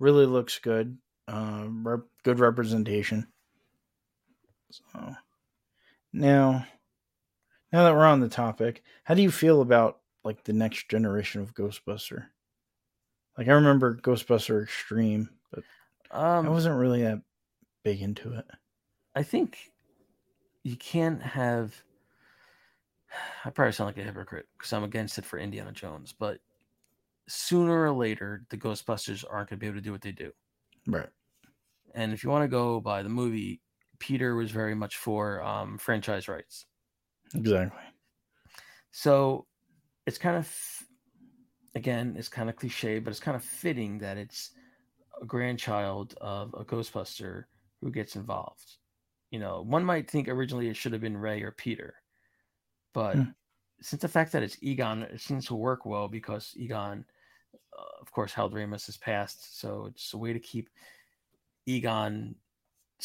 really 0.00 0.26
looks 0.26 0.58
good. 0.58 0.98
Um, 1.28 1.86
rep, 1.86 2.00
good 2.24 2.40
representation. 2.40 3.28
So 4.70 5.14
now, 6.12 6.66
now 7.72 7.84
that 7.84 7.94
we're 7.94 8.04
on 8.06 8.20
the 8.20 8.28
topic, 8.28 8.82
how 9.04 9.14
do 9.14 9.22
you 9.22 9.30
feel 9.30 9.60
about 9.60 10.00
like 10.24 10.42
the 10.44 10.52
next 10.52 10.88
generation 10.88 11.40
of 11.40 11.54
Ghostbuster? 11.54 12.28
Like 13.36 13.48
I 13.48 13.52
remember 13.52 13.94
Ghostbuster 13.96 14.62
Extreme, 14.64 15.30
but 15.50 15.64
him. 16.10 16.46
I 16.46 16.48
Um, 16.48 16.48
wasn't 16.48 16.78
really 16.80 17.02
that 17.02 17.22
big 17.84 18.00
into 18.02 18.32
it. 18.32 18.46
I 19.14 19.22
think 19.22 19.72
you 20.62 20.76
can't 20.76 21.22
have. 21.22 21.82
I 23.44 23.50
probably 23.50 23.72
sound 23.72 23.88
like 23.88 23.98
a 23.98 24.02
hypocrite 24.02 24.48
because 24.56 24.72
I'm 24.72 24.84
against 24.84 25.18
it 25.18 25.24
for 25.24 25.38
Indiana 25.38 25.72
Jones, 25.72 26.12
but 26.12 26.40
sooner 27.28 27.84
or 27.84 27.92
later, 27.92 28.46
the 28.50 28.58
Ghostbusters 28.58 29.24
aren't 29.28 29.50
going 29.50 29.58
to 29.58 29.60
be 29.60 29.66
able 29.66 29.78
to 29.78 29.82
do 29.82 29.92
what 29.92 30.02
they 30.02 30.12
do. 30.12 30.32
Right. 30.86 31.08
And 31.94 32.12
if 32.12 32.22
you 32.24 32.30
want 32.30 32.44
to 32.44 32.48
go 32.48 32.80
by 32.80 33.02
the 33.02 33.08
movie, 33.08 33.62
Peter 33.98 34.34
was 34.36 34.50
very 34.50 34.74
much 34.74 34.96
for 34.96 35.42
um, 35.42 35.78
franchise 35.78 36.28
rights. 36.28 36.66
Exactly. 37.34 37.82
So 38.90 39.46
it's 40.06 40.18
kind 40.18 40.36
of, 40.36 40.82
again, 41.74 42.16
it's 42.16 42.28
kind 42.28 42.48
of 42.48 42.56
cliche, 42.56 42.98
but 42.98 43.10
it's 43.10 43.20
kind 43.20 43.36
of 43.36 43.44
fitting 43.44 43.98
that 43.98 44.16
it's 44.16 44.52
a 45.20 45.26
grandchild 45.26 46.14
of 46.20 46.54
a 46.54 46.64
Ghostbuster 46.64 47.46
who 47.80 47.90
gets 47.90 48.16
involved. 48.16 48.78
You 49.30 49.40
know, 49.40 49.62
one 49.62 49.84
might 49.84 50.10
think 50.10 50.28
originally 50.28 50.68
it 50.68 50.76
should 50.76 50.92
have 50.92 51.02
been 51.02 51.16
Ray 51.18 51.42
or 51.42 51.52
Peter, 51.52 51.96
but 52.94 53.24
Hmm. 53.24 53.32
since 53.80 54.02
the 54.02 54.08
fact 54.08 54.32
that 54.32 54.42
it's 54.42 54.58
Egon, 54.62 55.02
it 55.04 55.20
seems 55.20 55.46
to 55.46 55.54
work 55.56 55.86
well 55.86 56.08
because 56.08 56.54
Egon, 56.56 57.06
uh, 57.78 57.84
of 58.00 58.12
course, 58.12 58.32
Hal 58.34 58.50
Ramis 58.50 58.86
has 58.86 58.96
passed, 58.96 59.58
so 59.60 59.86
it's 59.86 60.14
a 60.14 60.18
way 60.18 60.32
to 60.32 60.40
keep 60.40 60.70
Egon's 61.68 62.34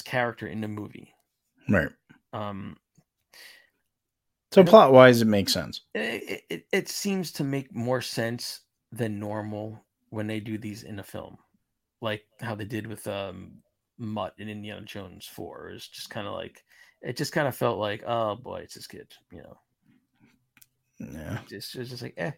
character 0.04 0.48
in 0.48 0.62
the 0.62 0.68
movie. 0.68 1.14
Right. 1.70 1.90
Um, 2.32 2.78
So 4.52 4.64
plot 4.64 4.94
wise, 4.94 5.22
it 5.22 5.26
makes 5.26 5.52
sense. 5.52 5.82
it, 5.96 6.44
it, 6.50 6.66
it 6.72 6.90
seems 6.90 7.32
to 7.34 7.44
make 7.44 7.74
more 7.76 8.02
sense 8.02 8.62
than 8.92 9.20
normal 9.20 9.84
when 10.10 10.28
they 10.28 10.40
do 10.40 10.58
these 10.58 10.84
in 10.84 11.00
a 11.00 11.04
film 11.04 11.38
like 12.02 12.24
how 12.42 12.54
they 12.54 12.66
did 12.66 12.86
with 12.86 13.08
um 13.08 13.54
mutt 13.98 14.36
in 14.38 14.48
indiana 14.50 14.86
jones 14.86 15.26
4 15.26 15.72
Is 15.72 15.88
just 15.88 16.12
kind 16.12 16.28
of 16.28 16.34
like 16.34 16.64
it 17.02 17.18
just 17.18 17.32
kind 17.32 17.48
of 17.48 17.56
felt 17.56 17.80
like 17.80 18.04
oh 18.06 18.36
boy 18.36 18.58
it's 18.58 18.76
this 18.76 18.86
kid 18.86 19.12
you 19.32 19.42
know 19.42 19.58
Yeah. 21.00 21.40
just 21.50 21.74
it's 21.76 21.90
just 21.90 22.04
like 22.04 22.14
eh 22.18 22.32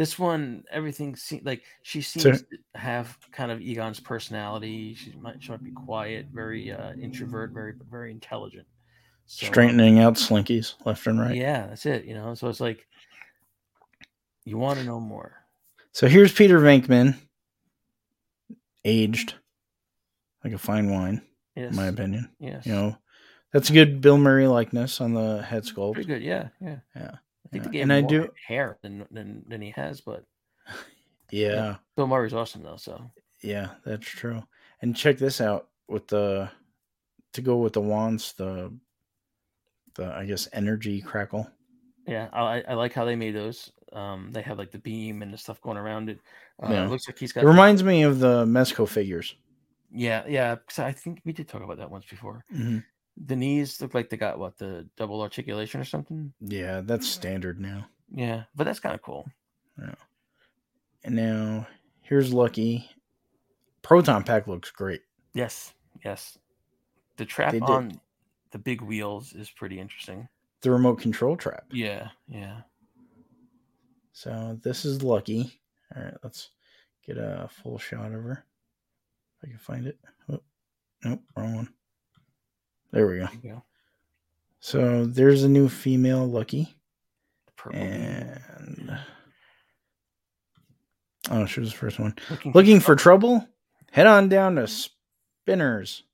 this 0.00 0.18
one 0.18 0.64
everything 0.70 1.14
seems 1.14 1.44
like 1.44 1.62
she 1.82 2.00
seems 2.00 2.22
So- 2.22 2.32
to 2.32 2.40
have 2.74 3.18
kind 3.32 3.52
of 3.52 3.60
egon's 3.60 4.00
personality. 4.00 4.94
She 4.94 5.12
might 5.20 5.42
she 5.42 5.50
might 5.50 5.62
be 5.62 5.72
quiet 5.72 6.28
very 6.32 6.72
uh 6.72 6.94
introvert 6.94 7.50
very 7.52 7.74
very 7.90 8.10
intelligent. 8.10 8.66
So, 9.26 9.44
Straightening 9.46 9.98
out 9.98 10.14
slinkies 10.14 10.74
left 10.86 11.06
and 11.06 11.20
right. 11.20 11.36
yeah 11.36 11.66
that's 11.66 11.84
it 11.84 12.06
you 12.06 12.14
know? 12.14 12.32
So 12.34 12.48
it's 12.48 12.60
like 12.60 12.86
you 14.46 14.56
want 14.56 14.78
to 14.78 14.86
know 14.86 15.00
more. 15.00 15.34
So 15.92 16.08
here's 16.08 16.32
Peter 16.32 16.58
Venkman, 16.60 17.14
aged. 18.86 19.34
Like 20.42 20.54
a 20.54 20.58
fine 20.58 20.90
wine, 20.90 21.20
yes 21.54 21.70
in 21.72 21.76
my 21.76 21.88
opinion. 21.88 22.30
yes. 22.38 22.64
You 22.64 22.72
know, 22.72 22.96
that's 23.52 23.68
a 23.68 23.74
good 23.74 24.00
Bill 24.00 24.16
Murray 24.16 24.46
likeness 24.46 24.98
on 25.02 25.12
the 25.12 25.42
head 25.42 25.64
sculpt. 25.64 25.92
pretty 25.92 26.08
good 26.08 26.22
yeah 26.22 26.48
yeah. 26.62 26.78
Yeah. 26.96 27.16
I 27.52 27.58
think 27.58 27.64
Yeah, 27.64 27.70
they 27.70 27.72
gave 27.72 27.82
and 27.82 27.92
him 27.92 27.96
I 27.98 28.00
more 28.00 28.08
do- 28.26 28.32
hair 28.46 28.78
than, 28.82 29.06
than 29.10 29.42
than 29.48 29.60
he 29.60 29.70
has 29.70 30.00
but 30.00 30.24
Yeah, 31.30 31.76
bill 31.96 32.06
murray's 32.06 32.34
awesome 32.34 32.62
though 32.62 32.76
so 32.76 33.10
yeah, 33.42 33.70
that's 33.84 34.06
true. 34.06 34.42
And 34.82 34.94
check 34.96 35.16
this 35.18 35.40
out 35.40 35.68
with 35.88 36.06
the 36.08 36.50
to 37.32 37.40
go 37.42 37.56
with 37.58 37.72
the 37.72 37.80
wands, 37.80 38.32
the 38.34 38.72
the 39.94 40.12
I 40.12 40.24
guess 40.26 40.48
energy 40.52 41.00
crackle. 41.00 41.48
Yeah, 42.06 42.28
I, 42.32 42.62
I 42.68 42.74
like 42.74 42.92
how 42.92 43.04
they 43.04 43.16
made 43.16 43.34
those. 43.34 43.70
Um, 43.92 44.30
they 44.32 44.42
have 44.42 44.58
like 44.58 44.70
the 44.70 44.78
beam 44.78 45.22
and 45.22 45.32
the 45.32 45.38
stuff 45.38 45.60
going 45.60 45.76
around 45.78 46.10
it. 46.10 46.18
Uh, 46.62 46.68
Yeah. 46.70 46.84
It 46.84 46.90
looks 46.90 47.06
like 47.08 47.18
he's 47.18 47.32
got. 47.32 47.44
It 47.44 47.46
reminds 47.48 47.82
me 47.84 48.02
of 48.02 48.18
the 48.20 48.44
Mezco 48.46 48.86
figures. 48.88 49.34
yeah, 49.92 50.24
yeah. 50.28 50.56
I 50.78 50.92
think 50.92 51.20
we 51.24 51.32
did 51.32 51.48
talk 51.48 51.62
about 51.62 51.78
that 51.78 51.90
once 51.90 52.04
before. 52.06 52.44
The 53.26 53.36
knees 53.36 53.80
look 53.80 53.94
like 53.94 54.08
they 54.08 54.16
got 54.16 54.38
what 54.38 54.56
the 54.56 54.88
double 54.96 55.20
articulation 55.20 55.80
or 55.80 55.84
something. 55.84 56.32
Yeah, 56.40 56.80
that's 56.80 57.06
standard 57.06 57.60
now. 57.60 57.86
Yeah, 58.12 58.44
but 58.54 58.64
that's 58.64 58.80
kind 58.80 58.94
of 58.94 59.02
cool. 59.02 59.28
Yeah. 59.78 59.94
And 61.04 61.16
now 61.16 61.66
here's 62.02 62.32
Lucky. 62.32 62.88
Proton 63.82 64.22
Pack 64.22 64.46
looks 64.46 64.70
great. 64.70 65.02
Yes, 65.34 65.72
yes. 66.04 66.38
The 67.16 67.24
trap 67.24 67.52
They 67.52 67.60
did. 67.60 67.68
on 67.68 68.00
the 68.50 68.58
big 68.58 68.80
wheels 68.80 69.32
is 69.32 69.50
pretty 69.50 69.78
interesting. 69.78 70.28
The 70.62 70.70
remote 70.70 71.00
control 71.00 71.36
trap. 71.36 71.64
Yeah, 71.70 72.08
yeah. 72.28 72.60
So 74.12 74.58
this 74.62 74.84
is 74.84 75.02
Lucky. 75.02 75.60
All 75.94 76.02
right, 76.02 76.14
let's 76.22 76.50
get 77.06 77.16
a 77.16 77.48
full 77.50 77.78
shot 77.78 78.12
of 78.12 78.22
her. 78.22 78.44
If 79.38 79.44
I 79.44 79.50
can 79.50 79.58
find 79.58 79.86
it. 79.86 79.98
Oh, 80.30 80.40
nope, 81.04 81.20
wrong 81.36 81.54
one. 81.56 81.68
There 82.92 83.06
we 83.06 83.18
go. 83.18 83.62
So 84.60 85.06
there's 85.06 85.42
a 85.42 85.48
new 85.48 85.68
female 85.68 86.26
Lucky. 86.26 86.74
Purple. 87.56 87.78
And 87.78 88.98
oh, 91.30 91.46
she 91.46 91.60
was 91.60 91.70
the 91.72 91.78
first 91.78 91.98
one. 91.98 92.14
Looking, 92.30 92.52
Looking 92.52 92.80
for 92.80 92.96
trouble? 92.96 93.46
Head 93.92 94.06
on 94.06 94.28
down 94.28 94.56
to 94.56 94.66
Spinners, 94.66 96.04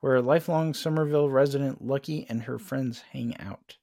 where 0.00 0.16
a 0.16 0.22
lifelong 0.22 0.74
Summerville 0.74 1.28
resident 1.28 1.86
Lucky 1.86 2.26
and 2.28 2.42
her 2.42 2.58
friends 2.58 3.02
hang 3.12 3.36
out. 3.38 3.76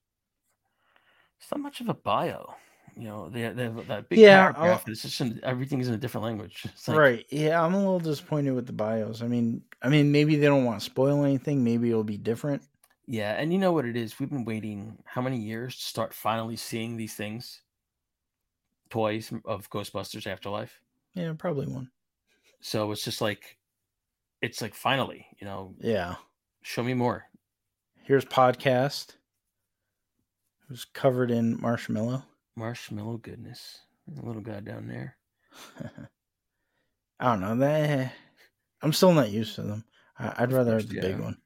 It's 1.39 1.52
not 1.52 1.62
much 1.62 1.80
of 1.82 1.89
a 1.89 1.93
bio. 1.93 2.56
You 2.98 3.08
know, 3.08 3.30
they, 3.30 3.48
they 3.50 3.64
have 3.64 3.88
that 3.88 4.10
big 4.10 4.20
Yeah, 4.20 4.52
paragraph. 4.52 4.84
I'll- 4.86 4.91
It's 4.91 5.04
just 5.04 5.22
in, 5.22 5.39
everything's 5.43 5.88
in 5.88 5.93
a 5.93 5.98
different 5.98 6.26
language. 6.26 6.66
Like, 6.88 6.98
right. 6.98 7.26
Yeah, 7.30 7.64
I'm 7.64 7.74
a 7.74 7.78
little 7.78 8.00
disappointed 8.00 8.52
with 8.52 8.66
the 8.66 8.74
bios. 8.74 9.22
I 9.22 9.28
mean, 9.28 9.62
I 9.82 9.89
mean, 9.89 10.12
maybe 10.12 10.36
they 10.36 10.48
don't 10.48 10.66
want 10.66 10.80
to 10.80 10.86
spoil 10.86 11.24
anything. 11.24 11.64
Maybe 11.64 11.89
it'll 11.89 12.04
be 12.04 12.18
different. 12.18 12.64
Yeah, 13.06 13.34
and 13.34 13.54
you 13.54 13.60
know 13.60 13.72
what 13.72 13.86
it 13.86 13.95
is? 13.95 14.20
We've 14.20 14.30
been 14.30 14.43
waiting 14.45 14.98
how 15.06 15.22
many 15.22 15.38
years 15.38 15.76
to 15.78 15.82
start 15.84 16.14
finally 16.14 16.56
seeing 16.58 16.98
these 16.98 17.14
things? 17.14 17.62
Toys 18.89 19.32
of 19.45 19.70
Ghostbusters 19.70 20.28
Afterlife. 20.28 20.82
Yeah, 21.14 21.34
probably 21.38 21.68
one. 21.68 21.89
So 22.62 22.91
it's 22.91 23.04
just 23.04 23.22
like 23.22 23.58
it's 24.41 24.62
like 24.62 24.74
finally, 24.74 25.26
you 25.39 25.45
know, 25.45 25.76
Yeah. 25.80 26.16
show 26.64 26.84
me 26.84 26.93
more. 26.93 27.26
Here's 28.04 28.26
podcast. 28.26 29.16
Who's 30.68 30.86
covered 30.86 31.32
in 31.32 31.60
marshmallow. 31.62 32.24
Marshmallow 32.58 33.18
goodness. 33.18 33.80
The 34.08 34.26
little 34.26 34.41
guy 34.41 34.62
down 34.62 34.88
there. 34.88 35.16
I 37.20 37.32
don't 37.32 37.41
know 37.41 37.55
that. 37.58 38.14
I'm 38.82 38.93
still 38.93 39.14
not 39.14 39.30
used 39.30 39.55
to 39.55 39.62
them. 39.62 39.86
I, 40.18 40.34
I'd 40.38 40.51
rather 40.51 40.74
have 40.74 40.89
the 40.89 40.99
big 40.99 41.20
one. 41.20 41.38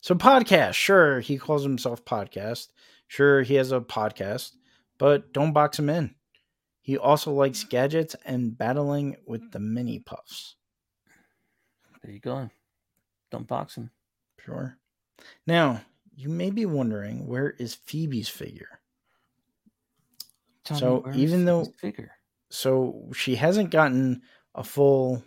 So 0.00 0.14
podcast, 0.16 0.74
sure, 0.74 1.20
he 1.20 1.38
calls 1.38 1.62
himself 1.62 2.04
podcast. 2.04 2.68
Sure, 3.06 3.42
he 3.42 3.54
has 3.54 3.70
a 3.70 3.80
podcast, 3.80 4.52
but 4.98 5.32
don't 5.32 5.52
box 5.52 5.78
him 5.78 5.88
in. 5.88 6.14
He 6.80 6.98
also 6.98 7.32
likes 7.32 7.64
gadgets 7.64 8.16
and 8.24 8.58
battling 8.58 9.16
with 9.26 9.52
the 9.52 9.60
mini 9.60 10.00
puffs. 10.00 10.56
There 12.02 12.12
you 12.12 12.20
go. 12.20 12.50
Don't 13.30 13.46
box 13.46 13.76
him. 13.76 13.90
Sure. 14.44 14.76
Now, 15.46 15.82
you 16.14 16.28
may 16.28 16.50
be 16.50 16.66
wondering 16.66 17.26
where 17.26 17.50
is 17.50 17.74
Phoebe's 17.74 18.28
figure? 18.28 18.80
Tell 20.64 20.78
So, 20.78 21.04
even 21.14 21.44
though- 21.44 21.64
figure, 21.78 22.12
So 22.50 23.10
she 23.14 23.34
hasn't 23.36 23.70
gotten 23.70 24.22
a 24.54 24.62
full, 24.64 25.22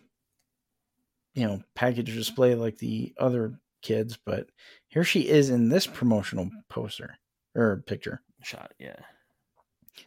you 1.34 1.46
know, 1.46 1.62
package 1.76 2.14
display 2.14 2.56
like 2.56 2.78
the 2.78 3.14
other 3.18 3.60
kids, 3.82 4.18
but 4.18 4.50
here 4.88 5.04
she 5.04 5.28
is 5.28 5.50
in 5.50 5.70
this 5.70 5.86
promotional 5.86 6.50
poster 6.70 7.18
or 7.56 7.84
picture. 7.86 8.22
shot, 8.44 8.74
yeah. 8.80 8.96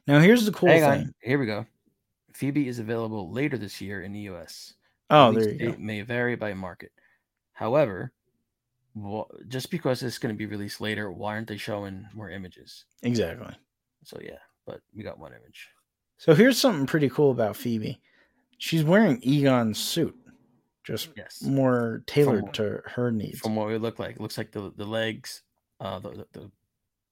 Now 0.06 0.18
here's 0.20 0.46
the 0.46 0.52
cool 0.52 0.68
Hang 0.70 0.80
thing. 0.80 0.90
on, 1.08 1.14
here 1.20 1.38
we 1.38 1.46
go. 1.46 1.66
Phoebe 2.32 2.68
is 2.68 2.78
available 2.78 3.30
later 3.32 3.58
this 3.58 3.80
year 3.80 4.02
in 4.02 4.12
the 4.12 4.20
U.S. 4.20 4.74
Oh, 5.10 5.32
there 5.32 5.50
you 5.52 5.72
go. 5.72 5.78
may 5.78 6.00
vary 6.02 6.36
by 6.36 6.54
market. 6.54 6.92
However, 7.52 8.12
just 9.48 9.70
because 9.70 10.02
it's 10.02 10.18
going 10.18 10.34
to 10.34 10.38
be 10.38 10.46
released 10.46 10.80
later, 10.80 11.10
why 11.12 11.34
aren't 11.34 11.48
they 11.48 11.56
showing 11.56 12.06
more 12.14 12.30
images? 12.30 12.84
Exactly. 13.02 13.54
So 14.04 14.18
yeah, 14.22 14.38
but 14.70 14.80
we 14.94 15.02
got 15.02 15.18
one 15.18 15.32
image. 15.32 15.68
So 16.18 16.34
here's 16.34 16.58
something 16.58 16.86
pretty 16.86 17.08
cool 17.08 17.30
about 17.30 17.56
Phoebe. 17.56 18.00
She's 18.58 18.84
wearing 18.84 19.18
Egon's 19.22 19.78
suit, 19.78 20.14
just 20.84 21.08
Yes, 21.16 21.42
more 21.42 22.02
tailored 22.06 22.52
to 22.54 22.82
her 22.86 23.10
needs. 23.10 23.40
from 23.40 23.56
what 23.56 23.66
we 23.68 23.78
look 23.78 23.98
like, 23.98 24.16
it 24.16 24.20
looks 24.20 24.38
like 24.38 24.52
the 24.52 24.72
the 24.76 24.84
legs, 24.84 25.42
uh, 25.80 25.98
the 25.98 26.26
the, 26.32 26.50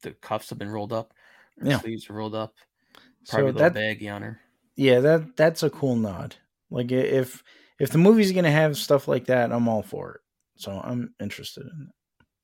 the, 0.03 0.13
cuffs 0.13 0.51
have 0.51 0.59
been 0.59 0.71
rolled 0.71 0.93
up, 0.93 1.15
the 1.59 1.71
Yeah. 1.71 1.79
sleeves 1.79 2.09
are 2.11 2.15
rolled 2.15 2.35
up, 2.35 2.55
So 3.25 3.37
probably 3.37 3.53
little 3.53 3.71
that 3.71 3.75
baggy 3.75 4.09
on 4.09 4.23
her. 4.23 4.41
yeah, 4.77 5.01
that 5.01 5.37
that's 5.37 5.63
a 5.63 5.71
cool 5.71 5.97
nod. 5.97 6.37
Like 6.71 6.93
if 6.93 7.43
if 7.81 7.91
the 7.91 7.99
movie's 7.99 8.33
gonna 8.33 8.51
have 8.51 8.77
stuff 8.77 9.09
like 9.09 9.25
that, 9.27 9.53
I'm 9.53 9.69
all 9.69 9.83
for 9.83 10.17
it. 10.17 10.21
So 10.57 10.73
I'm 10.73 11.15
interested 11.21 11.63
in 11.63 11.89
it. 11.89 11.95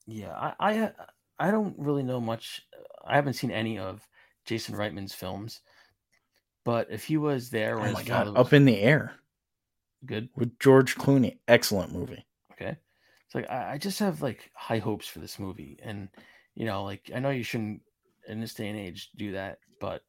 Yeah, 0.06 0.32
I, 0.32 0.54
I 0.58 0.92
I 1.38 1.50
don't 1.50 1.78
really 1.78 2.02
know 2.02 2.20
much. 2.20 2.62
I 3.04 3.16
haven't 3.16 3.34
seen 3.34 3.50
any 3.50 3.78
of 3.78 4.06
Jason 4.44 4.74
Reitman's 4.74 5.14
films, 5.14 5.60
but 6.64 6.90
if 6.90 7.04
he 7.04 7.16
was 7.16 7.50
there 7.50 7.78
oh 7.78 7.80
when 7.80 7.90
Oh 7.90 7.90
his 7.90 7.94
my 7.94 8.02
god, 8.04 8.28
was 8.28 8.46
Up 8.46 8.52
in 8.52 8.64
the 8.64 8.78
Air 8.80 9.20
good, 10.06 10.28
with 10.36 10.58
George 10.58 10.96
Clooney, 10.96 11.38
excellent 11.48 11.92
movie. 11.92 12.26
okay, 12.52 12.76
it's 13.26 13.34
like 13.34 13.48
I, 13.50 13.72
I 13.74 13.78
just 13.78 13.98
have 13.98 14.22
like 14.22 14.50
high 14.54 14.78
hopes 14.78 15.06
for 15.06 15.18
this 15.20 15.38
movie, 15.38 15.78
and 15.82 16.08
you 16.54 16.66
know, 16.66 16.84
like 16.84 17.10
I 17.14 17.18
know 17.20 17.30
you 17.30 17.42
shouldn't 17.42 17.82
in 18.28 18.40
this 18.40 18.54
day 18.54 18.68
and 18.68 18.78
age 18.78 19.10
do 19.16 19.32
that, 19.32 19.58
but 19.80 20.02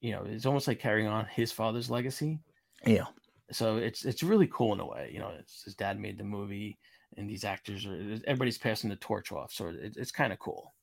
you 0.00 0.12
know, 0.12 0.24
it's 0.26 0.46
almost 0.46 0.68
like 0.68 0.78
carrying 0.80 1.08
on 1.08 1.26
his 1.26 1.52
father's 1.52 1.90
legacy. 1.90 2.40
Yeah, 2.86 3.06
So 3.52 3.76
it's 3.76 4.04
it's 4.04 4.22
really 4.22 4.46
cool 4.48 4.72
in 4.72 4.80
a 4.80 4.86
way. 4.86 5.10
You 5.12 5.18
know, 5.20 5.30
it's, 5.38 5.62
his 5.64 5.74
dad 5.74 5.98
made 5.98 6.18
the 6.18 6.24
movie, 6.24 6.78
and 7.16 7.28
these 7.28 7.44
actors 7.44 7.84
are 7.86 8.18
everybody's 8.26 8.58
passing 8.58 8.90
the 8.90 8.96
torch 8.96 9.32
off, 9.32 9.52
so 9.52 9.68
it, 9.68 9.96
it's 9.96 10.12
kind 10.12 10.32
of 10.32 10.38
cool. 10.38 10.74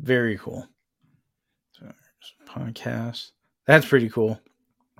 very 0.00 0.36
cool. 0.38 0.68
So, 1.72 1.84
there's 1.84 1.94
a 2.07 2.07
podcast. 2.46 3.30
That's 3.66 3.86
pretty 3.86 4.08
cool. 4.08 4.40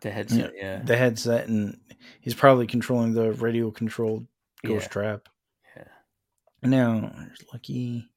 The 0.01 0.11
headset, 0.11 0.53
yeah, 0.55 0.81
The 0.83 0.97
headset, 0.97 1.49
and 1.49 1.79
he's 2.21 2.35
probably 2.35 2.67
controlling 2.67 3.15
the 3.15 3.33
radio 3.33 3.71
controlled 3.71 4.27
ghost 4.65 4.85
yeah. 4.87 4.89
trap. 4.93 5.29
Yeah. 5.77 5.85
Now, 6.63 7.13
there's 7.17 7.45
Lucky. 7.53 8.09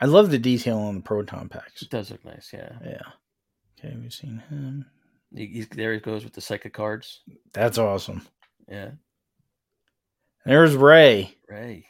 I 0.00 0.06
love 0.06 0.30
the 0.30 0.38
detail 0.38 0.78
on 0.78 0.94
the 0.94 1.02
proton 1.02 1.50
packs. 1.50 1.82
It 1.82 1.90
does 1.90 2.10
look 2.10 2.24
nice, 2.24 2.50
yeah. 2.54 2.72
Yeah. 2.82 3.02
Okay, 3.78 3.94
we've 4.00 4.12
seen 4.12 4.42
him. 4.48 4.86
He, 5.34 5.66
there 5.70 5.92
he 5.92 6.00
goes 6.00 6.24
with 6.24 6.32
the 6.32 6.40
psychic 6.40 6.72
cards. 6.72 7.20
That's 7.52 7.78
awesome. 7.78 8.26
Yeah, 8.68 8.90
There's 10.46 10.74
Ray. 10.76 11.36
Ray. 11.48 11.86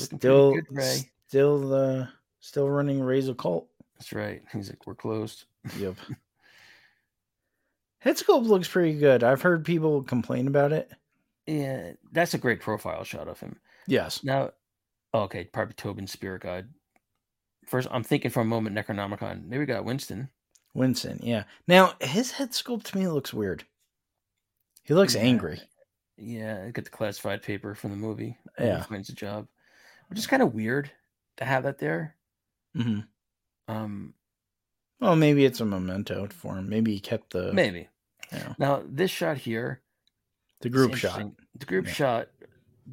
Looking 0.00 0.18
Still, 0.18 0.54
good, 0.54 0.64
Ray. 0.70 1.10
still 1.28 1.58
the 1.68 2.08
still 2.40 2.68
running 2.70 3.00
Ray's 3.00 3.28
occult. 3.28 3.68
That's 3.96 4.12
right. 4.12 4.42
He's 4.52 4.68
like, 4.68 4.86
we're 4.86 4.94
closed. 4.94 5.44
Yep. 5.78 5.96
Head 7.98 8.16
sculpt 8.16 8.46
looks 8.46 8.68
pretty 8.68 8.98
good. 8.98 9.24
I've 9.24 9.40
heard 9.42 9.64
people 9.64 10.02
complain 10.02 10.46
about 10.46 10.72
it. 10.72 10.90
Yeah, 11.46 11.92
that's 12.12 12.34
a 12.34 12.38
great 12.38 12.60
profile 12.60 13.04
shot 13.04 13.28
of 13.28 13.40
him. 13.40 13.56
Yes. 13.86 14.22
Now, 14.24 14.50
okay, 15.14 15.44
probably 15.44 15.74
Tobin 15.74 16.06
Spirit 16.06 16.42
Guide. 16.42 16.68
First, 17.66 17.88
I'm 17.90 18.02
thinking 18.02 18.30
for 18.30 18.40
a 18.40 18.44
moment 18.44 18.76
Necronomicon. 18.76 19.48
There 19.48 19.58
we 19.58 19.66
got 19.66 19.84
Winston. 19.84 20.28
Winston, 20.74 21.20
yeah. 21.22 21.44
Now 21.68 21.94
his 22.00 22.32
head 22.32 22.50
sculpt 22.50 22.84
to 22.84 22.98
me 22.98 23.08
looks 23.08 23.32
weird. 23.32 23.64
He 24.82 24.92
looks 24.92 25.14
Yeah. 25.14 25.22
angry. 25.22 25.60
Yeah, 26.16 26.68
get 26.70 26.84
the 26.84 26.90
classified 26.90 27.42
paper 27.42 27.74
from 27.74 27.90
the 27.90 27.96
movie. 27.96 28.36
He 28.58 28.64
Yeah. 28.64 28.82
finds 28.82 29.08
a 29.08 29.14
job, 29.14 29.48
which 30.08 30.18
is 30.18 30.26
kind 30.26 30.42
of 30.42 30.54
weird 30.54 30.90
to 31.36 31.44
have 31.44 31.62
that 31.62 31.78
there. 31.78 32.16
hmm 32.74 33.00
Um, 33.68 34.14
Well, 35.00 35.16
maybe 35.16 35.44
it's 35.44 35.60
a 35.60 35.64
memento 35.64 36.28
for 36.28 36.56
him. 36.56 36.68
Maybe 36.68 36.92
he 36.94 37.00
kept 37.00 37.30
the 37.32 37.52
maybe. 37.52 37.88
you 38.32 38.38
know, 38.38 38.54
Now, 38.58 38.82
this 38.86 39.10
shot 39.10 39.38
here, 39.38 39.82
the 40.60 40.68
group 40.70 40.94
shot. 40.94 41.30
The 41.56 41.66
group 41.66 41.86
Yeah. 41.86 41.92
shot. 41.92 42.28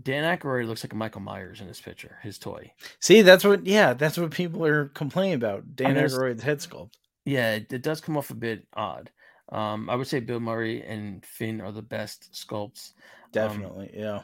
Dan 0.04 0.24
Aykroyd 0.24 0.68
looks 0.68 0.84
like 0.86 0.94
a 0.94 0.96
Michael 0.96 1.20
Myers 1.22 1.60
in 1.60 1.68
this 1.68 1.82
picture. 1.82 2.18
His 2.24 2.38
toy. 2.40 2.72
See, 3.00 3.22
that's 3.22 3.44
what. 3.44 3.66
Yeah, 3.66 3.94
that's 3.94 4.18
what 4.18 4.32
people 4.32 4.66
are 4.66 4.88
complaining 4.90 5.34
about. 5.36 5.76
Dan 5.76 5.94
there's- 5.96 6.14
Aykroyd's 6.14 6.44
head 6.44 6.60
sculpt. 6.60 6.94
Yeah, 7.26 7.56
it, 7.56 7.72
it 7.74 7.84
does 7.84 8.00
come 8.02 8.18
off 8.18 8.30
a 8.32 8.36
bit 8.36 8.68
odd. 8.74 9.12
Um, 9.50 9.90
I 9.90 9.96
would 9.96 10.08
say 10.08 10.22
Bill 10.22 10.40
Murray 10.40 10.82
and 10.82 11.26
Finn 11.26 11.60
are 11.60 11.74
the 11.74 11.82
best 11.82 12.32
sculpts. 12.32 12.94
Definitely, 13.34 13.92
yeah. 13.94 14.22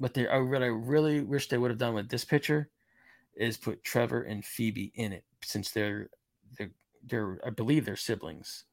But 0.00 0.12
they, 0.14 0.26
I 0.26 0.36
really, 0.36 0.70
really 0.70 1.20
wish 1.20 1.48
they 1.48 1.56
would 1.56 1.70
have 1.70 1.78
done 1.78 1.94
with 1.94 2.08
this 2.08 2.24
picture 2.24 2.68
is 3.36 3.56
put 3.56 3.84
Trevor 3.84 4.22
and 4.22 4.44
Phoebe 4.44 4.92
in 4.94 5.12
it 5.12 5.24
since 5.44 5.70
they're 5.70 6.08
they're 6.58 6.70
they're 7.06 7.38
I 7.46 7.50
believe 7.50 7.84
they're 7.84 7.96
siblings 7.96 8.64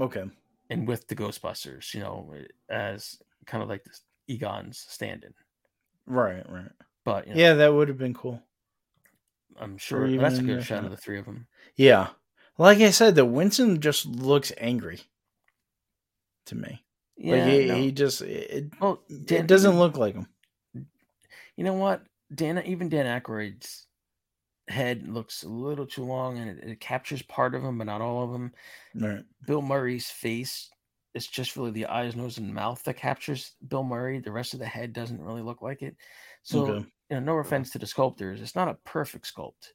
Okay. 0.00 0.24
and 0.70 0.88
with 0.88 1.06
the 1.08 1.14
Ghostbusters, 1.16 1.92
you 1.94 2.00
know, 2.00 2.32
as 2.68 3.18
kind 3.46 3.62
of 3.62 3.68
like 3.68 3.84
this 3.84 4.02
Egon's 4.26 4.78
stand-in. 4.88 5.34
Right, 6.06 6.44
right. 6.50 6.70
But 7.04 7.26
you 7.28 7.34
know, 7.34 7.40
Yeah, 7.40 7.54
that 7.54 7.72
would 7.74 7.88
have 7.88 7.98
been 7.98 8.14
cool. 8.14 8.42
I'm 9.58 9.78
sure 9.78 10.08
that's 10.16 10.38
a 10.38 10.42
good 10.42 10.64
shot 10.64 10.84
of 10.84 10.90
the 10.90 10.96
three 10.96 11.18
of 11.18 11.26
them. 11.26 11.46
Yeah. 11.76 12.08
Like 12.58 12.78
I 12.78 12.90
said, 12.90 13.14
the 13.14 13.24
Winston 13.24 13.80
just 13.80 14.06
looks 14.06 14.52
angry 14.58 15.00
to 16.46 16.54
me. 16.56 16.84
Yeah, 17.16 17.36
like 17.36 17.52
he, 17.52 17.66
no. 17.66 17.74
he 17.76 17.92
just 17.92 18.22
it, 18.22 18.70
well, 18.80 19.02
it 19.08 19.46
doesn't 19.46 19.78
look 19.78 19.96
like 19.96 20.14
him. 20.14 20.26
You 21.56 21.62
know 21.64 21.74
what? 21.74 22.02
Dan, 22.34 22.60
even 22.66 22.88
Dan 22.88 23.06
Aykroyd's 23.06 23.86
head 24.68 25.06
looks 25.08 25.42
a 25.42 25.48
little 25.48 25.86
too 25.86 26.04
long, 26.04 26.38
and 26.38 26.58
it, 26.58 26.68
it 26.68 26.80
captures 26.80 27.22
part 27.22 27.54
of 27.54 27.62
him, 27.62 27.78
but 27.78 27.84
not 27.84 28.00
all 28.00 28.24
of 28.24 28.34
him. 28.34 28.52
Right. 28.94 29.24
Bill 29.46 29.62
Murray's 29.62 30.10
face, 30.10 30.70
it's 31.14 31.26
just 31.26 31.56
really 31.56 31.70
the 31.70 31.86
eyes, 31.86 32.16
nose, 32.16 32.38
and 32.38 32.52
mouth 32.52 32.82
that 32.84 32.96
captures 32.96 33.52
Bill 33.68 33.84
Murray. 33.84 34.20
The 34.20 34.32
rest 34.32 34.54
of 34.54 34.60
the 34.60 34.66
head 34.66 34.92
doesn't 34.92 35.20
really 35.22 35.42
look 35.42 35.62
like 35.62 35.82
it. 35.82 35.96
So, 36.42 36.62
Okay. 36.62 36.86
you 37.10 37.16
know, 37.16 37.20
no 37.20 37.38
offense 37.38 37.70
to 37.70 37.78
the 37.78 37.86
sculptors, 37.86 38.40
it's 38.40 38.56
not 38.56 38.68
a 38.68 38.78
perfect 38.84 39.32
sculpt. 39.32 39.72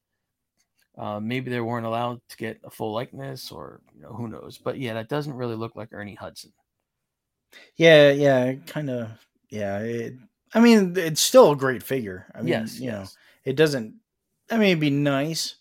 Uh, 0.97 1.19
maybe 1.19 1.49
they 1.49 1.61
weren't 1.61 1.85
allowed 1.85 2.19
to 2.27 2.35
get 2.35 2.59
a 2.65 2.69
full 2.69 2.91
likeness, 2.91 3.51
or 3.51 3.81
you 3.95 4.01
know, 4.01 4.09
who 4.09 4.27
knows. 4.27 4.57
But 4.57 4.79
yeah, 4.79 4.93
that 4.95 5.07
doesn't 5.07 5.33
really 5.33 5.55
look 5.55 5.75
like 5.75 5.93
Ernie 5.93 6.15
Hudson. 6.15 6.51
Yeah, 7.75 8.11
yeah, 8.11 8.53
kind 8.65 8.89
of. 8.89 9.09
Yeah, 9.49 9.79
it, 9.79 10.13
I 10.53 10.59
mean, 10.59 10.95
it's 10.97 11.21
still 11.21 11.51
a 11.51 11.55
great 11.55 11.83
figure. 11.83 12.25
I 12.35 12.39
mean, 12.39 12.49
yes, 12.49 12.79
you 12.79 12.91
know, 12.91 13.05
it 13.45 13.55
doesn't. 13.55 13.95
I 14.51 14.57
mean, 14.57 14.69
it'd 14.69 14.79
be 14.79 14.89
nice 14.89 15.55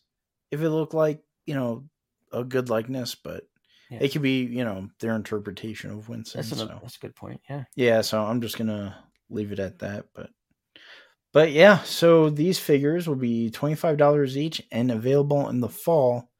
if 0.50 0.60
it 0.60 0.70
looked 0.70 0.94
like 0.94 1.20
you 1.46 1.54
know 1.54 1.84
a 2.32 2.44
good 2.44 2.68
likeness, 2.70 3.14
but 3.14 3.44
Yeah. 3.90 3.98
it 4.02 4.12
could 4.12 4.22
be 4.22 4.42
you 4.42 4.64
know 4.64 4.88
their 5.00 5.14
interpretation 5.16 5.90
of 5.90 6.08
Winston. 6.08 6.40
That's, 6.40 6.56
so. 6.56 6.66
that's 6.66 6.96
a 6.96 7.00
good 7.00 7.16
point. 7.16 7.40
Yeah. 7.48 7.64
Yeah, 7.74 8.00
so 8.02 8.22
I'm 8.22 8.40
just 8.40 8.58
gonna 8.58 8.96
leave 9.30 9.52
it 9.52 9.58
at 9.58 9.78
that. 9.80 10.06
But 10.14 10.30
but 11.32 11.52
yeah, 11.52 11.78
so 11.82 12.30
these 12.30 12.58
figures 12.58 13.06
will 13.08 13.16
be 13.16 13.50
twenty 13.50 13.74
five 13.74 13.96
dollars 13.96 14.36
each 14.36 14.62
and 14.72 14.90
available 14.90 15.48
in 15.48 15.60
the 15.60 15.68
fall, 15.68 16.30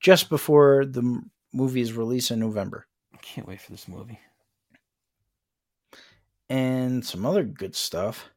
just 0.00 0.28
before 0.28 0.84
the 0.84 1.22
movie's 1.52 1.92
release 1.92 2.30
in 2.30 2.40
November. 2.40 2.86
I 3.14 3.18
can't 3.18 3.46
wait 3.48 3.60
for 3.60 3.70
this 3.70 3.88
movie. 3.88 4.18
And 6.48 7.04
some 7.04 7.26
other 7.26 7.42
good 7.44 7.74
stuff. 7.74 8.28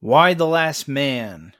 Y 0.00 0.34
the 0.34 0.46
Last 0.46 0.88
Man 0.88 1.52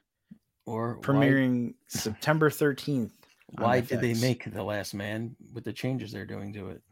Or 0.67 0.95
why- 0.97 1.01
premiering 1.03 1.75
September 1.87 2.51
thirteenth. 2.51 3.12
on 3.59 3.64
Why 3.64 3.81
did 3.81 4.01
they 4.01 4.14
make 4.14 4.53
The 4.53 4.62
Last 4.62 4.93
Man 4.95 5.37
with 5.55 5.64
the 5.64 5.73
changes 5.73 6.11
they're 6.12 6.27
doing 6.27 6.53
to 6.55 6.71
it? 6.71 6.83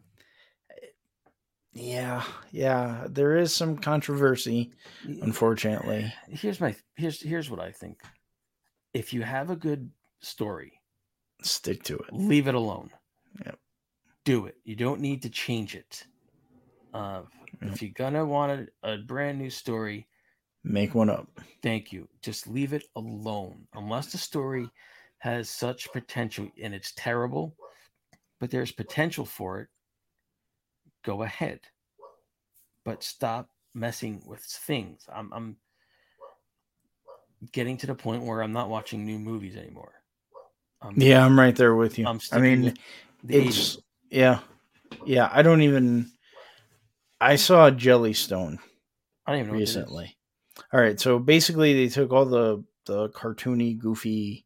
Yeah, 1.72 2.22
yeah, 2.52 3.06
there 3.10 3.36
is 3.36 3.52
some 3.52 3.76
controversy, 3.76 4.70
unfortunately. 5.04 6.12
Here's 6.30 6.60
my 6.60 6.76
here's 6.94 7.20
here's 7.20 7.50
what 7.50 7.58
I 7.58 7.72
think. 7.72 8.00
If 8.92 9.12
you 9.12 9.22
have 9.22 9.50
a 9.50 9.56
good 9.56 9.90
story, 10.20 10.80
Stick 11.42 11.82
to 11.84 11.96
it. 11.98 12.12
leave 12.12 12.46
it 12.46 12.54
alone. 12.54 12.90
Yep. 13.44 13.58
Do 14.24 14.46
it. 14.46 14.56
You 14.62 14.76
don't 14.76 15.00
need 15.00 15.22
to 15.22 15.28
change 15.30 15.74
it. 15.74 16.06
Uh, 16.94 17.22
If 17.60 17.82
you're 17.82 17.90
gonna 17.92 18.24
want 18.24 18.68
a, 18.84 18.92
a 18.92 18.98
brand 18.98 19.38
new 19.40 19.50
story, 19.50 20.06
Make 20.64 20.94
one 20.94 21.10
up. 21.10 21.28
thank 21.62 21.92
you. 21.92 22.08
Just 22.22 22.46
leave 22.46 22.72
it 22.72 22.84
alone. 22.96 23.66
Unless 23.74 24.12
the 24.12 24.18
story 24.18 24.70
has 25.18 25.48
such 25.48 25.92
potential 25.92 26.48
and 26.60 26.74
it's 26.74 26.92
terrible, 26.96 27.54
but 28.40 28.50
there's 28.50 28.72
potential 28.72 29.26
for 29.26 29.60
it. 29.60 29.68
Go 31.04 31.22
ahead. 31.22 31.60
But 32.82 33.02
stop 33.02 33.50
messing 33.74 34.22
with 34.26 34.40
things. 34.40 35.06
I'm 35.12 35.32
I'm 35.32 35.56
getting 37.52 37.76
to 37.78 37.86
the 37.86 37.94
point 37.94 38.22
where 38.22 38.42
I'm 38.42 38.52
not 38.52 38.70
watching 38.70 39.04
new 39.04 39.18
movies 39.18 39.56
anymore. 39.56 39.92
Um, 40.80 40.94
yeah, 40.96 41.24
I'm 41.24 41.38
right 41.38 41.54
there 41.54 41.74
with 41.74 41.98
you. 41.98 42.06
i 42.32 42.38
mean, 42.38 42.74
it's 43.28 43.76
80s. 43.76 43.78
yeah, 44.10 44.40
yeah. 45.04 45.28
I 45.32 45.42
don't 45.42 45.62
even. 45.62 46.10
I 47.20 47.36
saw 47.36 47.70
Jellystone. 47.70 48.58
I 49.26 49.32
don't 49.32 49.40
even 49.40 49.54
recently. 49.54 50.16
All 50.72 50.80
right, 50.80 50.98
so 51.00 51.18
basically, 51.18 51.74
they 51.74 51.88
took 51.88 52.12
all 52.12 52.24
the 52.24 52.64
the 52.86 53.08
cartoony, 53.10 53.78
goofy 53.78 54.44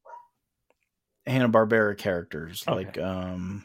Hanna 1.27 1.49
Barbera 1.49 1.97
characters, 1.97 2.65
okay. 2.67 2.77
like 2.77 2.99
um, 2.99 3.65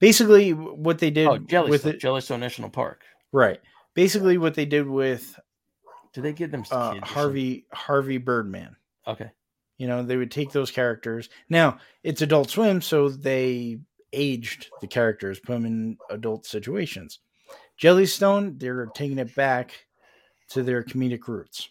basically 0.00 0.52
what 0.52 0.98
they 0.98 1.10
did 1.10 1.28
oh, 1.28 1.38
Jellystone, 1.38 1.68
with 1.68 1.86
it, 1.86 2.00
Jellystone 2.00 2.40
National 2.40 2.70
Park, 2.70 3.02
right? 3.32 3.60
Basically, 3.94 4.38
what 4.38 4.54
they 4.54 4.66
did 4.66 4.86
with. 4.86 5.38
Do 6.12 6.20
they 6.20 6.34
give 6.34 6.50
them 6.50 6.64
uh, 6.70 7.00
Harvey 7.00 7.64
Harvey 7.72 8.18
Birdman? 8.18 8.76
Okay. 9.06 9.30
You 9.78 9.86
know, 9.86 10.02
they 10.02 10.18
would 10.18 10.30
take 10.30 10.52
those 10.52 10.70
characters. 10.70 11.30
Now 11.48 11.78
it's 12.02 12.20
Adult 12.20 12.50
Swim, 12.50 12.82
so 12.82 13.08
they 13.08 13.78
aged 14.12 14.68
the 14.80 14.86
characters, 14.86 15.40
put 15.40 15.54
them 15.54 15.64
in 15.64 15.96
adult 16.10 16.46
situations. 16.46 17.20
Jellystone, 17.80 18.60
they're 18.60 18.86
taking 18.94 19.18
it 19.18 19.34
back 19.34 19.86
to 20.52 20.62
their 20.62 20.82
comedic 20.82 21.28
roots. 21.28 21.68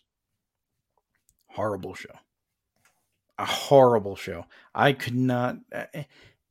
Horrible 1.47 1.93
show. 1.93 2.13
A 3.37 3.45
horrible 3.45 4.15
show. 4.15 4.45
I 4.73 4.93
could 4.93 5.15
not. 5.15 5.57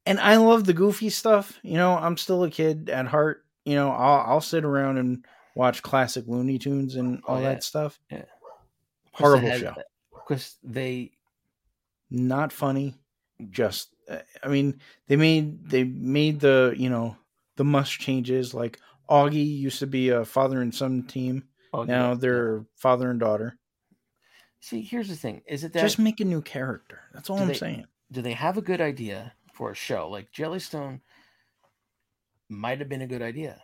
And 0.06 0.18
I 0.18 0.36
love 0.36 0.64
the 0.64 0.72
goofy 0.72 1.10
stuff. 1.10 1.58
You 1.62 1.74
know, 1.74 1.96
I'm 1.96 2.16
still 2.16 2.44
a 2.44 2.50
kid 2.50 2.90
at 2.90 3.06
heart. 3.06 3.44
You 3.64 3.74
know, 3.74 3.90
I'll, 3.90 4.24
I'll 4.26 4.40
sit 4.40 4.64
around 4.64 4.98
and 4.98 5.24
watch 5.54 5.82
classic 5.82 6.24
Looney 6.26 6.58
Tunes 6.58 6.96
and 6.96 7.22
all 7.26 7.38
oh, 7.38 7.40
yeah. 7.40 7.48
that 7.50 7.64
stuff. 7.64 8.00
Yeah. 8.10 8.24
Horrible 9.12 9.52
show. 9.52 9.74
Because 10.12 10.56
they. 10.62 11.12
Not 12.10 12.52
funny. 12.52 12.94
Just, 13.50 13.94
eh, 14.08 14.20
I 14.42 14.48
mean, 14.48 14.80
they 15.06 15.16
made 15.16 15.70
they 15.70 15.84
made 15.84 16.40
the 16.40 16.74
you 16.76 16.90
know 16.90 17.16
the 17.56 17.64
must 17.64 17.92
changes. 18.00 18.52
Like 18.52 18.78
Augie 19.08 19.58
used 19.58 19.78
to 19.78 19.86
be 19.86 20.08
a 20.08 20.24
father 20.24 20.60
and 20.60 20.74
son 20.74 21.04
team. 21.04 21.44
Oh, 21.72 21.84
now 21.84 22.14
they're 22.14 22.56
yeah. 22.56 22.62
father 22.76 23.10
and 23.10 23.20
daughter. 23.20 23.58
See, 24.60 24.82
here's 24.82 25.08
the 25.08 25.16
thing: 25.16 25.42
is 25.46 25.64
it 25.64 25.72
that 25.72 25.82
just 25.82 25.98
make 25.98 26.20
a 26.20 26.24
new 26.24 26.42
character? 26.42 27.00
That's 27.14 27.30
all 27.30 27.38
I'm 27.38 27.48
they, 27.48 27.54
saying. 27.54 27.86
Do 28.12 28.22
they 28.22 28.32
have 28.32 28.58
a 28.58 28.62
good 28.62 28.80
idea 28.80 29.32
for 29.52 29.70
a 29.70 29.74
show 29.74 30.08
like 30.08 30.32
Jellystone? 30.32 31.00
Might 32.48 32.80
have 32.80 32.88
been 32.88 33.02
a 33.02 33.06
good 33.06 33.22
idea. 33.22 33.62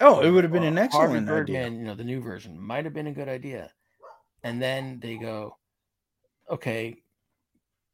Oh, 0.00 0.20
it 0.20 0.30
would 0.30 0.44
have 0.44 0.52
been 0.52 0.62
an 0.62 0.78
excellent 0.78 1.10
Harvey 1.10 1.26
Birdman, 1.26 1.66
idea. 1.66 1.78
You 1.78 1.84
know, 1.84 1.94
the 1.94 2.04
new 2.04 2.20
version 2.20 2.58
might 2.58 2.84
have 2.84 2.94
been 2.94 3.08
a 3.08 3.12
good 3.12 3.28
idea, 3.28 3.70
and 4.42 4.62
then 4.62 5.00
they 5.00 5.16
go, 5.16 5.58
"Okay, 6.48 7.02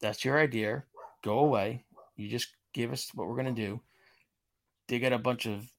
that's 0.00 0.24
your 0.24 0.38
idea. 0.38 0.84
Go 1.22 1.40
away. 1.40 1.84
You 2.14 2.28
just 2.28 2.54
give 2.72 2.92
us 2.92 3.10
what 3.14 3.26
we're 3.26 3.36
gonna 3.36 3.52
do." 3.52 3.80
They 4.86 5.00
get 5.00 5.12
a 5.12 5.18
bunch 5.18 5.46
of 5.46 5.72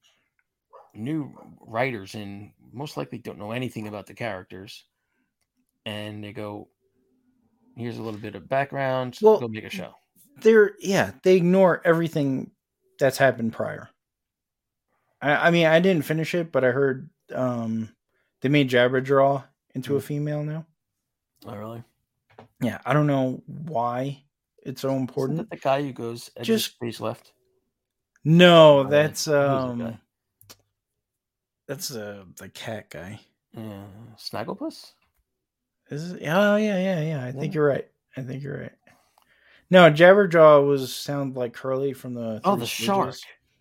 new 0.98 1.32
writers 1.60 2.14
and 2.14 2.50
most 2.72 2.96
likely 2.96 3.18
don't 3.18 3.38
know 3.38 3.52
anything 3.52 3.88
about 3.88 4.06
the 4.06 4.14
characters. 4.14 4.84
And 5.86 6.22
they 6.22 6.32
go 6.32 6.68
here's 7.76 7.98
a 7.98 8.02
little 8.02 8.20
bit 8.20 8.34
of 8.34 8.48
background. 8.48 9.16
Well, 9.22 9.40
go 9.40 9.48
make 9.48 9.64
a 9.64 9.70
show. 9.70 9.94
they're 10.42 10.72
yeah 10.80 11.12
they 11.22 11.36
ignore 11.36 11.80
everything 11.84 12.50
that's 12.98 13.18
happened 13.18 13.52
prior. 13.52 13.88
I, 15.22 15.48
I 15.48 15.50
mean 15.50 15.66
i 15.66 15.80
didn't 15.80 16.04
finish 16.04 16.34
it 16.34 16.52
but 16.52 16.64
i 16.64 16.70
heard 16.70 17.08
um 17.34 17.94
they 18.40 18.48
made 18.48 18.70
Jabberjaw 18.70 19.44
into 19.74 19.96
a 19.96 20.00
hmm. 20.00 20.06
female 20.06 20.44
now. 20.44 20.66
Oh 21.46 21.56
really? 21.56 21.82
Yeah 22.60 22.78
i 22.84 22.92
don't 22.92 23.06
know 23.06 23.42
why 23.46 24.22
it's 24.64 24.82
so 24.82 24.94
important 24.96 25.38
that 25.38 25.50
the 25.50 25.56
guy 25.56 25.82
who 25.82 25.92
goes 25.92 26.30
just 26.42 26.78
face 26.78 27.00
left? 27.00 27.32
No 28.24 28.84
that's 28.84 29.28
um 29.28 29.98
that's 31.68 31.88
the 31.88 32.26
the 32.36 32.48
cat 32.48 32.90
guy. 32.90 33.20
Yeah, 33.56 33.84
Snagglepuss. 34.16 34.92
Is 35.90 36.12
it? 36.12 36.22
Oh 36.26 36.56
yeah, 36.56 36.78
yeah, 36.78 37.00
yeah. 37.00 37.24
I 37.24 37.32
think 37.32 37.54
you're 37.54 37.66
right. 37.66 37.88
I 38.16 38.22
think 38.22 38.42
you're 38.42 38.60
right. 38.60 38.72
No, 39.70 39.90
Jabberjaw 39.90 40.66
was 40.66 40.94
sound 40.94 41.36
like 41.36 41.52
Curly 41.52 41.92
from 41.92 42.14
the. 42.14 42.40
Oh, 42.44 42.56
the 42.56 42.66
shark. 42.66 43.14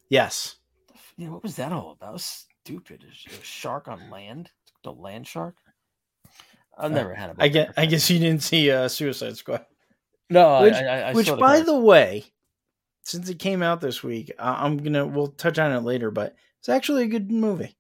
Yes. 0.10 0.56
Yeah, 1.18 1.30
what 1.30 1.44
was 1.44 1.58
that 1.58 1.72
all 1.72 1.92
about? 1.92 2.22
Stupid. 2.22 3.04
A 3.04 3.44
shark 3.44 3.88
on 3.88 4.10
land. 4.10 4.52
The 4.84 4.94
land 4.94 5.28
shark. 5.28 5.56
I've 6.78 6.92
uh, 6.92 6.96
never 6.96 7.14
had 7.14 7.32
a. 7.32 7.36
I 7.40 7.48
guess. 7.50 7.74
I 7.76 7.86
guess 7.86 8.10
you 8.10 8.20
didn't 8.20 8.44
see 8.44 8.72
uh, 8.72 8.88
Suicide 8.88 9.36
Squad. 9.36 9.66
No, 10.30 10.62
which, 10.62 10.74
I, 10.74 10.86
I, 10.86 11.00
I 11.10 11.14
which 11.14 11.34
by 11.38 11.62
the 11.62 11.78
way, 11.78 12.26
since 13.02 13.30
it 13.30 13.40
came 13.40 13.64
out 13.64 13.80
this 13.82 14.04
week, 14.04 14.32
I'm 14.38 14.78
gonna 14.78 15.06
we'll 15.06 15.28
touch 15.28 15.60
on 15.60 15.72
it 15.72 15.84
later, 15.84 16.12
but 16.12 16.36
it's 16.60 16.70
actually 16.70 17.04
a 17.04 17.08
good 17.08 17.32
movie. 17.32 17.77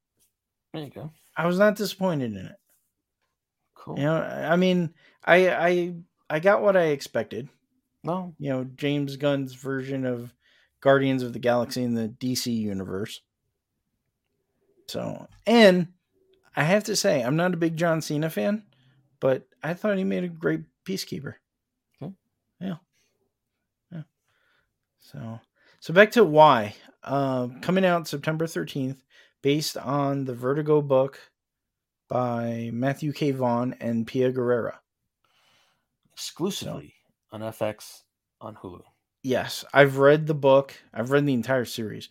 There 0.73 0.83
you 0.83 0.89
go. 0.89 1.11
I 1.35 1.45
was 1.45 1.59
not 1.59 1.75
disappointed 1.75 2.31
in 2.31 2.45
it. 2.45 2.55
Cool. 3.75 3.97
You 3.97 4.05
know, 4.05 4.21
I 4.21 4.55
mean, 4.55 4.93
I 5.23 5.49
I 5.49 5.93
I 6.29 6.39
got 6.39 6.61
what 6.61 6.75
I 6.75 6.87
expected. 6.87 7.49
No. 8.03 8.33
You 8.39 8.49
know, 8.49 8.63
James 8.75 9.15
Gunn's 9.17 9.53
version 9.53 10.05
of 10.05 10.33
Guardians 10.81 11.23
of 11.23 11.33
the 11.33 11.39
Galaxy 11.39 11.83
in 11.83 11.93
the 11.93 12.07
DC 12.07 12.53
universe. 12.53 13.21
So, 14.87 15.27
and 15.45 15.89
I 16.55 16.63
have 16.63 16.85
to 16.85 16.95
say, 16.95 17.21
I'm 17.21 17.35
not 17.35 17.53
a 17.53 17.57
big 17.57 17.75
John 17.75 18.01
Cena 18.01 18.29
fan, 18.29 18.63
but 19.19 19.47
I 19.61 19.73
thought 19.73 19.97
he 19.97 20.03
made 20.03 20.23
a 20.23 20.29
great 20.29 20.61
peacekeeper. 20.85 21.35
Okay. 22.01 22.13
Yeah. 22.61 22.75
Yeah. 23.91 24.03
So, 24.99 25.39
so 25.79 25.93
back 25.93 26.11
to 26.11 26.23
Y. 26.23 26.75
Uh, 27.03 27.47
coming 27.61 27.85
out 27.85 28.07
September 28.07 28.45
13th, 28.45 28.97
based 29.41 29.77
on 29.77 30.25
the 30.25 30.33
Vertigo 30.33 30.81
book 30.81 31.19
by 32.09 32.69
Matthew 32.73 33.13
K. 33.13 33.31
Vaughan 33.31 33.75
and 33.79 34.07
Pia 34.07 34.31
Guerrera. 34.31 34.75
Exclusively 36.13 36.93
so, 37.29 37.35
on 37.35 37.41
FX 37.41 38.01
on 38.41 38.55
Hulu. 38.55 38.81
Yes, 39.23 39.65
I've 39.73 39.97
read 39.97 40.27
the 40.27 40.33
book. 40.33 40.73
I've 40.93 41.11
read 41.11 41.25
the 41.25 41.33
entire 41.33 41.65
series. 41.65 42.09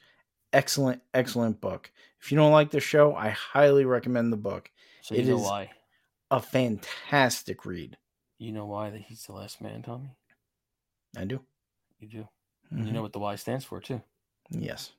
Excellent, 0.53 1.03
excellent 1.15 1.61
book. 1.61 1.91
If 2.21 2.31
you 2.31 2.37
don't 2.37 2.53
like 2.53 2.71
the 2.71 2.81
show, 2.81 3.15
I 3.15 3.31
highly 3.31 3.85
recommend 3.85 4.33
the 4.33 4.37
book. 4.37 4.71
So 5.03 5.15
you 5.15 5.23
it 5.23 5.27
know 5.27 5.39
why? 5.39 5.71
A 6.31 6.41
fantastic 6.41 7.65
read. 7.65 7.97
You 8.39 8.53
know 8.53 8.67
why 8.67 8.91
that 8.91 9.01
he's 9.01 9.25
the 9.25 9.33
last 9.33 9.61
man, 9.61 9.83
Tommy? 9.83 10.11
I 11.17 11.25
do. 11.25 11.41
You 11.99 12.09
do. 12.09 12.29
Mm-hmm. 12.73 12.87
You 12.87 12.93
know 12.93 13.03
what 13.03 13.13
the 13.13 13.19
Y 13.19 13.37
stands 13.37 13.65
for 13.65 13.81
too. 13.81 14.03
Yes. 14.51 14.93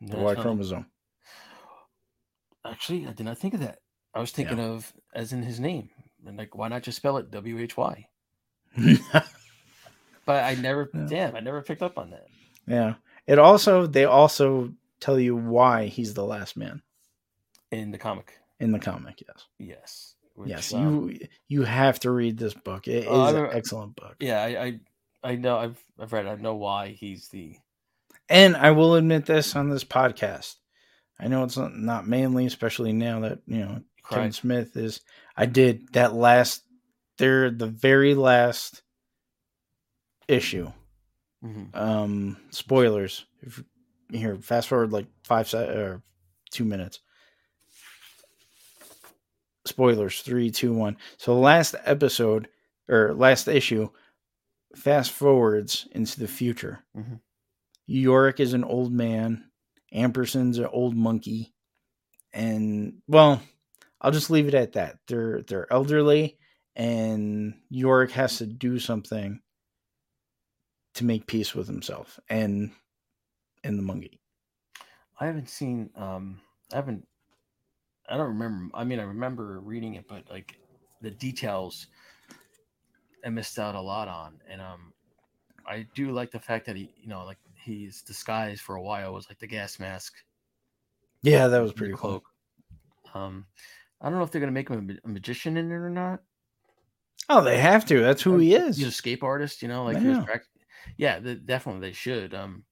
The 0.00 0.16
Y 0.16 0.34
chromosome. 0.34 0.86
Actually, 2.70 3.06
I 3.06 3.12
did 3.12 3.24
not 3.26 3.38
think 3.38 3.54
of 3.54 3.60
that. 3.60 3.78
I 4.14 4.20
was 4.20 4.30
thinking 4.30 4.58
yeah. 4.58 4.64
of 4.64 4.92
as 5.14 5.32
in 5.32 5.42
his 5.42 5.60
name, 5.60 5.90
and 6.26 6.36
like, 6.36 6.54
why 6.54 6.68
not 6.68 6.82
just 6.82 6.96
spell 6.96 7.18
it 7.18 7.30
W 7.30 7.58
H 7.58 7.76
Y? 7.76 8.08
But 10.26 10.42
I 10.42 10.56
never, 10.56 10.90
yeah. 10.92 11.06
damn, 11.08 11.36
I 11.36 11.40
never 11.40 11.62
picked 11.62 11.82
up 11.82 11.96
on 11.96 12.10
that. 12.10 12.26
Yeah. 12.66 12.94
It 13.26 13.38
also, 13.38 13.86
they 13.86 14.04
also 14.04 14.72
tell 15.00 15.18
you 15.18 15.36
why 15.36 15.86
he's 15.86 16.14
the 16.14 16.24
last 16.24 16.56
man 16.56 16.82
in 17.70 17.92
the 17.92 17.98
comic. 17.98 18.34
In 18.58 18.72
the 18.72 18.78
comic, 18.78 19.22
yes. 19.26 19.46
Yes. 19.58 20.14
Which, 20.34 20.50
yes, 20.50 20.74
um, 20.74 21.08
you 21.08 21.18
you 21.48 21.62
have 21.62 21.98
to 22.00 22.10
read 22.10 22.36
this 22.36 22.52
book. 22.52 22.88
It 22.88 23.06
uh, 23.06 23.28
is 23.28 23.34
an 23.34 23.48
excellent 23.52 23.96
book. 23.96 24.16
Yeah, 24.20 24.42
I, 24.42 24.64
I 24.64 24.80
I 25.24 25.36
know 25.36 25.56
I've 25.56 25.82
I've 25.98 26.12
read. 26.12 26.26
It. 26.26 26.28
I 26.28 26.34
know 26.34 26.56
why 26.56 26.88
he's 26.88 27.28
the. 27.28 27.56
And 28.28 28.54
I 28.54 28.72
will 28.72 28.96
admit 28.96 29.24
this 29.24 29.56
on 29.56 29.70
this 29.70 29.84
podcast. 29.84 30.56
I 31.18 31.28
know 31.28 31.44
it's 31.44 31.56
not, 31.56 31.74
not 31.74 32.06
mainly, 32.06 32.46
especially 32.46 32.92
now 32.92 33.20
that 33.20 33.40
you 33.46 33.58
know 33.58 33.80
Kevin 34.08 34.32
Smith 34.32 34.76
is. 34.76 35.00
I 35.36 35.46
did 35.46 35.92
that 35.92 36.14
last. 36.14 36.62
They're 37.18 37.50
the 37.50 37.66
very 37.66 38.14
last 38.14 38.82
issue. 40.28 40.70
Mm-hmm. 41.44 41.76
Um, 41.76 42.36
spoilers. 42.50 43.24
If 43.40 43.62
here, 44.10 44.36
fast 44.36 44.68
forward 44.68 44.92
like 44.92 45.06
five 45.24 45.48
se- 45.48 45.68
or 45.68 46.02
two 46.50 46.64
minutes. 46.64 47.00
Spoilers. 49.64 50.20
Three, 50.20 50.50
two, 50.50 50.72
one. 50.72 50.96
So 51.16 51.38
last 51.38 51.74
episode 51.84 52.48
or 52.88 53.14
last 53.14 53.48
issue, 53.48 53.88
fast 54.76 55.10
forwards 55.10 55.88
into 55.92 56.20
the 56.20 56.28
future. 56.28 56.84
Mm-hmm. 56.96 57.16
Yorick 57.86 58.40
is 58.40 58.52
an 58.52 58.64
old 58.64 58.92
man 58.92 59.45
Ampersand's 59.92 60.58
an 60.58 60.66
old 60.66 60.96
monkey, 60.96 61.54
and 62.32 63.02
well, 63.06 63.42
I'll 64.00 64.12
just 64.12 64.30
leave 64.30 64.48
it 64.48 64.54
at 64.54 64.72
that. 64.72 64.98
They're 65.08 65.42
they're 65.42 65.72
elderly, 65.72 66.38
and 66.74 67.54
Yorick 67.70 68.10
has 68.12 68.38
to 68.38 68.46
do 68.46 68.78
something 68.78 69.40
to 70.94 71.04
make 71.04 71.26
peace 71.26 71.54
with 71.54 71.66
himself 71.66 72.18
and 72.28 72.70
and 73.64 73.78
the 73.78 73.82
monkey. 73.82 74.20
I 75.18 75.26
haven't 75.26 75.48
seen. 75.48 75.90
Um, 75.96 76.40
I 76.72 76.76
haven't. 76.76 77.06
I 78.08 78.16
don't 78.16 78.28
remember. 78.28 78.76
I 78.76 78.84
mean, 78.84 79.00
I 79.00 79.04
remember 79.04 79.60
reading 79.60 79.94
it, 79.94 80.06
but 80.08 80.24
like 80.30 80.56
the 81.00 81.10
details, 81.10 81.86
I 83.24 83.30
missed 83.30 83.58
out 83.58 83.74
a 83.74 83.80
lot 83.80 84.08
on. 84.08 84.40
And 84.48 84.60
um, 84.60 84.92
I 85.66 85.86
do 85.94 86.12
like 86.12 86.30
the 86.30 86.38
fact 86.38 86.66
that 86.66 86.76
he, 86.76 86.92
you 86.96 87.08
know, 87.08 87.24
like 87.24 87.38
he's 87.66 88.02
disguised 88.02 88.62
for 88.62 88.76
a 88.76 88.82
while 88.82 89.12
was 89.12 89.28
like 89.28 89.38
the 89.38 89.46
gas 89.46 89.78
mask. 89.78 90.14
Yeah, 91.22 91.48
that 91.48 91.60
was 91.60 91.72
pretty 91.72 91.94
cool. 91.96 92.22
Um, 93.14 93.46
I 94.00 94.08
don't 94.08 94.18
know 94.18 94.24
if 94.24 94.30
they're 94.30 94.40
gonna 94.40 94.52
make 94.52 94.68
him 94.68 94.98
a, 95.04 95.08
magician 95.08 95.56
in 95.56 95.70
it 95.70 95.74
or 95.74 95.90
not. 95.90 96.22
Oh, 97.28 97.42
they 97.42 97.58
have 97.58 97.84
to. 97.86 98.00
That's 98.00 98.22
who 98.22 98.38
he 98.38 98.54
is. 98.54 98.76
He's 98.76 98.84
an 98.84 98.90
escape 98.90 99.24
artist, 99.24 99.62
you 99.62 99.68
know. 99.68 99.84
Like, 99.84 100.00
yeah, 100.00 100.24
yeah 100.96 101.18
the, 101.18 101.34
definitely 101.34 101.80
they 101.80 101.92
should. 101.92 102.34
Um, 102.34 102.64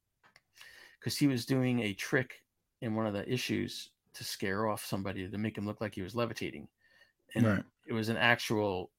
because 1.00 1.18
he 1.18 1.26
was 1.26 1.44
doing 1.44 1.80
a 1.80 1.92
trick 1.92 2.42
in 2.80 2.94
one 2.94 3.06
of 3.06 3.14
the 3.14 3.30
issues 3.30 3.90
to 4.14 4.24
scare 4.24 4.68
off 4.68 4.84
somebody 4.84 5.28
to 5.28 5.38
make 5.38 5.58
him 5.58 5.66
look 5.66 5.80
like 5.80 5.94
he 5.94 6.02
was 6.02 6.14
levitating, 6.14 6.68
and 7.34 7.46
right. 7.46 7.64
it 7.86 7.92
was 7.92 8.08
an 8.08 8.16
actual 8.16 8.90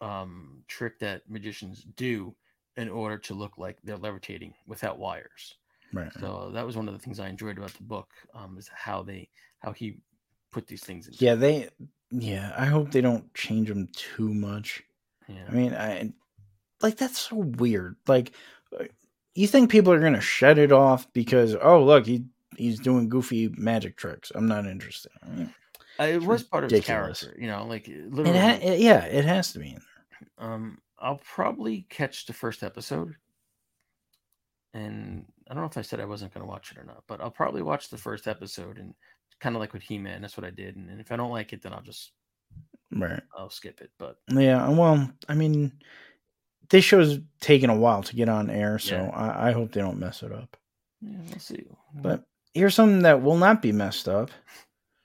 um 0.00 0.62
trick 0.68 0.98
that 1.00 1.22
magicians 1.28 1.84
do 1.96 2.34
in 2.78 2.88
order 2.88 3.18
to 3.18 3.34
look 3.34 3.58
like 3.58 3.76
they're 3.82 3.98
levitating 3.98 4.54
without 4.66 4.98
wires. 4.98 5.56
Right. 5.92 6.12
So 6.20 6.50
that 6.54 6.64
was 6.64 6.76
one 6.76 6.86
of 6.86 6.94
the 6.94 7.00
things 7.00 7.18
I 7.18 7.28
enjoyed 7.28 7.58
about 7.58 7.74
the 7.74 7.82
book, 7.82 8.08
um, 8.34 8.56
is 8.56 8.70
how 8.72 9.02
they 9.02 9.28
how 9.58 9.72
he 9.72 9.98
put 10.52 10.66
these 10.66 10.84
things 10.84 11.08
in. 11.08 11.14
Yeah, 11.18 11.34
they 11.34 11.68
yeah, 12.10 12.54
I 12.56 12.66
hope 12.66 12.92
they 12.92 13.00
don't 13.00 13.32
change 13.34 13.68
them 13.68 13.88
too 13.92 14.32
much. 14.32 14.82
Yeah. 15.26 15.44
I 15.48 15.52
mean, 15.52 15.74
I 15.74 16.12
like 16.80 16.96
that's 16.96 17.18
so 17.18 17.36
weird. 17.36 17.96
Like 18.06 18.32
uh, 18.78 18.84
you 19.34 19.48
think 19.48 19.70
people 19.70 19.92
are 19.92 20.00
gonna 20.00 20.20
shut 20.20 20.58
it 20.58 20.72
off 20.72 21.12
because 21.12 21.56
oh 21.60 21.82
look 21.82 22.06
he 22.06 22.24
he's 22.56 22.78
doing 22.78 23.08
goofy 23.08 23.48
magic 23.56 23.96
tricks. 23.96 24.30
I'm 24.34 24.46
not 24.46 24.66
interested. 24.66 25.12
I 25.22 25.28
mean, 25.30 25.54
uh, 25.98 26.04
it 26.04 26.22
was 26.22 26.44
part 26.44 26.64
of 26.64 26.70
his 26.70 26.84
character, 26.84 27.34
you 27.38 27.48
know, 27.48 27.66
like 27.66 27.88
literally. 27.88 28.38
It 28.38 28.40
ha- 28.40 28.58
it, 28.62 28.78
yeah, 28.78 29.04
it 29.04 29.24
has 29.24 29.52
to 29.52 29.58
be 29.58 29.70
in 29.70 29.80
there. 29.80 30.48
Um, 30.48 30.78
I'll 31.00 31.20
probably 31.24 31.86
catch 31.88 32.26
the 32.26 32.32
first 32.32 32.62
episode, 32.62 33.14
and 34.74 35.24
I 35.48 35.54
don't 35.54 35.62
know 35.62 35.68
if 35.68 35.78
I 35.78 35.82
said 35.82 36.00
I 36.00 36.04
wasn't 36.04 36.34
going 36.34 36.44
to 36.44 36.50
watch 36.50 36.72
it 36.72 36.78
or 36.78 36.84
not, 36.84 37.04
but 37.06 37.20
I'll 37.20 37.30
probably 37.30 37.62
watch 37.62 37.88
the 37.88 37.96
first 37.96 38.26
episode 38.26 38.78
and 38.78 38.94
kind 39.40 39.54
of 39.54 39.60
like 39.60 39.72
with 39.72 39.82
He 39.82 39.98
Man. 39.98 40.20
That's 40.20 40.36
what 40.36 40.46
I 40.46 40.50
did, 40.50 40.76
and, 40.76 40.90
and 40.90 41.00
if 41.00 41.12
I 41.12 41.16
don't 41.16 41.30
like 41.30 41.52
it, 41.52 41.62
then 41.62 41.72
I'll 41.72 41.82
just 41.82 42.12
right. 42.92 43.22
I'll 43.36 43.50
skip 43.50 43.80
it. 43.80 43.90
But 43.98 44.18
yeah, 44.30 44.68
well, 44.68 45.10
I 45.28 45.34
mean, 45.34 45.72
this 46.70 46.84
show's 46.84 47.18
taken 47.40 47.70
a 47.70 47.76
while 47.76 48.02
to 48.02 48.16
get 48.16 48.28
on 48.28 48.50
air, 48.50 48.78
so 48.78 48.96
yeah. 48.96 49.10
I, 49.10 49.48
I, 49.48 49.52
hope 49.52 49.72
they 49.72 49.80
don't 49.80 49.98
mess 49.98 50.22
it 50.22 50.32
up. 50.32 50.56
Yeah, 51.00 51.18
we'll 51.28 51.38
see. 51.38 51.64
But 51.94 52.24
here's 52.54 52.74
something 52.74 53.02
that 53.02 53.22
will 53.22 53.36
not 53.36 53.62
be 53.62 53.72
messed 53.72 54.08
up. 54.08 54.30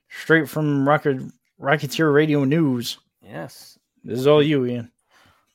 Straight 0.09 0.49
from 0.49 0.87
Rocket 0.87 1.21
Rocketeer 1.59 2.13
Radio 2.13 2.43
News. 2.43 2.99
Yes. 3.21 3.79
This 4.03 4.19
is 4.19 4.27
all 4.27 4.43
you, 4.43 4.65
Ian. 4.65 4.91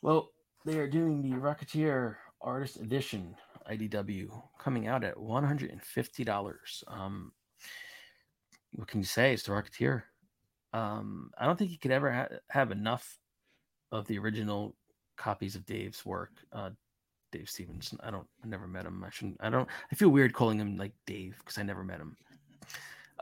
Well, 0.03 0.30
they 0.64 0.78
are 0.78 0.88
doing 0.88 1.22
the 1.22 1.36
Rocketeer 1.36 2.16
Artist 2.40 2.76
Edition 2.76 3.34
IDW 3.70 4.42
coming 4.59 4.86
out 4.86 5.05
at 5.05 5.16
$150. 5.16 6.84
Um, 6.88 7.32
what 8.72 8.88
can 8.88 9.01
you 9.01 9.07
say? 9.07 9.32
It's 9.32 9.42
the 9.42 9.53
Rocketeer. 9.53 10.03
Um, 10.72 11.30
I 11.38 11.46
don't 11.46 11.59
think 11.59 11.70
you 11.70 11.78
could 11.78 11.90
ever 11.90 12.12
ha- 12.12 12.36
have 12.51 12.70
enough 12.70 13.18
of 13.92 14.07
the 14.07 14.18
original 14.18 14.74
copies 15.16 15.57
of 15.57 15.66
Dave's 15.66 16.05
work. 16.05 16.32
Uh, 16.53 16.70
Dave 17.32 17.49
Stevens. 17.49 17.94
I 18.01 18.11
don't. 18.11 18.26
I 18.42 18.49
never 18.49 18.66
met 18.66 18.86
him. 18.86 19.05
I 19.05 19.11
shouldn't. 19.11 19.36
I 19.40 19.51
don't. 19.51 19.68
I 19.90 19.94
feel 19.94 20.09
weird 20.09 20.32
calling 20.32 20.59
him 20.59 20.76
like 20.76 20.92
Dave 21.07 21.36
because 21.38 21.59
I 21.59 21.62
never 21.62 21.84
met 21.84 22.01
him. 22.01 22.16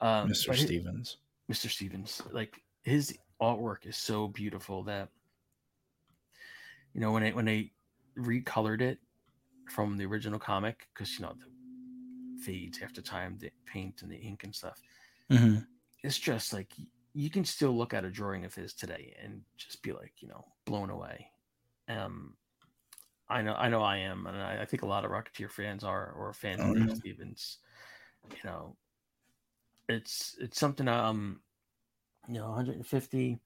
Um, 0.01 0.29
Mr. 0.29 0.55
Stevens. 0.55 1.19
Mr. 1.51 1.69
Stevens. 1.69 2.23
Like 2.31 2.63
his 2.83 3.17
artwork 3.41 3.85
is 3.87 3.97
so 3.97 4.29
beautiful 4.29 4.83
that 4.85 5.09
you 6.97 7.03
know 7.03 7.13
when 7.13 7.23
I 7.23 7.31
when 7.33 7.45
they 7.45 7.73
recolored 8.19 8.81
it 8.81 8.99
from 9.69 9.99
the 9.99 10.07
original 10.07 10.39
comic 10.39 10.89
because 10.95 11.19
you 11.19 11.27
know 11.27 11.35
the 11.39 12.43
fades 12.43 12.81
after 12.83 13.03
time, 13.03 13.37
the 13.39 13.51
paint 13.67 14.01
and 14.01 14.11
the 14.11 14.17
ink 14.17 14.45
and 14.45 14.55
stuff. 14.55 14.81
Mm-hmm. 15.31 15.59
It's 16.03 16.19
just 16.19 16.55
like 16.55 16.73
you 17.13 17.29
can 17.29 17.45
still 17.45 17.77
look 17.77 17.93
at 17.93 18.07
a 18.07 18.11
drawing 18.11 18.47
of 18.47 18.55
his 18.55 18.73
today 18.73 19.15
and 19.23 19.43
just 19.59 19.83
be 19.83 19.93
like, 19.93 20.15
you 20.21 20.29
know, 20.29 20.47
blown 20.65 20.89
away. 20.89 21.27
Um, 21.87 22.33
I 23.29 23.43
know, 23.43 23.55
I 23.55 23.69
know, 23.69 23.83
I 23.83 23.99
am, 23.99 24.27
and 24.27 24.39
I, 24.39 24.63
I 24.63 24.65
think 24.65 24.83
a 24.83 24.87
lot 24.87 25.05
of 25.05 25.11
Rocketeer 25.11 25.51
fans 25.51 25.85
are, 25.85 26.13
or 26.13 26.33
fans 26.33 26.61
oh, 26.63 26.91
of 26.93 26.97
Stevens. 26.97 27.59
You 28.31 28.39
know, 28.43 28.77
it's 29.87 30.35
it's 30.41 30.59
something. 30.59 30.89
Um, 30.89 31.41
you 32.27 32.35
know, 32.35 32.49
150. 32.49 33.39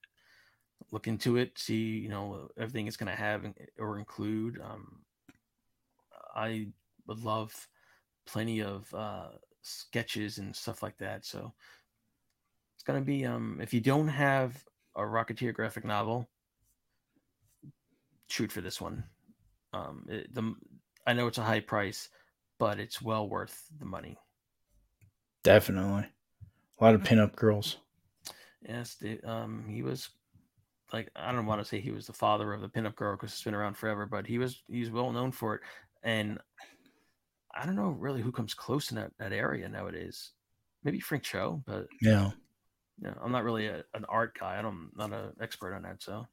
Look 0.91 1.07
into 1.07 1.37
it, 1.37 1.57
see, 1.57 1.99
you 1.99 2.09
know, 2.09 2.49
everything 2.57 2.87
it's 2.87 2.97
going 2.97 3.09
to 3.11 3.15
have 3.15 3.45
or 3.77 3.99
include. 3.99 4.59
Um, 4.61 5.01
I 6.35 6.67
would 7.07 7.23
love 7.23 7.67
plenty 8.25 8.61
of 8.61 8.93
uh, 8.93 9.29
sketches 9.61 10.37
and 10.37 10.55
stuff 10.55 10.81
like 10.81 10.97
that. 10.97 11.25
So 11.25 11.53
it's 12.75 12.83
going 12.83 12.99
to 12.99 13.05
be. 13.05 13.25
Um, 13.25 13.59
if 13.61 13.73
you 13.73 13.79
don't 13.79 14.07
have 14.07 14.63
a 14.95 15.01
Rocketeer 15.01 15.53
graphic 15.53 15.85
novel, 15.85 16.29
shoot 18.27 18.51
for 18.51 18.61
this 18.61 18.81
one. 18.81 19.03
Um, 19.73 20.05
it, 20.09 20.33
the 20.33 20.55
I 21.05 21.13
know 21.13 21.27
it's 21.27 21.37
a 21.37 21.43
high 21.43 21.59
price, 21.59 22.09
but 22.59 22.79
it's 22.79 23.01
well 23.01 23.27
worth 23.29 23.67
the 23.79 23.85
money. 23.85 24.17
Definitely, 25.43 26.07
a 26.79 26.83
lot 26.83 26.95
of 26.95 27.03
pinup 27.03 27.35
girls. 27.35 27.77
Yes, 28.67 28.95
the, 28.95 29.19
um, 29.23 29.65
he 29.67 29.81
was 29.81 30.09
like 30.93 31.09
I 31.15 31.31
don't 31.31 31.45
want 31.45 31.61
to 31.61 31.65
say 31.65 31.79
he 31.79 31.91
was 31.91 32.07
the 32.07 32.13
father 32.13 32.53
of 32.53 32.61
the 32.61 32.69
pinup 32.69 32.95
girl 32.95 33.15
because 33.15 33.31
it's 33.31 33.43
been 33.43 33.53
around 33.53 33.75
forever, 33.77 34.05
but 34.05 34.27
he 34.27 34.37
was 34.37 34.63
he's 34.67 34.91
well 34.91 35.11
known 35.11 35.31
for 35.31 35.55
it, 35.55 35.61
and 36.03 36.39
I 37.53 37.65
don't 37.65 37.75
know 37.75 37.89
really 37.89 38.21
who 38.21 38.31
comes 38.31 38.53
close 38.53 38.91
in 38.91 38.97
that, 38.97 39.11
that 39.19 39.33
area 39.33 39.67
nowadays. 39.67 40.31
Maybe 40.83 40.99
Frank 40.99 41.23
Cho, 41.23 41.63
but 41.65 41.87
yeah, 42.01 42.31
yeah, 43.01 43.13
I'm 43.23 43.31
not 43.31 43.43
really 43.43 43.67
a, 43.67 43.83
an 43.93 44.05
art 44.09 44.37
guy. 44.39 44.57
I 44.57 44.61
don't, 44.61 44.91
I'm 44.99 45.11
not 45.11 45.19
an 45.19 45.33
expert 45.41 45.73
on 45.73 45.83
that, 45.83 46.01
so. 46.01 46.27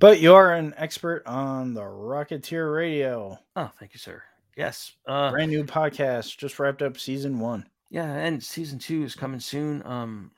But 0.00 0.20
you 0.20 0.34
are 0.34 0.52
an 0.52 0.74
expert 0.76 1.22
on 1.26 1.74
the 1.74 1.82
Rocketeer 1.82 2.74
Radio. 2.74 3.38
Oh, 3.54 3.70
thank 3.78 3.94
you, 3.94 3.98
sir. 3.98 4.22
Yes. 4.56 4.92
Uh, 5.06 5.30
Brand 5.30 5.50
new 5.50 5.64
podcast. 5.64 6.36
Just 6.36 6.58
wrapped 6.58 6.82
up 6.82 6.98
season 6.98 7.38
one. 7.38 7.68
Yeah, 7.88 8.12
and 8.12 8.42
season 8.42 8.78
two 8.78 9.04
is 9.04 9.14
coming 9.14 9.40
soon. 9.40 9.84
Um, 9.86 10.32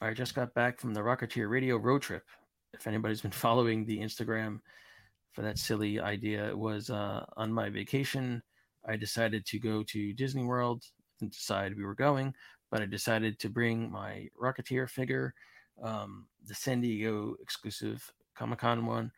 I 0.00 0.14
just 0.14 0.36
got 0.36 0.54
back 0.54 0.78
from 0.78 0.94
the 0.94 1.00
Rocketeer 1.00 1.50
Radio 1.50 1.76
road 1.76 2.02
trip. 2.02 2.22
If 2.72 2.86
anybody's 2.86 3.20
been 3.20 3.30
following 3.46 3.84
the 3.84 3.98
Instagram 3.98 4.60
for 5.32 5.42
that 5.42 5.58
silly 5.58 5.98
idea, 5.98 6.48
it 6.48 6.56
was 6.56 6.88
uh, 6.88 7.24
on 7.36 7.52
my 7.52 7.68
vacation. 7.68 8.40
I 8.86 8.96
decided 8.96 9.44
to 9.46 9.58
go 9.58 9.82
to 9.82 10.12
Disney 10.12 10.44
World. 10.44 10.84
and 11.20 11.32
decide 11.32 11.76
we 11.76 11.84
were 11.84 11.96
going, 11.96 12.32
but 12.70 12.80
I 12.80 12.86
decided 12.86 13.40
to 13.40 13.48
bring 13.48 13.90
my 13.90 14.28
Rocketeer 14.40 14.88
figure, 14.88 15.34
um, 15.82 16.26
the 16.46 16.54
San 16.54 16.80
Diego 16.80 17.34
exclusive 17.42 18.08
Comic 18.36 18.60
Con 18.60 18.86
one, 18.86 19.10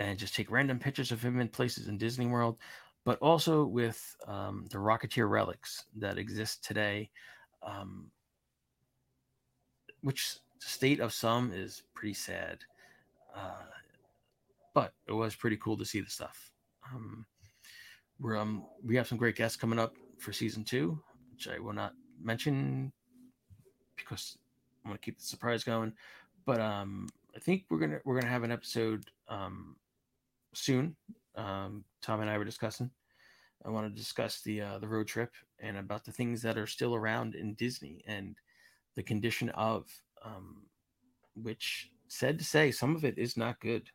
and 0.00 0.18
just 0.18 0.34
take 0.34 0.50
random 0.50 0.80
pictures 0.80 1.12
of 1.12 1.22
him 1.22 1.40
in 1.40 1.48
places 1.48 1.86
in 1.86 1.96
Disney 1.96 2.26
World, 2.26 2.58
but 3.04 3.20
also 3.20 3.64
with 3.64 4.16
um, 4.26 4.66
the 4.72 4.78
Rocketeer 4.78 5.30
relics 5.30 5.84
that 5.96 6.18
exist 6.18 6.64
today, 6.64 7.08
um, 7.64 8.10
which 10.02 10.36
state 10.58 11.00
of 11.00 11.12
some 11.12 11.52
is 11.52 11.82
pretty 11.94 12.14
sad. 12.14 12.58
Uh, 13.34 13.64
but 14.74 14.92
it 15.06 15.12
was 15.12 15.34
pretty 15.34 15.56
cool 15.56 15.76
to 15.76 15.84
see 15.84 16.00
the 16.00 16.10
stuff. 16.10 16.52
Um, 16.92 17.26
we're 18.20 18.36
um 18.36 18.64
we 18.84 18.96
have 18.96 19.08
some 19.08 19.18
great 19.18 19.36
guests 19.36 19.56
coming 19.56 19.78
up 19.78 19.94
for 20.18 20.32
season 20.32 20.64
two, 20.64 21.00
which 21.32 21.48
I 21.48 21.58
will 21.58 21.72
not 21.72 21.94
mention 22.22 22.92
because 23.96 24.38
I 24.84 24.88
want 24.88 25.00
to 25.00 25.04
keep 25.04 25.18
the 25.18 25.24
surprise 25.24 25.64
going. 25.64 25.92
But 26.44 26.60
um 26.60 27.08
I 27.34 27.38
think 27.38 27.64
we're 27.68 27.78
gonna 27.78 28.00
we're 28.04 28.20
gonna 28.20 28.32
have 28.32 28.42
an 28.42 28.52
episode 28.52 29.06
um, 29.28 29.76
soon. 30.52 30.96
Um, 31.34 31.84
Tom 32.02 32.20
and 32.20 32.28
I 32.28 32.36
were 32.38 32.44
discussing. 32.44 32.90
I 33.64 33.70
want 33.70 33.92
to 33.92 33.98
discuss 33.98 34.40
the 34.42 34.60
uh, 34.60 34.78
the 34.78 34.88
road 34.88 35.06
trip 35.06 35.32
and 35.58 35.78
about 35.78 36.04
the 36.04 36.12
things 36.12 36.42
that 36.42 36.58
are 36.58 36.66
still 36.66 36.94
around 36.94 37.34
in 37.34 37.54
Disney 37.54 38.02
and 38.06 38.36
the 38.96 39.02
condition 39.02 39.48
of 39.50 39.86
um, 40.24 40.62
which 41.34 41.90
said 42.08 42.38
to 42.38 42.44
say 42.44 42.70
some 42.70 42.94
of 42.94 43.04
it 43.04 43.18
is 43.18 43.36
not 43.36 43.60
good. 43.60 43.88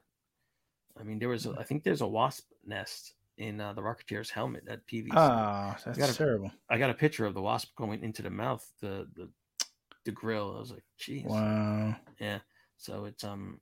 I 1.00 1.04
mean, 1.04 1.20
there 1.20 1.30
was 1.30 1.46
a, 1.46 1.56
I 1.60 1.64
think 1.64 1.84
there's 1.84 2.02
a 2.02 2.08
wasp 2.08 2.46
nest 2.66 3.14
in 3.38 3.62
uh, 3.62 3.74
the 3.74 3.82
Rocketeer's 3.82 4.32
helmet 4.32 4.64
at 4.68 4.86
PVC. 4.88 5.10
Ah, 5.14 5.78
that's 5.86 6.00
I 6.00 6.06
a, 6.08 6.14
terrible. 6.14 6.52
I 6.70 6.78
got 6.78 6.90
a 6.90 6.96
picture 6.96 7.26
of 7.26 7.36
the 7.36 7.42
wasp 7.42 7.76
going 7.76 8.04
into 8.04 8.22
the 8.22 8.30
mouth, 8.32 8.66
the 8.82 9.08
the 9.16 9.30
the 10.06 10.12
grill. 10.12 10.56
I 10.56 10.60
was 10.60 10.72
like, 10.72 10.84
"Geez, 10.98 11.26
wow." 11.26 11.96
Yeah, 12.20 12.40
so 12.78 13.06
it's 13.06 13.24
um 13.24 13.60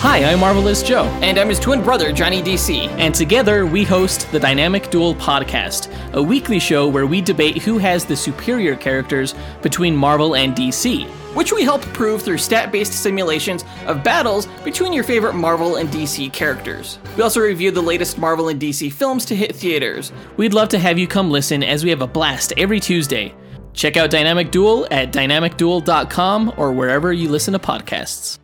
Hi, 0.00 0.22
I'm 0.22 0.38
Marvelous 0.38 0.84
Joe. 0.84 1.06
And 1.22 1.38
I'm 1.38 1.48
his 1.48 1.58
twin 1.58 1.82
brother, 1.82 2.12
Johnny 2.12 2.40
DC. 2.40 2.86
And 3.00 3.12
together 3.12 3.66
we 3.66 3.82
host 3.82 4.30
the 4.30 4.38
Dynamic 4.38 4.90
Duel 4.90 5.12
Podcast, 5.16 5.92
a 6.12 6.22
weekly 6.22 6.60
show 6.60 6.86
where 6.86 7.04
we 7.04 7.20
debate 7.20 7.60
who 7.62 7.78
has 7.78 8.04
the 8.04 8.14
superior 8.14 8.76
characters 8.76 9.34
between 9.60 9.96
Marvel 9.96 10.36
and 10.36 10.54
DC. 10.54 11.08
Which 11.34 11.52
we 11.52 11.64
help 11.64 11.82
prove 11.82 12.22
through 12.22 12.38
stat 12.38 12.70
based 12.70 12.92
simulations 12.92 13.64
of 13.88 14.04
battles 14.04 14.46
between 14.62 14.92
your 14.92 15.02
favorite 15.02 15.34
Marvel 15.34 15.76
and 15.78 15.88
DC 15.88 16.32
characters. 16.32 17.00
We 17.16 17.24
also 17.24 17.40
review 17.40 17.72
the 17.72 17.82
latest 17.82 18.18
Marvel 18.18 18.50
and 18.50 18.60
DC 18.60 18.92
films 18.92 19.24
to 19.24 19.34
hit 19.34 19.56
theaters. 19.56 20.12
We'd 20.36 20.54
love 20.54 20.68
to 20.68 20.78
have 20.78 21.00
you 21.00 21.08
come 21.08 21.28
listen 21.28 21.64
as 21.64 21.82
we 21.82 21.90
have 21.90 22.02
a 22.02 22.06
blast 22.06 22.52
every 22.56 22.78
Tuesday. 22.78 23.34
Check 23.72 23.96
out 23.96 24.10
Dynamic 24.10 24.52
Duel 24.52 24.86
at 24.92 25.12
dynamicduel.com 25.12 26.54
or 26.56 26.70
wherever 26.70 27.12
you 27.12 27.28
listen 27.28 27.52
to 27.52 27.58
podcasts. 27.58 28.38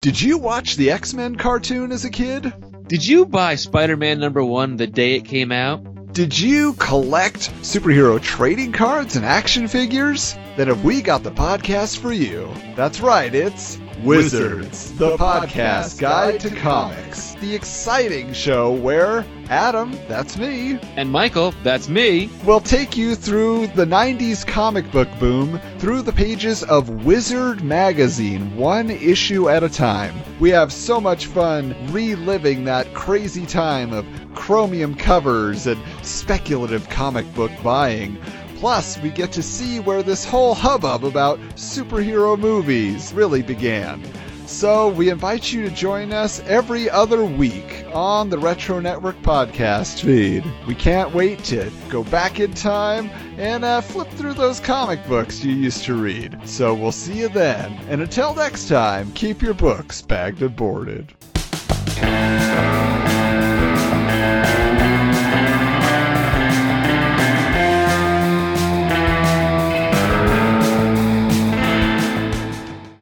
Did 0.00 0.20
you 0.20 0.38
watch 0.38 0.76
the 0.76 0.92
X 0.92 1.12
Men 1.12 1.34
cartoon 1.34 1.90
as 1.90 2.04
a 2.04 2.10
kid? 2.10 2.52
Did 2.86 3.04
you 3.04 3.26
buy 3.26 3.56
Spider 3.56 3.96
Man 3.96 4.20
number 4.20 4.44
one 4.44 4.76
the 4.76 4.86
day 4.86 5.16
it 5.16 5.24
came 5.24 5.50
out? 5.50 6.12
Did 6.12 6.38
you 6.38 6.74
collect 6.74 7.50
superhero 7.62 8.22
trading 8.22 8.70
cards 8.70 9.16
and 9.16 9.24
action 9.24 9.66
figures? 9.66 10.36
Then 10.56 10.68
have 10.68 10.84
we 10.84 11.02
got 11.02 11.24
the 11.24 11.32
podcast 11.32 11.98
for 11.98 12.12
you. 12.12 12.48
That's 12.76 13.00
right, 13.00 13.34
it's 13.34 13.80
Wizards, 14.02 14.92
the 14.92 15.16
podcast 15.16 15.98
guide 15.98 16.38
to 16.40 16.50
comics. 16.50 17.34
The 17.40 17.54
exciting 17.54 18.32
show 18.32 18.72
where 18.72 19.24
Adam, 19.48 19.92
that's 20.06 20.36
me, 20.36 20.78
and 20.96 21.10
Michael, 21.10 21.52
that's 21.62 21.88
me, 21.88 22.30
will 22.44 22.60
take 22.60 22.96
you 22.96 23.14
through 23.14 23.66
the 23.68 23.84
90s 23.84 24.46
comic 24.46 24.90
book 24.92 25.08
boom 25.18 25.60
through 25.78 26.02
the 26.02 26.12
pages 26.12 26.62
of 26.64 27.04
Wizard 27.04 27.62
magazine, 27.62 28.54
one 28.56 28.90
issue 28.90 29.48
at 29.48 29.62
a 29.62 29.68
time. 29.68 30.14
We 30.38 30.50
have 30.50 30.72
so 30.72 31.00
much 31.00 31.26
fun 31.26 31.74
reliving 31.92 32.64
that 32.64 32.92
crazy 32.94 33.46
time 33.46 33.92
of 33.92 34.06
chromium 34.34 34.94
covers 34.94 35.66
and 35.66 35.80
speculative 36.02 36.88
comic 36.88 37.32
book 37.34 37.50
buying. 37.62 38.18
Plus, 38.58 38.98
we 38.98 39.10
get 39.10 39.30
to 39.32 39.42
see 39.42 39.78
where 39.78 40.02
this 40.02 40.24
whole 40.24 40.52
hubbub 40.52 41.04
about 41.04 41.38
superhero 41.54 42.36
movies 42.36 43.12
really 43.12 43.40
began. 43.40 44.02
So, 44.46 44.88
we 44.88 45.10
invite 45.10 45.52
you 45.52 45.62
to 45.62 45.70
join 45.70 46.12
us 46.12 46.40
every 46.40 46.90
other 46.90 47.24
week 47.24 47.84
on 47.92 48.30
the 48.30 48.38
Retro 48.38 48.80
Network 48.80 49.20
podcast 49.22 50.02
feed. 50.02 50.42
We 50.66 50.74
can't 50.74 51.14
wait 51.14 51.44
to 51.44 51.70
go 51.88 52.02
back 52.02 52.40
in 52.40 52.52
time 52.52 53.10
and 53.36 53.64
uh, 53.64 53.80
flip 53.80 54.10
through 54.10 54.34
those 54.34 54.58
comic 54.58 55.06
books 55.06 55.44
you 55.44 55.54
used 55.54 55.84
to 55.84 55.94
read. 55.94 56.36
So, 56.48 56.74
we'll 56.74 56.90
see 56.90 57.20
you 57.20 57.28
then. 57.28 57.74
And 57.88 58.02
until 58.02 58.34
next 58.34 58.66
time, 58.66 59.12
keep 59.12 59.40
your 59.40 59.54
books 59.54 60.02
bagged 60.02 60.42
and 60.42 60.56
boarded. 60.56 61.14